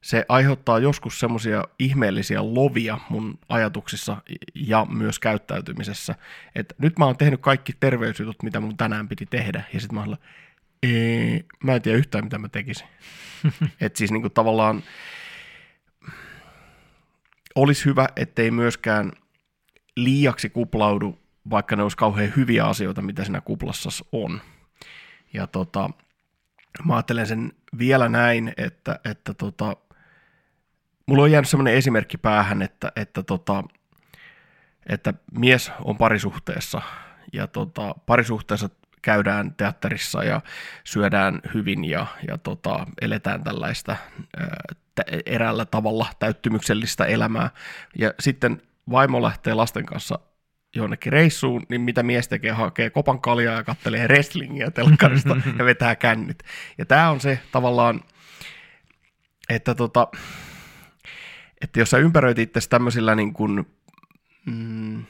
se 0.01 0.25
aiheuttaa 0.29 0.79
joskus 0.79 1.21
semmoisia 1.21 1.65
ihmeellisiä 1.79 2.43
lovia 2.43 2.99
mun 3.09 3.39
ajatuksissa 3.49 4.23
ja 4.55 4.87
myös 4.91 5.19
käyttäytymisessä, 5.19 6.15
että 6.55 6.75
nyt 6.79 6.99
mä 6.99 7.05
oon 7.05 7.17
tehnyt 7.17 7.41
kaikki 7.41 7.73
terveysjutut, 7.81 8.43
mitä 8.43 8.61
mun 8.61 8.77
tänään 8.77 9.09
piti 9.09 9.27
tehdä, 9.27 9.63
ja 9.73 9.81
sitten 9.81 9.95
mä 9.95 10.01
oon 10.01 10.17
mä 11.65 11.75
en 11.75 11.83
tiedä 11.83 11.99
yhtään, 11.99 12.25
mitä 12.25 12.39
mä 12.39 12.49
tekisin. 12.49 12.87
että 13.81 13.99
siis 13.99 14.11
niinku 14.11 14.31
tavallaan 14.31 14.83
olisi 17.55 17.85
hyvä, 17.85 18.09
ettei 18.17 18.51
myöskään 18.51 19.13
liiaksi 20.05 20.51
kuplaudu, 20.51 21.19
vaikka 21.51 21.77
ne 21.77 21.83
olisi 21.83 21.97
kauhean 21.97 22.33
hyviä 22.37 22.65
asioita, 22.65 23.03
mitä 23.03 23.25
siinä 23.25 23.41
kuplassa 23.41 23.91
on. 24.13 24.41
Ja 25.33 25.47
tota, 25.47 25.91
mä 26.85 26.95
ajattelen 26.95 27.27
sen 27.27 27.53
vielä 27.79 28.09
näin, 28.09 28.53
että, 28.57 29.01
että 29.05 29.35
tota, 29.35 29.77
mulla 31.07 31.23
on 31.23 31.33
jäänyt 31.33 31.49
sellainen 31.49 31.75
esimerkki 31.75 32.19
päähän, 32.19 32.63
että, 32.63 32.93
että, 32.97 33.23
tota, 33.23 33.65
että 34.87 35.15
mise 35.39 35.73
on 35.85 35.99
parisuhteessa 35.99 36.83
ja 37.33 37.47
tota, 37.47 37.95
parisuhteessa 38.07 38.71
käydään 39.03 39.55
teatterissa 39.55 40.25
ja 40.25 40.41
syödään 40.85 41.41
hyvin 41.55 41.85
ja, 41.85 42.07
ja 42.29 42.39
tota, 42.39 42.87
eletään 43.01 43.45
tällaista 43.45 43.97
ää, 44.37 44.57
eräällä 45.27 45.65
tavalla 45.65 46.07
täyttymyksellistä 46.19 47.05
elämää. 47.05 47.51
Ja 47.99 48.15
sitten 48.21 48.63
vaimo 48.91 49.23
lähtee 49.23 49.55
lasten 49.55 49.87
kanssa 49.87 50.19
jonnekin 50.77 51.13
reissuun, 51.13 51.63
niin 51.69 51.81
mitä 51.81 52.03
mies 52.03 52.29
tekee, 52.29 52.53
hakee 52.53 52.91
kopan 52.91 53.21
kaljaa 53.21 53.55
ja 53.55 53.65
kattelee 53.65 54.09
wrestlingiä 54.09 54.71
telkkarista 54.71 55.37
ja 55.59 55.65
vetää 55.65 55.97
kännyt. 55.97 56.43
Ja 56.79 56.87
tämä 56.87 57.11
on 57.11 57.21
se 57.21 57.39
tavallaan, 57.53 58.01
että 59.49 59.75
tota, 59.75 60.09
että 61.61 61.81
jos 61.81 61.91
sä 61.91 61.99
ympäröit 61.99 62.39
itse 62.39 62.61
tämmöisillä 62.69 63.15
niin 63.15 63.33
kuin, 63.33 63.67
mm, 64.47 65.05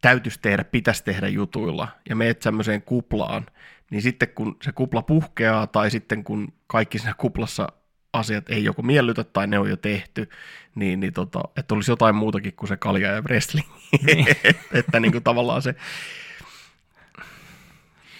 täytyisi 0.00 0.38
tehdä, 0.42 0.64
pitäisi 0.64 1.04
tehdä 1.04 1.28
jutuilla 1.28 1.88
ja 2.08 2.16
meet 2.16 2.42
semmoiseen 2.42 2.82
kuplaan, 2.82 3.46
niin 3.90 4.02
sitten 4.02 4.28
kun 4.28 4.56
se 4.62 4.72
kupla 4.72 5.02
puhkeaa 5.02 5.66
tai 5.66 5.90
sitten 5.90 6.24
kun 6.24 6.52
kaikki 6.66 6.98
siinä 6.98 7.14
kuplassa 7.18 7.68
asiat 8.12 8.50
ei 8.50 8.64
joko 8.64 8.82
miellytä 8.82 9.24
tai 9.24 9.46
ne 9.46 9.58
on 9.58 9.70
jo 9.70 9.76
tehty, 9.76 10.28
niin, 10.78 11.00
niin 11.00 11.12
tota, 11.12 11.40
että 11.56 11.74
olisi 11.74 11.90
jotain 11.90 12.14
muutakin 12.14 12.52
kuin 12.56 12.68
se 12.68 12.76
kalja 12.76 13.12
ja 13.12 13.22
wrestling. 13.22 13.68
Niin. 14.06 14.26
että 14.72 15.00
niin 15.00 15.12
kuin 15.12 15.24
tavallaan 15.24 15.62
se, 15.62 15.74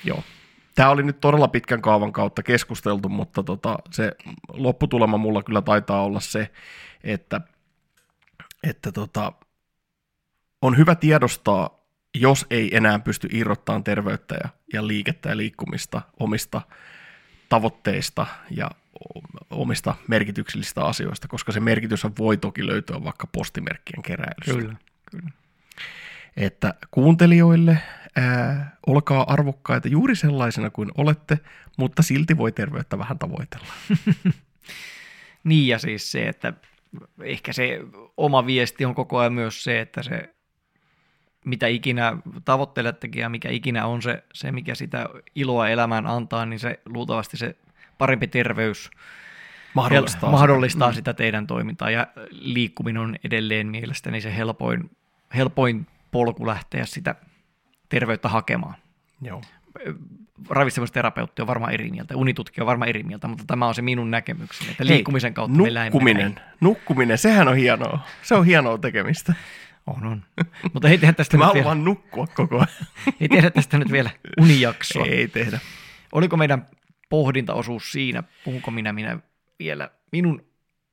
joo. 0.04 0.22
Tämä 0.74 0.90
oli 0.90 1.02
nyt 1.02 1.20
todella 1.20 1.48
pitkän 1.48 1.82
kaavan 1.82 2.12
kautta 2.12 2.42
keskusteltu, 2.42 3.08
mutta 3.08 3.42
tota, 3.42 3.78
se 3.90 4.12
lopputulema 4.48 5.16
mulla 5.16 5.42
kyllä 5.42 5.62
taitaa 5.62 6.02
olla 6.02 6.20
se, 6.20 6.50
että, 7.04 7.40
että 8.62 8.92
tota, 8.92 9.32
on 10.62 10.76
hyvä 10.76 10.94
tiedostaa, 10.94 11.84
jos 12.14 12.46
ei 12.50 12.76
enää 12.76 12.98
pysty 12.98 13.28
irrottamaan 13.32 13.84
terveyttä 13.84 14.34
ja, 14.44 14.48
ja 14.72 14.86
liikettä 14.86 15.28
ja 15.28 15.36
liikkumista 15.36 16.02
omista 16.20 16.62
tavoitteista 17.48 18.26
ja 18.50 18.70
omista 19.50 19.94
merkityksellisistä 20.08 20.84
asioista, 20.84 21.28
koska 21.28 21.52
se 21.52 21.60
merkitys 21.60 22.06
voi 22.18 22.36
toki 22.36 22.66
löytyä 22.66 23.04
vaikka 23.04 23.26
postimerkkien 23.26 24.02
keräilystä. 24.02 24.52
Kyllä, 24.52 24.76
kyllä. 25.10 25.30
Että 26.36 26.74
kuuntelijoille 26.90 27.78
ää, 28.16 28.76
olkaa 28.86 29.32
arvokkaita 29.32 29.88
juuri 29.88 30.16
sellaisena 30.16 30.70
kuin 30.70 30.90
olette, 30.96 31.38
mutta 31.76 32.02
silti 32.02 32.36
voi 32.36 32.52
terveyttä 32.52 32.98
vähän 32.98 33.18
tavoitella. 33.18 33.66
niin 35.44 35.68
ja 35.68 35.78
siis 35.78 36.12
se, 36.12 36.28
että 36.28 36.52
ehkä 37.22 37.52
se 37.52 37.80
oma 38.16 38.46
viesti 38.46 38.84
on 38.84 38.94
koko 38.94 39.18
ajan 39.18 39.32
myös 39.32 39.64
se, 39.64 39.80
että 39.80 40.02
se 40.02 40.34
mitä 41.44 41.66
ikinä 41.66 42.16
tavoittelettekin 42.44 43.20
ja 43.20 43.28
mikä 43.28 43.50
ikinä 43.50 43.86
on 43.86 44.02
se, 44.02 44.24
se, 44.34 44.52
mikä 44.52 44.74
sitä 44.74 45.08
iloa 45.34 45.68
elämään 45.68 46.06
antaa, 46.06 46.46
niin 46.46 46.60
se 46.60 46.80
luultavasti 46.86 47.36
se 47.36 47.56
parempi 47.98 48.26
terveys 48.26 48.90
mahdollistaa, 49.74 50.30
mahdollistaa 50.30 50.88
sitä. 50.88 50.92
Mm. 50.92 50.96
sitä 50.96 51.14
teidän 51.14 51.46
toimintaa 51.46 51.90
ja 51.90 52.06
liikkuminen 52.30 53.02
on 53.02 53.16
edelleen 53.24 53.66
mielestäni 53.66 54.20
se 54.20 54.36
helpoin, 54.36 54.90
helpoin 55.34 55.86
polku 56.10 56.46
lähteä 56.46 56.86
sitä 56.86 57.14
terveyttä 57.88 58.28
hakemaan. 58.28 58.74
Joo 59.22 59.42
ravitsemusterapeutti 60.50 61.42
on 61.42 61.48
varmaan 61.48 61.72
eri 61.72 61.90
mieltä, 61.90 62.16
unitutkija 62.16 62.62
on 62.62 62.66
varmaan 62.66 62.88
eri 62.88 63.02
mieltä, 63.02 63.28
mutta 63.28 63.44
tämä 63.46 63.66
on 63.66 63.74
se 63.74 63.82
minun 63.82 64.10
näkemykseni, 64.10 64.70
että 64.70 64.86
liikkumisen 64.86 65.34
kautta 65.34 65.62
Hei, 65.62 65.84
nukkuminen, 65.84 66.32
me 66.34 66.42
nukkuminen, 66.60 67.18
sehän 67.18 67.48
on 67.48 67.56
hienoa. 67.56 68.00
Se 68.22 68.34
on 68.34 68.44
hienoa 68.44 68.78
tekemistä. 68.78 69.34
On, 69.86 70.06
on. 70.06 70.22
Mutta 70.72 70.88
ei 70.88 70.98
tehdä 70.98 71.12
tästä 71.12 71.36
Mä 71.36 71.46
haluan 71.46 71.64
vielä... 71.64 71.74
nukkua 71.74 72.26
koko 72.26 72.56
ajan. 72.56 72.68
ei 73.20 73.28
tehdä 73.28 73.50
tästä 73.50 73.78
nyt 73.78 73.92
vielä 73.92 74.10
unijaksoa. 74.40 75.04
Ei 75.04 75.28
tehdä. 75.28 75.58
Oliko 76.12 76.36
meidän 76.36 76.66
pohdintaosuus 77.08 77.92
siinä, 77.92 78.22
puhunko 78.44 78.70
minä, 78.70 78.92
minä 78.92 79.18
vielä 79.58 79.90
minun 80.12 80.44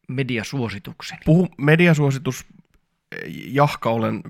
mediasuositukseni? 0.08 1.22
Puhu 1.26 1.48
mediasuositus 1.58 2.46
jahka 3.48 3.90
olen 3.90 4.22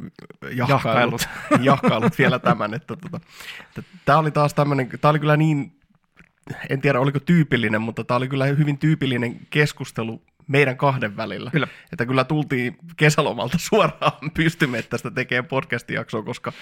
jahkailut, 0.55 1.29
jahkailut 1.61 2.17
vielä 2.19 2.39
tämän, 2.39 2.73
että 2.73 2.95
tota, 2.95 3.19
tämä 4.05 4.17
oli 4.17 4.31
taas 4.31 4.53
tämmöinen, 4.53 4.89
tämä 5.01 5.09
oli 5.09 5.19
kyllä 5.19 5.37
niin, 5.37 5.79
en 6.69 6.81
tiedä 6.81 6.99
oliko 6.99 7.19
tyypillinen, 7.19 7.81
mutta 7.81 8.03
tämä 8.03 8.15
oli 8.15 8.27
kyllä 8.27 8.45
hyvin 8.45 8.77
tyypillinen 8.77 9.39
keskustelu 9.49 10.21
meidän 10.47 10.77
kahden 10.77 11.17
välillä. 11.17 11.51
Kyllä. 11.51 11.67
Että 11.93 12.05
kyllä 12.05 12.23
tultiin 12.23 12.77
kesälomalta 12.97 13.57
suoraan 13.69 14.31
pystymettästä 14.33 15.11
tekemään 15.11 15.45
podcast-jaksoa, 15.45 16.23
koska, 16.23 16.53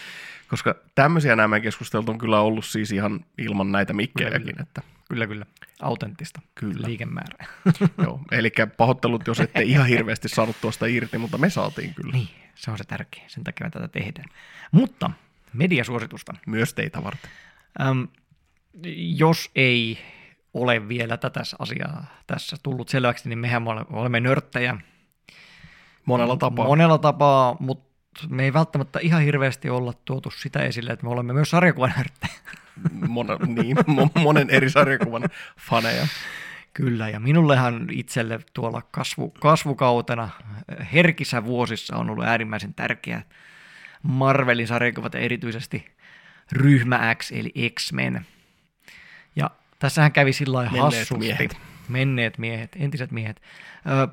koska 0.48 0.76
tämmöisiä 0.96 1.36
nämä 1.36 1.60
keskustelut 1.60 2.10
on 2.10 2.18
kyllä 2.18 2.40
ollut 2.40 2.66
siis 2.66 2.92
ihan 2.92 3.26
ilman 3.38 3.72
näitä 3.72 3.94
mikkejäkin. 3.94 4.42
Kyllä, 4.42 4.62
Että, 4.64 4.82
Kyllä, 5.10 5.28
kyllä. 5.28 5.46
Autenttista 5.82 6.42
Kyllä. 6.56 6.88
liikemäärää. 6.88 7.46
joo. 8.04 8.20
Eli 8.32 8.52
pahoittelut, 8.78 9.28
jos 9.28 9.40
ette 9.40 9.62
ihan 9.62 9.88
hirveästi 9.88 10.30
saanut 10.30 10.56
tuosta 10.62 10.86
irti, 10.86 11.18
mutta 11.18 11.38
me 11.38 11.50
saatiin 11.50 11.94
kyllä. 11.94 12.12
niin, 12.12 12.30
se 12.56 12.72
on 12.72 12.78
se 12.78 12.84
tärkeä. 12.84 13.24
Sen 13.28 13.44
takia 13.44 13.68
me 13.68 13.72
tätä 13.72 13.88
tehdään. 13.88 14.30
Mutta 14.72 15.12
mediasuositusta. 15.54 16.34
Myös 16.46 16.74
teitä 16.74 17.04
varten. 17.04 17.32
Öm, 17.82 18.08
jos 18.96 19.52
ei 19.56 19.98
ole 20.54 20.88
vielä 20.88 21.18
tätä 21.18 21.42
asiaa 21.60 22.06
tässä 22.28 22.58
tullut 22.64 22.90
selväksi, 22.90 23.30
niin 23.30 23.40
mehän 23.40 23.68
ole- 23.68 23.86
olemme 23.90 24.20
nörttejä 24.20 24.78
Monella 26.06 26.38
tapaa. 26.38 26.66
monella 26.66 26.98
tapaa, 26.98 27.56
mutta 27.60 27.94
me 28.30 28.44
ei 28.44 28.54
välttämättä 28.54 29.00
ihan 29.02 29.22
hirveästi 29.22 29.70
olla 29.70 29.94
tuotu 30.06 30.32
sitä 30.32 30.60
esille, 30.60 30.92
että 30.94 31.06
me 31.06 31.12
olemme 31.12 31.34
myös 31.34 31.50
sarjakuvanörttejä. 31.50 32.34
Mona, 33.08 33.38
niin, 33.48 33.78
mo- 33.78 34.22
monen 34.22 34.50
eri 34.50 34.70
sarjakuvan 34.70 35.24
faneja. 35.60 36.08
Kyllä, 36.74 37.10
ja 37.10 37.20
minullehan 37.20 37.88
itselle 37.92 38.40
tuolla 38.54 38.82
kasvu, 38.92 39.30
kasvukautena 39.30 40.30
herkissä 40.94 41.46
vuosissa 41.46 41.96
on 41.98 42.10
ollut 42.10 42.26
äärimmäisen 42.26 42.74
tärkeää 42.74 43.22
Marvelin 44.04 44.68
sarjakuvat 44.68 45.14
ja 45.14 45.20
erityisesti 45.20 45.86
ryhmä 46.52 47.16
X 47.16 47.32
eli 47.32 47.52
X-Men. 47.80 48.26
Tässähän 49.84 50.12
kävi 50.12 50.34
sillä 50.34 50.56
lailla 50.58 50.72
Menneet 50.72 50.94
hassusti. 50.94 51.18
miehet. 51.18 51.58
Menneet 51.90 52.38
miehet, 52.38 52.72
entiset 52.80 53.12
miehet. 53.12 53.42
Ö, 53.90 54.08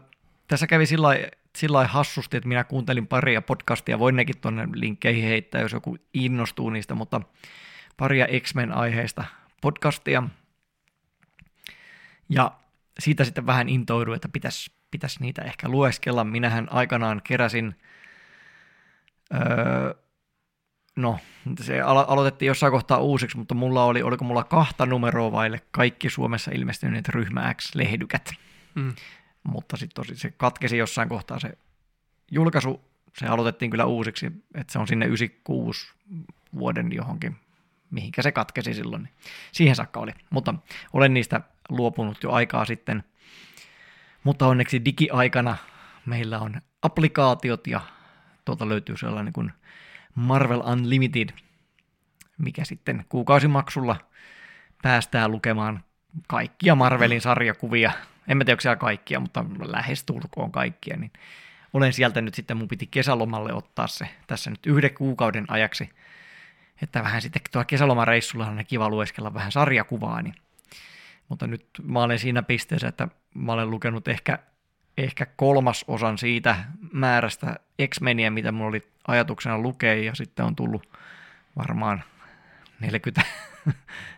tässä 0.48 0.66
kävi 0.66 0.86
sillä 0.86 1.06
lailla- 1.08 1.28
sillä 1.56 1.76
lailla 1.76 1.92
hassusti, 1.92 2.36
että 2.36 2.48
minä 2.48 2.64
kuuntelin 2.64 3.06
paria 3.06 3.42
podcastia, 3.42 3.98
voin 3.98 4.16
nekin 4.16 4.38
tuonne 4.40 4.68
linkkeihin 4.74 5.24
heittää, 5.24 5.60
jos 5.60 5.72
joku 5.72 5.96
innostuu 6.14 6.70
niistä, 6.70 6.94
mutta 6.94 7.20
paria 7.96 8.26
X-Men 8.40 8.72
aiheista 8.72 9.24
podcastia, 9.60 10.22
ja 12.28 12.52
siitä 12.98 13.24
sitten 13.24 13.46
vähän 13.46 13.68
intouduin, 13.68 14.16
että 14.16 14.28
pitäisi 14.28 14.72
pitäis 14.90 15.20
niitä 15.20 15.42
ehkä 15.42 15.68
lueskella. 15.68 16.24
Minähän 16.24 16.72
aikanaan 16.72 17.20
keräsin, 17.24 17.76
öö, 19.34 19.94
no 20.96 21.18
se 21.60 21.80
alo- 21.80 22.04
aloitettiin 22.08 22.46
jossain 22.46 22.72
kohtaa 22.72 22.98
uusiksi, 22.98 23.38
mutta 23.38 23.54
mulla 23.54 23.84
oli, 23.84 24.02
oliko 24.02 24.24
mulla 24.24 24.44
kahta 24.44 24.86
numeroa 24.86 25.32
vaille 25.32 25.60
kaikki 25.70 26.10
Suomessa 26.10 26.50
ilmestyneet 26.54 27.08
ryhmä 27.08 27.54
X-lehdykät. 27.54 28.30
Mm. 28.74 28.94
Mutta 29.44 29.76
sitten 29.76 30.04
tosi 30.04 30.20
se 30.20 30.30
katkesi 30.30 30.76
jossain 30.76 31.08
kohtaa 31.08 31.38
se 31.38 31.58
julkaisu, 32.30 32.80
se 33.18 33.26
aloitettiin 33.26 33.70
kyllä 33.70 33.84
uusiksi, 33.84 34.26
että 34.54 34.72
se 34.72 34.78
on 34.78 34.88
sinne 34.88 35.06
96 35.06 35.92
vuoden 36.54 36.92
johonkin, 36.92 37.36
mihinkä 37.90 38.22
se 38.22 38.32
katkesi 38.32 38.74
silloin. 38.74 39.02
Niin 39.02 39.14
siihen 39.52 39.76
saakka 39.76 40.00
oli, 40.00 40.12
mutta 40.30 40.54
olen 40.92 41.14
niistä 41.14 41.40
luopunut 41.68 42.22
jo 42.22 42.32
aikaa 42.32 42.64
sitten. 42.64 43.04
Mutta 44.24 44.46
onneksi 44.46 44.84
digiaikana 44.84 45.56
meillä 46.06 46.38
on 46.38 46.60
applikaatiot 46.82 47.66
ja 47.66 47.80
tuolta 48.44 48.68
löytyy 48.68 48.96
sellainen 48.96 49.32
kuin 49.32 49.52
Marvel 50.14 50.60
Unlimited, 50.60 51.28
mikä 52.38 52.64
sitten 52.64 53.04
kuukausimaksulla 53.08 53.96
päästään 54.82 55.30
lukemaan 55.30 55.84
kaikkia 56.26 56.74
Marvelin 56.74 57.20
sarjakuvia. 57.20 57.92
En 58.28 58.36
mä 58.36 58.44
tiedä, 58.44 58.54
onko 58.54 58.60
siellä 58.60 58.76
kaikkia, 58.76 59.20
mutta 59.20 59.44
lähes 59.64 60.04
tulkoon 60.04 60.52
kaikkia. 60.52 60.96
Niin 60.96 61.12
olen 61.72 61.92
sieltä 61.92 62.20
nyt 62.20 62.34
sitten, 62.34 62.56
mun 62.56 62.68
piti 62.68 62.86
kesälomalle 62.86 63.52
ottaa 63.52 63.86
se 63.86 64.08
tässä 64.26 64.50
nyt 64.50 64.66
yhden 64.66 64.94
kuukauden 64.94 65.44
ajaksi, 65.48 65.90
että 66.82 67.02
vähän 67.02 67.22
sitten 67.22 67.42
tuolla 67.52 67.64
kesälomareissulla 67.64 68.46
on 68.46 68.64
kiva 68.68 68.88
lueskella 68.88 69.34
vähän 69.34 69.52
sarjakuvaa, 69.52 70.22
niin 70.22 70.34
mutta 71.28 71.46
nyt 71.46 71.66
mä 71.82 72.02
olen 72.02 72.18
siinä 72.18 72.42
pisteessä, 72.42 72.88
että 72.88 73.08
mä 73.34 73.52
olen 73.52 73.70
lukenut 73.70 74.08
ehkä, 74.08 74.38
ehkä 74.98 75.26
kolmas 75.26 75.84
osan 75.88 76.18
siitä 76.18 76.56
määrästä 76.92 77.56
X-Meniä, 77.88 78.30
mitä 78.30 78.52
mulla 78.52 78.68
oli 78.68 78.82
ajatuksena 79.10 79.58
lukea, 79.58 79.94
ja 79.94 80.14
sitten 80.14 80.44
on 80.44 80.56
tullut 80.56 80.88
varmaan 81.56 82.02
40, 82.80 83.22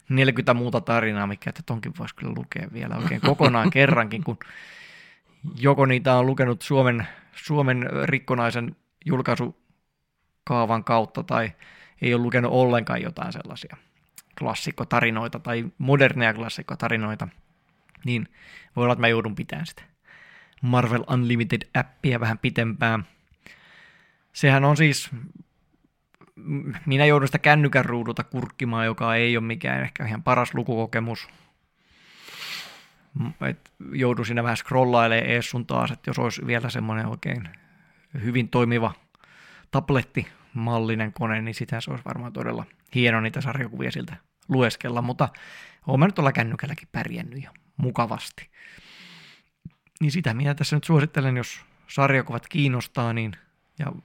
40 0.09 0.55
muuta 0.61 0.81
tarinaa, 0.81 1.27
mikä 1.27 1.51
että 1.51 1.63
tonkin 1.67 1.93
voisi 1.99 2.15
kyllä 2.15 2.35
lukea 2.37 2.69
vielä 2.73 2.97
oikein 2.97 3.21
kokonaan 3.31 3.71
kerrankin, 3.71 4.25
kun 4.25 4.39
joko 5.57 5.87
niitä 5.87 6.15
on 6.15 6.27
lukenut 6.27 6.63
Suomen, 6.63 7.07
Suomen 7.35 7.91
rikkonaisen 8.05 8.77
julkaisukaavan 9.05 10.85
kautta, 10.85 11.23
tai 11.23 11.53
ei 12.03 12.15
ole 12.15 12.23
lukenut 12.23 12.53
ollenkaan 12.53 13.03
jotain 13.03 13.33
sellaisia 13.33 13.77
klassikkotarinoita 14.39 15.39
tai 15.39 15.65
moderneja 15.79 16.35
klassikkotarinoita, 16.35 17.29
niin 18.05 18.29
voi 18.77 18.85
olla, 18.85 18.93
että 18.93 19.01
mä 19.01 19.09
joudun 19.09 19.35
pitämään 19.35 19.67
sitä 19.67 19.83
Marvel 20.63 21.05
Unlimited-appia 21.11 22.21
vähän 22.21 22.39
pitempään. 22.39 23.07
Sehän 24.33 24.65
on 24.65 24.77
siis, 24.77 25.11
minä 26.87 27.07
joudun 27.07 27.29
sitä 27.29 27.39
kännykän 27.39 27.85
ruudulta 27.85 28.25
kurkkimaan, 28.25 28.87
joka 28.87 29.15
ei 29.15 29.37
ole 29.37 29.45
mikään 29.45 29.83
ehkä 29.83 30.07
ihan 30.07 30.23
paras 30.23 30.55
lukukokemus. 30.55 31.29
M- 33.15 33.45
Et 33.45 33.73
joudun 33.93 34.27
siinä 34.27 34.43
vähän 34.43 34.57
scrollailemaan 34.57 35.31
ees 35.31 35.51
sun 35.51 35.67
taas, 35.67 35.91
että 35.91 36.11
jos 36.11 36.19
olisi 36.19 36.47
vielä 36.47 36.71
semmoinen 36.71 37.07
oikein 37.07 37.49
hyvin 38.23 38.49
toimiva 38.49 38.93
tablettimallinen 39.71 41.13
kone, 41.13 41.43
niin 41.43 41.55
sitä 41.55 41.81
se 41.81 41.91
olisi 41.91 42.05
varmaan 42.05 42.33
todella 42.33 42.67
hieno 42.95 43.21
niitä 43.21 43.41
sarjakuvia 43.41 43.91
siltä 43.91 44.17
lueskella, 44.49 45.03
mutta 45.03 45.29
olen 45.87 46.01
mä 46.01 46.07
nyt 46.07 46.15
tuolla 46.15 46.33
kännykälläkin 46.33 46.89
pärjännyt 46.93 47.39
ihan 47.39 47.55
mukavasti. 47.77 48.51
Niin 50.01 50.13
sitä 50.13 50.35
minä 50.35 50.55
tässä 50.55 50.77
nyt 50.77 50.85
suosittelen, 50.85 51.37
jos 51.37 51.61
sarjakuvat 51.87 52.49
kiinnostaa, 52.49 53.13
niin 53.13 53.37
ja 53.79 53.87
mm, 53.91 54.03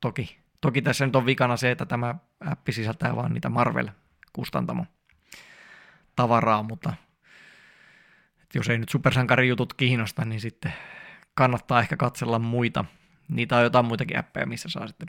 toki, 0.00 0.38
toki 0.60 0.82
tässä 0.82 1.06
nyt 1.06 1.16
on 1.16 1.26
vikana 1.26 1.56
se, 1.56 1.70
että 1.70 1.86
tämä 1.86 2.14
appi 2.40 2.72
sisältää 2.72 3.16
vaan 3.16 3.34
niitä 3.34 3.48
Marvel-kustantamo 3.48 4.86
tavaraa, 6.16 6.62
mutta 6.62 6.94
jos 8.54 8.68
ei 8.68 8.78
nyt 8.78 8.88
supersankarijutut 8.88 9.74
kiinnosta, 9.74 10.24
niin 10.24 10.40
sitten 10.40 10.72
kannattaa 11.34 11.80
ehkä 11.80 11.96
katsella 11.96 12.38
muita. 12.38 12.84
Niitä 13.28 13.56
on 13.56 13.62
jotain 13.62 13.86
muitakin 13.86 14.18
appeja, 14.18 14.46
missä 14.46 14.68
saa 14.68 14.86
sitten 14.86 15.08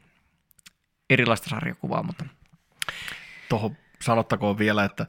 erilaista 1.10 1.50
sarjakuvaa, 1.50 2.04
mutta 2.04 2.26
Tuohon 3.50 3.78
sanottakoon 4.02 4.58
vielä, 4.58 4.84
että 4.84 5.06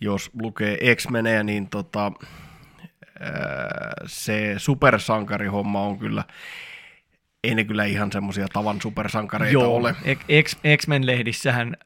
jos 0.00 0.30
lukee 0.42 0.78
X-Menejä, 0.94 1.42
niin 1.42 1.68
tota, 1.68 2.12
se 4.06 4.54
supersankarihomma 4.56 5.82
on 5.82 5.98
kyllä, 5.98 6.24
ei 7.44 7.54
ne 7.54 7.64
kyllä 7.64 7.84
ihan 7.84 8.12
semmoisia 8.12 8.48
tavan 8.52 8.80
supersankareita 8.80 9.52
Joo, 9.52 9.76
ole. 9.76 9.96
X-Men-lehdissähän 10.76 11.76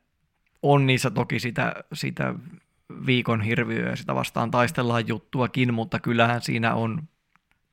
on 0.62 0.86
niissä 0.86 1.10
toki 1.10 1.40
sitä, 1.40 1.74
sitä 1.93 2.35
viikon 3.06 3.43
hirviöä 3.43 3.90
ja 3.90 3.97
sitä 3.97 4.14
vastaan 4.14 4.51
taistellaan 4.51 5.09
juttuakin, 5.09 5.74
mutta 5.74 6.01
kyllähän 6.01 6.43
siinä 6.43 6.74
on 6.74 7.02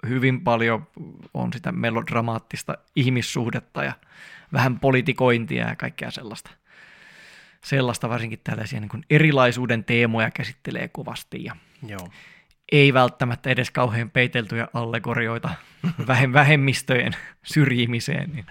hyvin 0.08 0.42
paljon 0.42 0.88
on 1.34 1.54
sitä 1.54 1.72
melodramaattista 1.72 2.78
ihmissuhdetta 2.96 3.84
ja 3.84 3.94
vähän 4.54 4.80
politikointia 4.80 5.68
ja 5.68 5.76
kaikkea 5.76 6.12
sellaista. 6.12 6.52
Sellaista 7.64 8.10
varsinkin 8.10 8.40
tällaisia 8.44 8.80
niin 8.80 8.90
kuin 8.90 9.04
erilaisuuden 9.10 9.84
teemoja 9.84 10.32
käsittelee 10.32 10.88
kovasti 10.88 11.44
ja 11.44 11.56
Joo. 11.88 12.08
Ei 12.72 12.94
välttämättä 12.94 13.50
edes 13.50 13.72
kauhean 13.72 14.10
peiteltyjä 14.10 14.68
allegorioita 14.74 15.50
vähem- 16.08 16.34
vähemmistöjen 16.34 17.14
syrjimiseen 17.44 18.32
niin 18.34 18.46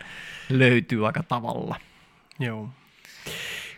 löytyy 0.48 1.06
aika 1.06 1.22
tavalla. 1.22 1.76
Joo. 2.38 2.70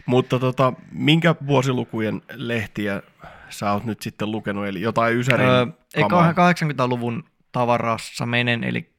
Mutta 0.07 0.39
tota, 0.39 0.73
minkä 0.93 1.35
vuosilukujen 1.47 2.23
lehtiä 2.33 3.03
sä 3.51 3.73
oot 3.73 3.85
nyt 3.85 4.03
sitten 4.03 4.31
lukenut, 4.31 4.67
eli 4.67 4.81
jotain 4.81 5.17
Ysärin 5.17 5.49
Öö, 5.49 5.67
eikä 5.95 6.09
80-luvun 6.09 7.25
tavarassa 7.53 8.27
menen, 8.27 8.65
eli 8.65 8.93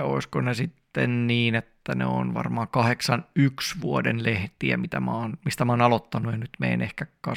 olisiko 0.00 0.40
ne 0.40 0.54
sitten 0.54 1.26
niin, 1.26 1.54
että 1.54 1.94
ne 1.94 2.06
on 2.06 2.34
varmaan 2.34 2.68
81 2.68 3.80
vuoden 3.80 4.24
lehtiä, 4.24 4.76
mitä 4.76 5.00
mä 5.00 5.12
oon, 5.12 5.34
mistä 5.44 5.64
mä 5.64 5.72
oon 5.72 5.82
aloittanut, 5.82 6.32
ja 6.32 6.38
nyt 6.38 6.50
menen 6.58 6.82
ehkä 6.82 7.06
84-85, 7.28 7.30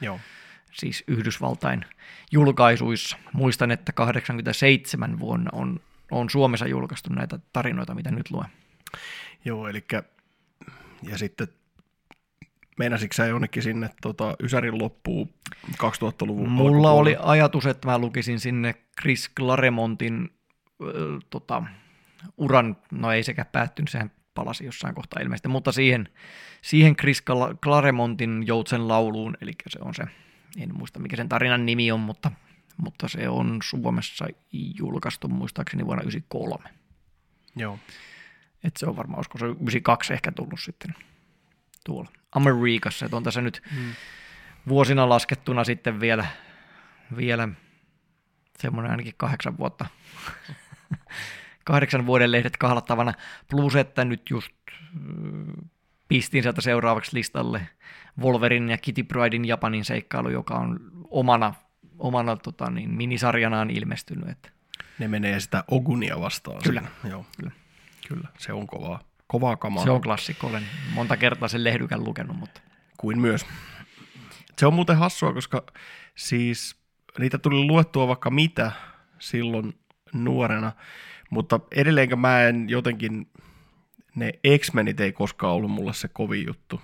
Joo. 0.00 0.20
Siis 0.72 1.04
Yhdysvaltain 1.06 1.84
julkaisuissa. 2.32 3.16
Muistan, 3.32 3.70
että 3.70 3.92
87 3.92 5.18
vuonna 5.18 5.50
on, 5.52 5.80
on 6.10 6.30
Suomessa 6.30 6.66
julkaistu 6.66 7.12
näitä 7.12 7.38
tarinoita, 7.52 7.94
mitä 7.94 8.10
nyt 8.10 8.30
luen. 8.30 8.50
Joo, 9.44 9.68
eli 9.68 9.84
ja 11.02 11.18
sitten 11.18 11.48
Meinasitko 12.80 13.14
sä 13.14 13.26
jonnekin 13.26 13.62
sinne 13.62 13.90
tota, 14.02 14.36
Ysärin 14.42 14.78
loppuun 14.78 15.28
2000-luvun 15.72 16.48
Mulla 16.48 16.90
oli 16.90 17.16
ajatus, 17.22 17.66
että 17.66 17.88
mä 17.88 17.98
lukisin 17.98 18.40
sinne 18.40 18.74
Chris 19.00 19.30
Claremontin 19.36 20.30
ö, 20.82 21.18
tota, 21.30 21.62
uran, 22.36 22.76
no 22.92 23.12
ei 23.12 23.22
sekä 23.22 23.44
päättynyt, 23.44 23.88
sehän 23.88 24.10
palasi 24.34 24.64
jossain 24.64 24.94
kohtaa 24.94 25.22
ilmeisesti, 25.22 25.48
mutta 25.48 25.72
siihen, 25.72 26.08
siihen 26.62 26.96
Chris 26.96 27.22
Cla- 27.30 27.56
Claremontin 27.62 28.46
Joutsen 28.46 28.88
lauluun, 28.88 29.36
eli 29.40 29.52
se 29.68 29.78
on 29.82 29.94
se, 29.94 30.04
en 30.58 30.74
muista 30.74 30.98
mikä 30.98 31.16
sen 31.16 31.28
tarinan 31.28 31.66
nimi 31.66 31.92
on, 31.92 32.00
mutta, 32.00 32.30
mutta 32.76 33.08
se 33.08 33.28
on 33.28 33.58
Suomessa 33.64 34.26
julkaistu 34.52 35.28
muistaakseni 35.28 35.86
vuonna 35.86 36.02
1993. 36.02 36.80
Joo. 37.56 37.78
Et 38.64 38.76
se 38.76 38.86
on 38.86 38.96
varmaan, 38.96 39.18
olisiko 39.18 39.38
se 39.38 39.44
92 39.46 40.12
ehkä 40.12 40.32
tullut 40.32 40.60
sitten 40.60 40.94
tuolla 41.84 42.10
Amerikassa, 42.32 43.04
että 43.04 43.16
on 43.16 43.22
tässä 43.22 43.40
nyt 43.40 43.62
Mm. 43.76 43.92
vuosina 44.68 45.08
laskettuna 45.08 45.64
sitten 45.64 46.00
vielä, 46.00 46.26
vielä 47.16 47.48
semmoinen 48.58 48.90
ainakin 48.90 49.14
kahdeksan 49.16 49.58
vuotta, 49.58 49.86
kahdeksan 51.64 52.06
vuoden 52.06 52.32
lehdet 52.32 52.56
kahlattavana, 52.56 53.14
plus 53.50 53.76
että 53.76 54.04
nyt 54.04 54.30
just 54.30 54.52
pistin 56.10 56.42
sieltä 56.42 56.60
seuraavaksi 56.60 57.16
listalle 57.16 57.68
Wolverine 58.20 58.72
ja 58.72 58.78
Kitty 58.78 59.02
Pridein 59.02 59.44
Japanin 59.44 59.84
seikkailu, 59.84 60.28
joka 60.28 60.54
on 60.54 60.80
omana, 61.10 61.54
omana 61.98 62.36
tota, 62.36 62.70
niin, 62.70 62.90
minisarjanaan 62.90 63.70
ilmestynyt. 63.70 64.28
Että 64.28 64.50
Ne 64.98 65.08
menee 65.08 65.40
sitä 65.40 65.64
Ogunia 65.70 66.20
vastaan. 66.20 66.62
Kyllä. 66.62 66.80
siinä. 66.80 67.10
Joo. 67.10 67.26
Kyllä. 67.36 67.50
Kyllä. 68.08 68.28
Se 68.38 68.52
on 68.52 68.66
kovaa. 68.66 69.00
Kovaa 69.26 69.56
kamaa. 69.56 69.84
se 69.84 69.90
on 69.90 70.00
klassikko, 70.00 70.46
olen 70.46 70.62
monta 70.94 71.16
kertaa 71.16 71.48
sen 71.48 71.64
lehdykän 71.64 72.04
lukenut, 72.04 72.36
mutta 72.36 72.60
kuin 72.96 73.20
myös. 73.20 73.46
Se 74.58 74.66
on 74.66 74.74
muuten 74.74 74.96
hassua, 74.96 75.32
koska 75.32 75.66
siis 76.14 76.76
niitä 77.18 77.38
tuli 77.38 77.64
luettua 77.64 78.08
vaikka 78.08 78.30
mitä 78.30 78.72
silloin 79.18 79.74
nuorena, 80.12 80.72
mutta 81.30 81.60
edelleenkä 81.70 82.16
mä 82.16 82.42
en 82.42 82.70
jotenkin, 82.70 83.26
ne 84.14 84.32
X-Menit 84.58 85.00
ei 85.00 85.12
koskaan 85.12 85.54
ollut 85.54 85.70
mulle 85.70 85.94
se 85.94 86.08
kovin 86.08 86.46
juttu. 86.46 86.80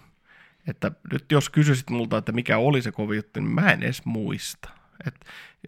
Että 0.66 0.92
nyt 1.12 1.24
jos 1.32 1.50
kysyisit 1.50 1.90
multa, 1.90 2.18
että 2.18 2.32
mikä 2.32 2.58
oli 2.58 2.82
se 2.82 2.92
kovin 2.92 3.16
juttu, 3.16 3.40
niin 3.40 3.50
mä 3.50 3.72
en 3.72 3.82
edes 3.82 4.04
muista. 4.04 4.68
Et 5.06 5.14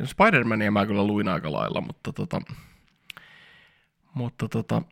Spider-Mania 0.03 0.71
mä 0.71 0.87
kyllä 0.87 1.07
luin 1.07 1.29
aika 1.29 1.53
lailla, 1.53 1.81
mutta 1.81 2.13
tota, 2.13 2.41
mutta 4.15 4.49
tota, 4.49 4.83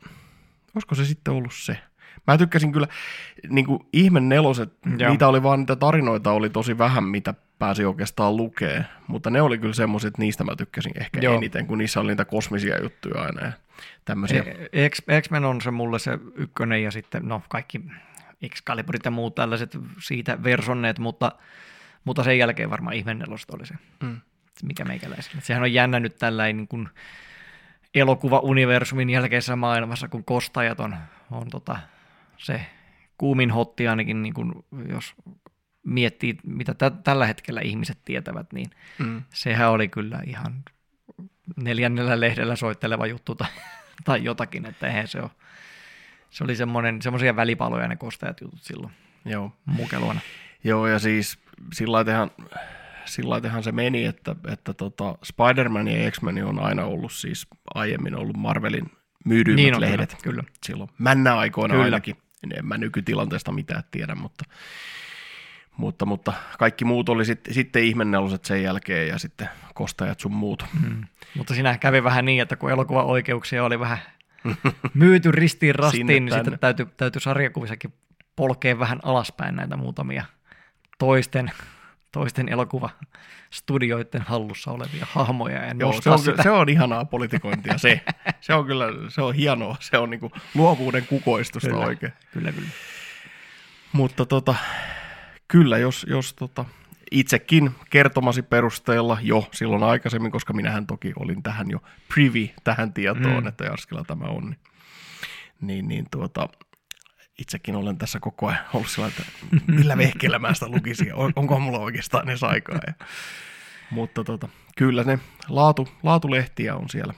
olisiko 0.75 0.95
se 0.95 1.05
sitten 1.05 1.35
ollut 1.35 1.55
se? 1.55 1.79
Mä 2.27 2.39
tykkäsin 2.39 2.73
kyllä, 2.73 2.89
niin 3.49 3.67
kuin 3.67 3.81
Ihme 3.93 4.21
neloset, 4.21 4.73
Joo. 4.99 5.11
niitä 5.11 5.29
oli 5.29 5.43
vaan, 5.43 5.59
niitä 5.59 5.77
tarinoita 5.77 6.33
oli 6.33 6.51
tosi 6.51 6.79
vähän, 6.79 7.05
mitä 7.05 7.35
pääsi 7.59 7.85
oikeastaan 7.85 8.37
lukee, 8.37 8.85
mutta 9.07 9.31
ne 9.31 9.43
oli 9.43 9.59
kyllä 9.59 9.75
semmoiset, 9.75 10.09
että 10.09 10.23
niistä 10.23 10.45
mä 10.45 10.57
tykkäsin 10.57 10.93
ehkä 11.01 11.21
Joo. 11.21 11.37
Eniten, 11.37 11.67
kun 11.67 11.79
niissä 11.79 12.01
oli 12.01 12.09
niitä 12.09 12.25
kosmisia 12.25 12.83
juttuja 12.83 13.23
aina 13.23 13.47
ja 13.47 13.53
tämmöisiä. 14.05 14.45
E- 14.73 15.21
X-Men 15.21 15.45
on 15.45 15.61
se 15.61 15.71
mulle 15.71 15.99
se 15.99 16.19
ykkönen 16.35 16.83
ja 16.83 16.91
sitten 16.91 17.29
no 17.29 17.43
kaikki 17.49 17.81
Excaliburit 18.43 19.05
ja 19.05 19.11
muut 19.11 19.35
tällaiset 19.35 19.79
siitä 19.99 20.43
versonneet, 20.43 20.99
mutta, 20.99 21.33
mutta 22.05 22.23
sen 22.23 22.39
jälkeen 22.39 22.71
varmaan 22.71 22.97
ihmennelosta 22.97 23.57
oli 23.57 23.67
se, 23.67 23.75
Mm. 24.03 24.21
mikä 24.63 24.85
meikäläisellä. 24.85 25.41
Sehän 25.41 25.63
on 25.63 25.73
jännä 25.73 26.01
nyt 26.01 26.17
tällainen 26.19 26.57
niin 26.57 26.69
kuin 26.69 26.89
elokuva-universumin 27.95 29.11
jälkeisessä 29.11 29.57
maailmassa, 29.57 30.09
kun 30.09 30.25
kostajat 30.25 30.81
on, 30.81 30.97
on 31.31 31.51
tota, 31.51 31.79
se 32.37 32.61
kuumin 33.19 33.51
hotti 33.51 33.89
ainakin, 33.89 34.23
niin 34.23 34.35
kuin, 34.35 34.53
jos 34.89 35.15
miettii, 35.87 36.37
mitä 36.47 36.75
tä- 36.75 36.91
tällä 36.91 37.27
hetkellä 37.27 37.61
ihmiset 37.61 37.99
tietävät, 38.05 38.53
niin 38.53 38.71
Mm. 38.99 39.23
sehän 39.35 39.71
oli 39.71 39.89
kyllä 39.89 40.21
ihan 40.27 40.63
neljännellä 41.57 42.21
lehdellä 42.21 42.57
soitteleva 42.57 43.07
juttu 43.07 43.35
tai, 43.35 43.49
tai 44.05 44.25
jotakin, 44.25 44.67
että 44.67 44.87
eihän 44.87 45.09
se 45.09 45.21
ole. 45.23 45.31
Se 46.31 46.45
oli 46.45 46.57
semmoinen, 46.57 47.03
semmoisia 47.03 47.37
välipaloja 47.37 47.89
ne 47.89 47.97
kostajat 47.97 48.41
jutut 48.41 48.63
silloin 48.63 48.93
Joo. 49.25 49.53
mukeluana. 49.67 50.21
Joo, 50.65 50.87
ja 50.87 50.99
siis 50.99 51.39
sillä 51.73 51.93
laitehan, 51.93 52.31
sillä 53.05 53.31
laitehan 53.31 53.63
se 53.63 53.73
meni, 53.73 54.05
että, 54.05 54.37
että 54.49 54.75
tota 54.75 55.19
Spider-Man 55.25 55.89
ja 55.89 56.11
X-Men 56.11 56.45
on 56.45 56.59
aina 56.59 56.85
ollut 56.85 57.13
siis 57.13 57.47
aiemmin 57.75 58.15
ollut 58.15 58.37
Marvelin 58.37 58.91
myydyimmät 59.25 59.57
Niin 59.63 59.75
on 59.75 59.81
lehdet. 59.81 60.17
kyllä, 60.23 60.43
kyllä. 60.43 60.45
silloin 60.67 60.91
männä 60.99 61.37
aikoina 61.37 61.73
kyllä. 61.75 61.85
ainakin. 61.85 62.17
En 62.57 62.67
mä 62.67 62.79
nykytilanteesta 62.79 63.53
mitään 63.53 63.83
tiedä, 63.91 64.15
mutta, 64.15 64.45
mutta, 65.77 66.07
mutta 66.07 66.33
kaikki 66.59 66.85
muut 66.85 67.09
oli 67.09 67.25
sitten, 67.25 67.55
sitten 67.55 67.85
ihmenneloset 67.85 68.45
sen 68.45 68.63
jälkeen 68.63 69.09
ja 69.09 69.19
sitten 69.19 69.49
kostajat 69.75 70.21
sun 70.21 70.33
muut. 70.33 70.65
Mm. 70.83 71.05
Mutta 71.37 71.55
siinä 71.55 71.79
kävi 71.79 72.05
vähän 72.05 72.25
niin, 72.25 72.43
että 72.43 72.57
kun 72.57 72.71
elokuvaoikeuksia 72.71 73.65
oli 73.65 73.81
vähän 73.81 73.99
myyty 74.95 75.33
ristiin 75.33 75.75
rastiin, 75.75 76.07
niin 76.07 76.29
tänne. 76.29 76.45
sitten 76.45 76.59
täytyy, 76.59 76.87
täytyy 76.97 77.21
sarjakuvissakin 77.21 77.93
polkea 78.37 78.79
vähän 78.79 79.01
alaspäin 79.03 79.57
näitä 79.57 79.77
muutamia 79.77 80.25
toisten, 80.99 81.51
toisten 82.13 82.49
elokuvastudioiden 82.49 84.23
hallussa 84.23 84.71
olevia 84.71 85.07
hahmoja 85.11 85.65
ja 85.67 85.75
Joo, 85.79 86.01
se 86.01 86.11
on, 86.11 86.19
sitä. 86.19 86.43
se 86.43 86.51
on 86.51 86.69
ihanaa 86.69 87.05
politikointia 87.05 87.79
se. 87.79 88.01
Se 88.41 88.55
on 88.55 88.67
kyllä, 88.67 88.87
se 89.09 89.23
on 89.23 89.35
hienoa. 89.35 89.77
Se 89.81 89.99
on 89.99 90.11
niinku 90.11 90.33
luovuuden 90.55 91.07
kukoistusta 91.07 91.71
Kyllä. 91.71 91.87
oikein. 91.87 92.13
Kyllä, 92.33 92.53
kyllä. 92.53 92.69
Mutta 93.93 94.27
tota, 94.27 94.55
kyllä, 95.49 95.79
jos, 95.79 96.07
jos 96.09 96.35
tota, 96.35 96.65
itsekin 97.11 97.71
kertomasi 97.91 98.43
perusteella 98.43 99.19
jo 99.23 99.49
silloin 99.53 99.83
aikaisemmin, 99.83 100.31
koska 100.33 100.53
minähän 100.53 100.87
toki 100.87 101.13
olin 101.19 101.43
tähän 101.43 101.71
jo 101.71 101.83
privy 102.15 102.49
tähän 102.65 102.93
tietoon, 102.93 103.43
Mm. 103.43 103.47
että 103.47 103.65
Jarskilla 103.65 104.05
tämä 104.07 104.25
on, 104.25 104.45
niin, 104.51 104.59
niin, 105.61 105.89
niin 105.89 106.07
tuota, 106.11 106.49
itsekin 107.39 107.77
olen 107.77 107.99
tässä 107.99 108.21
koko 108.21 108.47
ajan 108.47 108.61
ollut 108.75 108.89
sillä, 108.89 109.07
että 109.09 109.23
millä 109.67 109.97
vehkeellä 110.05 110.39
mä 110.39 110.55
sitä 110.55 110.69
lukisin, 110.69 111.15
on- 111.15 111.33
onko 111.37 111.61
mulla 111.61 111.79
oikeastaan 111.79 112.29
edes 112.29 112.43
aikaa. 112.45 112.79
Ja, 112.87 112.93
mutta 113.91 114.25
tota, 114.25 114.49
kyllä 114.77 115.05
ne 115.05 115.19
laatu, 115.49 115.89
laatulehtiä 116.03 116.77
on 116.77 116.89
siellä. 116.89 117.15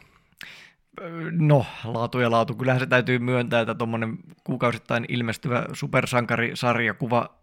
No, 1.31 1.67
laatu 1.85 2.21
ja 2.21 2.31
laatu. 2.31 2.55
Kyllähän 2.55 2.81
se 2.81 2.87
täytyy 2.87 3.19
myöntää, 3.19 3.61
että 3.61 3.75
tuommoinen 3.75 4.19
kuukausittain 4.45 5.05
ilmestyvä 5.09 5.65
supersankarisarjakuva, 5.73 7.38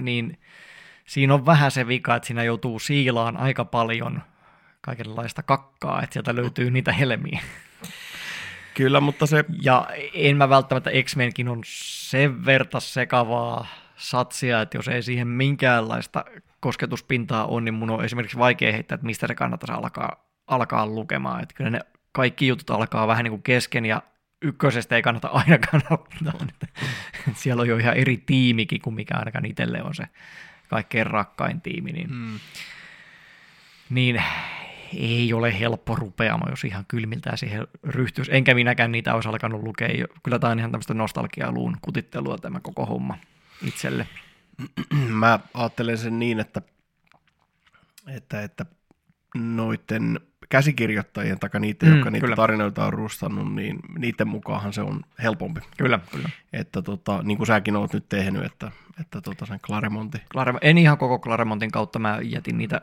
niin 0.00 0.38
siinä 1.06 1.34
on 1.34 1.46
vähän 1.46 1.70
se 1.70 1.88
vika, 1.88 2.16
että 2.16 2.26
siinä 2.26 2.44
joutuu 2.44 2.78
siilaan 2.78 3.36
aika 3.36 3.64
paljon 3.64 4.22
kaikenlaista 4.80 5.42
kakkaa, 5.42 6.02
että 6.02 6.12
sieltä 6.12 6.36
löytyy 6.36 6.70
niitä 6.70 6.92
helmiä. 6.92 7.40
Kyllä, 8.74 9.00
mutta 9.00 9.26
se, 9.26 9.44
Ja 9.62 9.88
en 10.14 10.36
mä 10.36 10.48
välttämättä 10.48 10.90
X-Menkin 11.02 11.48
on 11.48 11.60
sen 11.66 12.44
verta 12.44 12.80
sekavaa 12.80 13.66
satsia, 13.96 14.60
että 14.60 14.78
jos 14.78 14.88
ei 14.88 15.02
siihen 15.02 15.28
minkäänlaista 15.28 16.24
kosketuspintaa 16.60 17.46
on, 17.46 17.64
niin 17.64 17.74
mun 17.74 17.90
on 17.90 18.04
esimerkiksi 18.04 18.38
vaikea 18.38 18.72
heittää, 18.72 18.94
että 18.94 19.06
mistä 19.06 19.26
se 19.26 19.34
kannattaisi 19.34 19.72
alkaa, 19.72 20.26
alkaa 20.46 20.86
lukemaan. 20.86 21.42
Että 21.42 21.54
kyllä 21.54 21.70
ne 21.70 21.80
kaikki 22.12 22.46
jutut 22.46 22.70
alkaa 22.70 23.06
vähän 23.06 23.24
niin 23.24 23.32
kuin 23.32 23.42
kesken 23.42 23.86
ja 23.86 24.02
ykkösestä 24.42 24.96
ei 24.96 25.02
kannata 25.02 25.28
ainakaan 25.28 25.82
aloittaa. 25.90 26.68
Siellä 27.34 27.60
on 27.60 27.68
jo 27.68 27.76
ihan 27.76 27.96
eri 27.96 28.16
tiimikin 28.16 28.80
kuin 28.80 28.94
mikä 28.94 29.14
ainakaan 29.16 29.46
itselle 29.46 29.82
on 29.82 29.94
se 29.94 30.04
kaikkein 30.68 31.06
rakkain 31.06 31.60
tiimi, 31.60 31.92
niin, 31.92 32.10
mm, 32.14 32.38
niin 33.90 34.22
ei 34.96 35.32
ole 35.32 35.58
helppo 35.60 35.96
rupeama, 35.96 36.50
jos 36.50 36.64
ihan 36.64 36.84
kylmiltään 36.88 37.38
siihen 37.38 37.66
ryhtyisi. 37.84 38.34
Enkä 38.34 38.54
minäkään 38.54 38.92
niitä 38.92 39.14
olisi 39.14 39.28
alkanut 39.28 39.62
lukea. 39.62 40.06
Kyllä 40.22 40.38
tämä 40.38 40.50
on 40.50 40.58
ihan 40.58 40.70
tämmöistä 40.70 40.94
nostalgialuun 40.94 41.76
kutittelua 41.82 42.38
tämä 42.38 42.60
koko 42.60 42.86
homma 42.86 43.18
itselle. 43.66 44.06
mä 45.20 45.40
ajattelen 45.54 45.98
sen 45.98 46.18
niin, 46.18 46.40
että, 46.40 46.62
että, 48.08 48.42
että 48.42 48.66
noiden 49.34 50.20
käsikirjoittajien 50.48 51.38
tai 51.38 51.50
niiden, 51.60 51.88
Mm, 51.88 51.94
jotka 51.94 52.10
niitä 52.10 52.24
kyllä. 52.24 52.36
tarinoita 52.36 52.86
on 52.86 52.92
rustannut, 52.92 53.54
niin 53.54 53.78
niiden 53.98 54.28
mukaanhan 54.28 54.72
se 54.72 54.80
on 54.80 55.00
helpompi. 55.22 55.60
Kyllä, 55.78 56.00
kyllä. 56.12 56.30
Että 56.52 56.82
tota, 56.82 57.22
niin 57.22 57.36
kuin 57.36 57.46
säkin 57.46 57.76
oot 57.76 57.92
nyt 57.92 58.08
tehnyt, 58.08 58.44
että, 58.44 58.72
että 59.00 59.20
tota 59.20 59.46
sen 59.46 59.60
Claremonti. 59.60 60.18
Claremont, 60.32 60.64
en 60.64 60.78
ihan 60.78 60.98
koko 60.98 61.18
Claremontin 61.18 61.70
kautta, 61.70 61.98
mä 61.98 62.18
jätin 62.22 62.58
niitä 62.58 62.80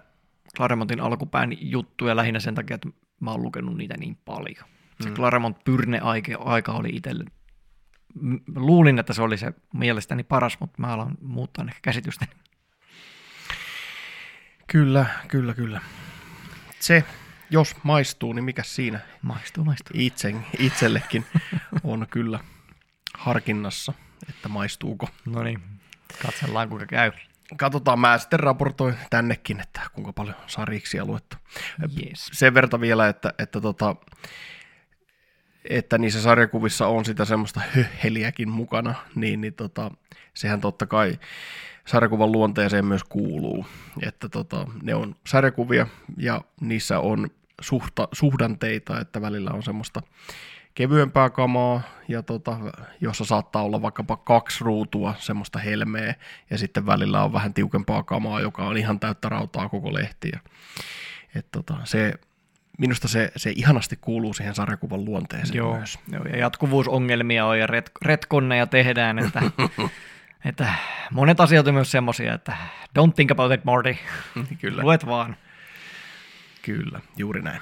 Claremontin 0.58 1.02
alkupään 1.02 1.50
juttuja 1.62 2.16
lähinnä 2.16 2.40
sen 2.40 2.56
takia, 2.56 2.76
että 2.76 2.90
mä 3.20 3.32
oon 3.32 3.44
lukenut 3.44 3.78
niitä 3.78 3.98
niin 3.98 4.18
paljon. 4.26 4.70
Se 5.02 5.10
Mm. 5.10 5.16
Claremont 5.16 5.64
Pyrne 5.64 6.00
aika, 6.40 6.72
oli 6.72 6.90
itselle, 6.90 7.26
luulin, 8.56 9.00
että 9.00 9.14
se 9.14 9.22
oli 9.22 9.38
se 9.38 9.54
mielestäni 9.74 10.24
paras, 10.24 10.58
mutta 10.60 10.82
mä 10.82 10.88
alan 10.88 11.18
muuttaa 11.22 11.66
ehkä 11.68 11.80
käsitystä. 11.82 12.26
Kyllä, 14.68 15.06
kyllä, 15.28 15.54
kyllä. 15.54 15.82
Se, 16.80 17.04
jos 17.50 17.76
maistuu, 17.84 18.34
niin 18.34 18.44
mikä 18.46 18.64
siinä 18.64 19.00
Maistuu, 19.22 19.64
maistuu. 19.64 19.96
itse, 20.00 20.36
itsellekin 20.60 21.26
on 21.84 22.08
kyllä 22.10 22.40
harkinnassa, 23.18 23.94
että 24.30 24.50
maistuuko. 24.50 25.10
No 25.26 25.44
niin. 25.44 25.62
Katsellaan 26.22 26.70
kuinka 26.70 26.86
käy. 26.86 27.12
Katsotaan, 27.58 28.00
mä 28.00 28.18
sitten 28.18 28.40
raportoin 28.40 28.96
tännekin, 29.10 29.60
että 29.60 29.82
kuinka 29.94 30.14
paljon 30.14 30.36
sarjiksi 30.48 31.00
on 31.00 31.08
luettu. 31.08 31.38
Yes. 32.06 32.30
Sen 32.34 32.54
verta 32.54 32.82
vielä, 32.82 33.08
että, 33.08 33.34
että, 33.40 33.62
tota, 33.62 33.96
että 35.70 35.98
niissä 35.98 36.22
sarjakuvissa 36.22 36.88
on 36.88 37.06
sitä 37.06 37.26
semmoista 37.26 37.62
höheliäkin 37.76 38.50
mukana, 38.50 38.96
niin, 39.16 39.42
niin 39.42 39.54
tota, 39.54 39.92
sehän 40.34 40.62
totta 40.62 40.86
kai 40.86 41.20
sarjakuvan 41.86 42.32
luonteeseen 42.32 42.86
myös 42.86 43.04
kuuluu. 43.04 43.66
Että 44.02 44.30
tota, 44.30 44.68
ne 44.84 44.96
on 44.96 45.16
sarjakuvia 45.28 45.88
ja 46.18 46.42
niissä 46.62 47.00
on 47.00 47.30
suhta, 47.62 48.08
suhdanteita, 48.12 49.00
että 49.00 49.22
välillä 49.22 49.52
on 49.52 49.64
semmoista 49.64 50.02
kevyempää 50.74 51.30
kamaa, 51.30 51.82
ja 52.08 52.24
tota, 52.24 52.58
jossa 53.02 53.26
saattaa 53.26 53.64
olla 53.64 53.82
vaikkapa 53.82 54.18
kaksi 54.18 54.64
ruutua 54.64 55.14
semmoista 55.20 55.60
helmeä, 55.60 56.16
ja 56.50 56.58
sitten 56.58 56.86
välillä 56.86 57.24
on 57.24 57.34
vähän 57.34 57.54
tiukempaa 57.54 58.04
kamaa, 58.04 58.42
joka 58.42 58.64
on 58.64 58.78
ihan 58.78 59.00
täyttä 59.00 59.30
rautaa 59.30 59.70
koko 59.70 59.94
lehti. 59.94 60.30
Ja, 60.34 60.40
et 61.36 61.48
tota, 61.52 61.78
se, 61.84 62.14
minusta 62.78 63.08
se, 63.08 63.32
se 63.36 63.54
ihanasti 63.56 63.98
kuuluu 64.02 64.34
siihen 64.34 64.56
sarjakuvan 64.56 65.06
luonteeseen 65.06 65.58
Joo, 65.58 65.78
myös. 65.78 66.00
joo, 66.12 66.24
ja 66.24 66.38
jatkuvuusongelmia 66.38 67.46
on 67.46 67.60
ja 67.60 67.68
ret, 67.68 67.92
retkonneja 68.06 68.68
tehdään, 68.68 69.20
että, 69.20 69.42
että 70.46 70.74
monet 71.12 71.40
asiat 71.40 71.68
on 71.68 71.74
myös 71.74 71.92
semmoisia, 71.92 72.34
että 72.34 72.58
don't 73.00 73.14
think 73.16 73.32
about 73.32 73.52
it, 73.52 73.64
Marty. 73.66 73.98
Kyllä, 74.62 74.84
Luet 74.84 75.06
vaan. 75.06 75.36
kyllä, 76.62 77.00
juuri 77.18 77.42
näin. 77.42 77.62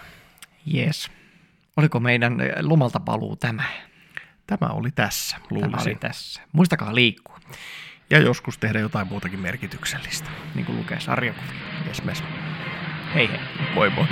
Yes. 0.76 1.12
Oliko 1.78 2.00
meidän 2.00 2.42
eh, 2.42 2.52
lomalta 2.62 3.00
paluu 3.00 3.36
tämä? 3.36 3.64
Tämä 4.48 4.68
oli 4.68 4.92
tässä, 4.92 5.36
Tämä 5.38 5.48
luulisin. 5.50 5.92
oli 5.92 5.96
tässä. 6.00 6.42
Muistakaa 6.52 6.96
liikkua, 6.96 7.40
Ja 8.10 8.20
joskus 8.20 8.58
tehdä 8.58 8.80
jotain 8.80 9.08
muutakin 9.08 9.40
merkityksellistä. 9.40 10.30
niin 10.56 10.66
kuin 10.66 10.78
lukee 10.78 11.00
sarjakuvia. 11.00 11.52
Yes, 11.88 12.04
mes. 12.04 12.24
Hei 13.16 13.30
hei. 13.30 13.40
Moi 13.74 13.90
moi. 13.90 14.08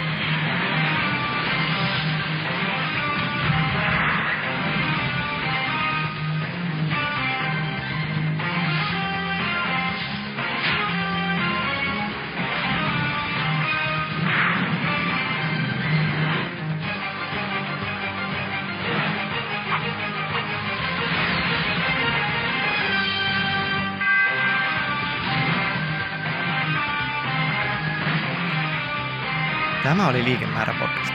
Tämä 29.99 30.09
oli 30.09 30.23
Liikemäärä 30.23 30.75
podcast. 30.79 31.13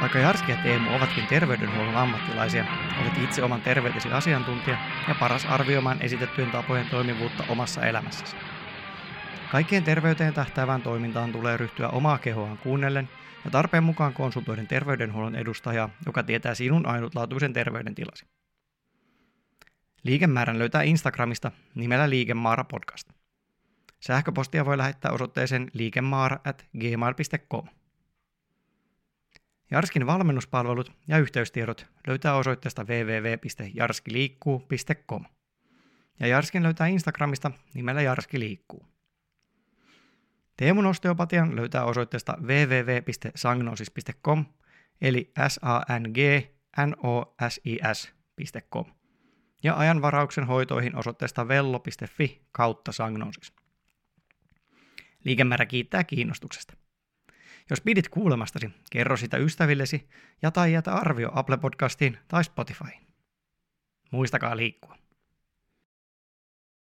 Vaikka 0.00 0.18
Jarski 0.18 0.52
ja 0.52 0.58
Teemu 0.62 0.96
ovatkin 0.96 1.26
terveydenhuollon 1.26 1.96
ammattilaisia, 1.96 2.64
olet 3.00 3.18
itse 3.18 3.42
oman 3.42 3.60
terveytesi 3.60 4.08
asiantuntija 4.12 4.78
ja 5.08 5.14
paras 5.14 5.46
arvioimaan 5.46 6.02
esitettyjen 6.02 6.50
tapojen 6.50 6.86
toimivuutta 6.90 7.44
omassa 7.48 7.86
elämässäsi. 7.86 8.36
Kaikkien 9.52 9.84
terveyteen 9.84 10.34
tähtäävään 10.34 10.82
toimintaan 10.82 11.32
tulee 11.32 11.56
ryhtyä 11.56 11.88
omaa 11.88 12.18
kehoaan 12.18 12.58
kuunnellen 12.58 13.08
ja 13.44 13.50
tarpeen 13.50 13.84
mukaan 13.84 14.12
konsultoiden 14.12 14.66
terveydenhuollon 14.66 15.36
edustajaa, 15.36 15.90
joka 16.06 16.22
tietää 16.22 16.54
sinun 16.54 16.86
ainutlaatuisen 16.86 17.52
terveydentilasi. 17.52 18.26
Liikemäärän 20.02 20.58
löytää 20.58 20.82
Instagramista 20.82 21.50
nimellä 21.74 22.10
Liikemaara 22.10 22.64
podcast. 22.64 23.17
Sähköpostia 24.00 24.64
voi 24.64 24.78
lähettää 24.78 25.12
osoitteeseen 25.12 25.70
liikemaara 25.72 26.38
at 26.44 26.66
gmail.com. 26.78 27.66
Jarskin 29.70 30.06
valmennuspalvelut 30.06 30.92
ja 31.08 31.18
yhteystiedot 31.18 31.86
löytää 32.06 32.34
osoitteesta 32.34 32.84
www.jarskiliikkuu.com. 32.84 35.24
Ja 36.20 36.26
Jarskin 36.26 36.62
löytää 36.62 36.86
Instagramista 36.86 37.50
nimellä 37.74 38.02
Jarski 38.02 38.40
liikkuu. 38.40 38.86
Teemun 40.56 40.86
osteopatian 40.86 41.56
löytää 41.56 41.84
osoitteesta 41.84 42.38
www.sagnosis.com 42.40 44.44
eli 45.00 45.32
s 45.48 45.60
a 45.62 45.98
n 45.98 46.02
g 46.12 46.18
n 46.86 46.94
o 47.06 47.34
s 47.48 47.60
i 47.64 47.78
s.com 47.92 48.84
ja 49.62 49.78
ajanvarauksen 49.78 50.46
hoitoihin 50.46 50.96
osoitteesta 50.96 51.48
vello.fi 51.48 52.46
kautta 52.52 52.92
sagnosis. 52.92 53.52
Liikemäärä 55.28 55.66
kiittää 55.66 56.04
kiinnostuksesta. 56.04 56.74
Jos 57.70 57.80
pidit 57.80 58.08
kuulemastasi, 58.08 58.70
kerro 58.90 59.16
sitä 59.16 59.36
ystävillesi 59.36 60.08
ja 60.42 60.50
tai 60.50 60.72
jätä 60.72 60.94
arvio 60.94 61.30
Apple 61.34 61.56
Podcastiin 61.56 62.18
tai 62.28 62.44
Spotifyin. 62.44 63.06
Muistakaa 64.10 64.56
liikkua. 64.56 64.96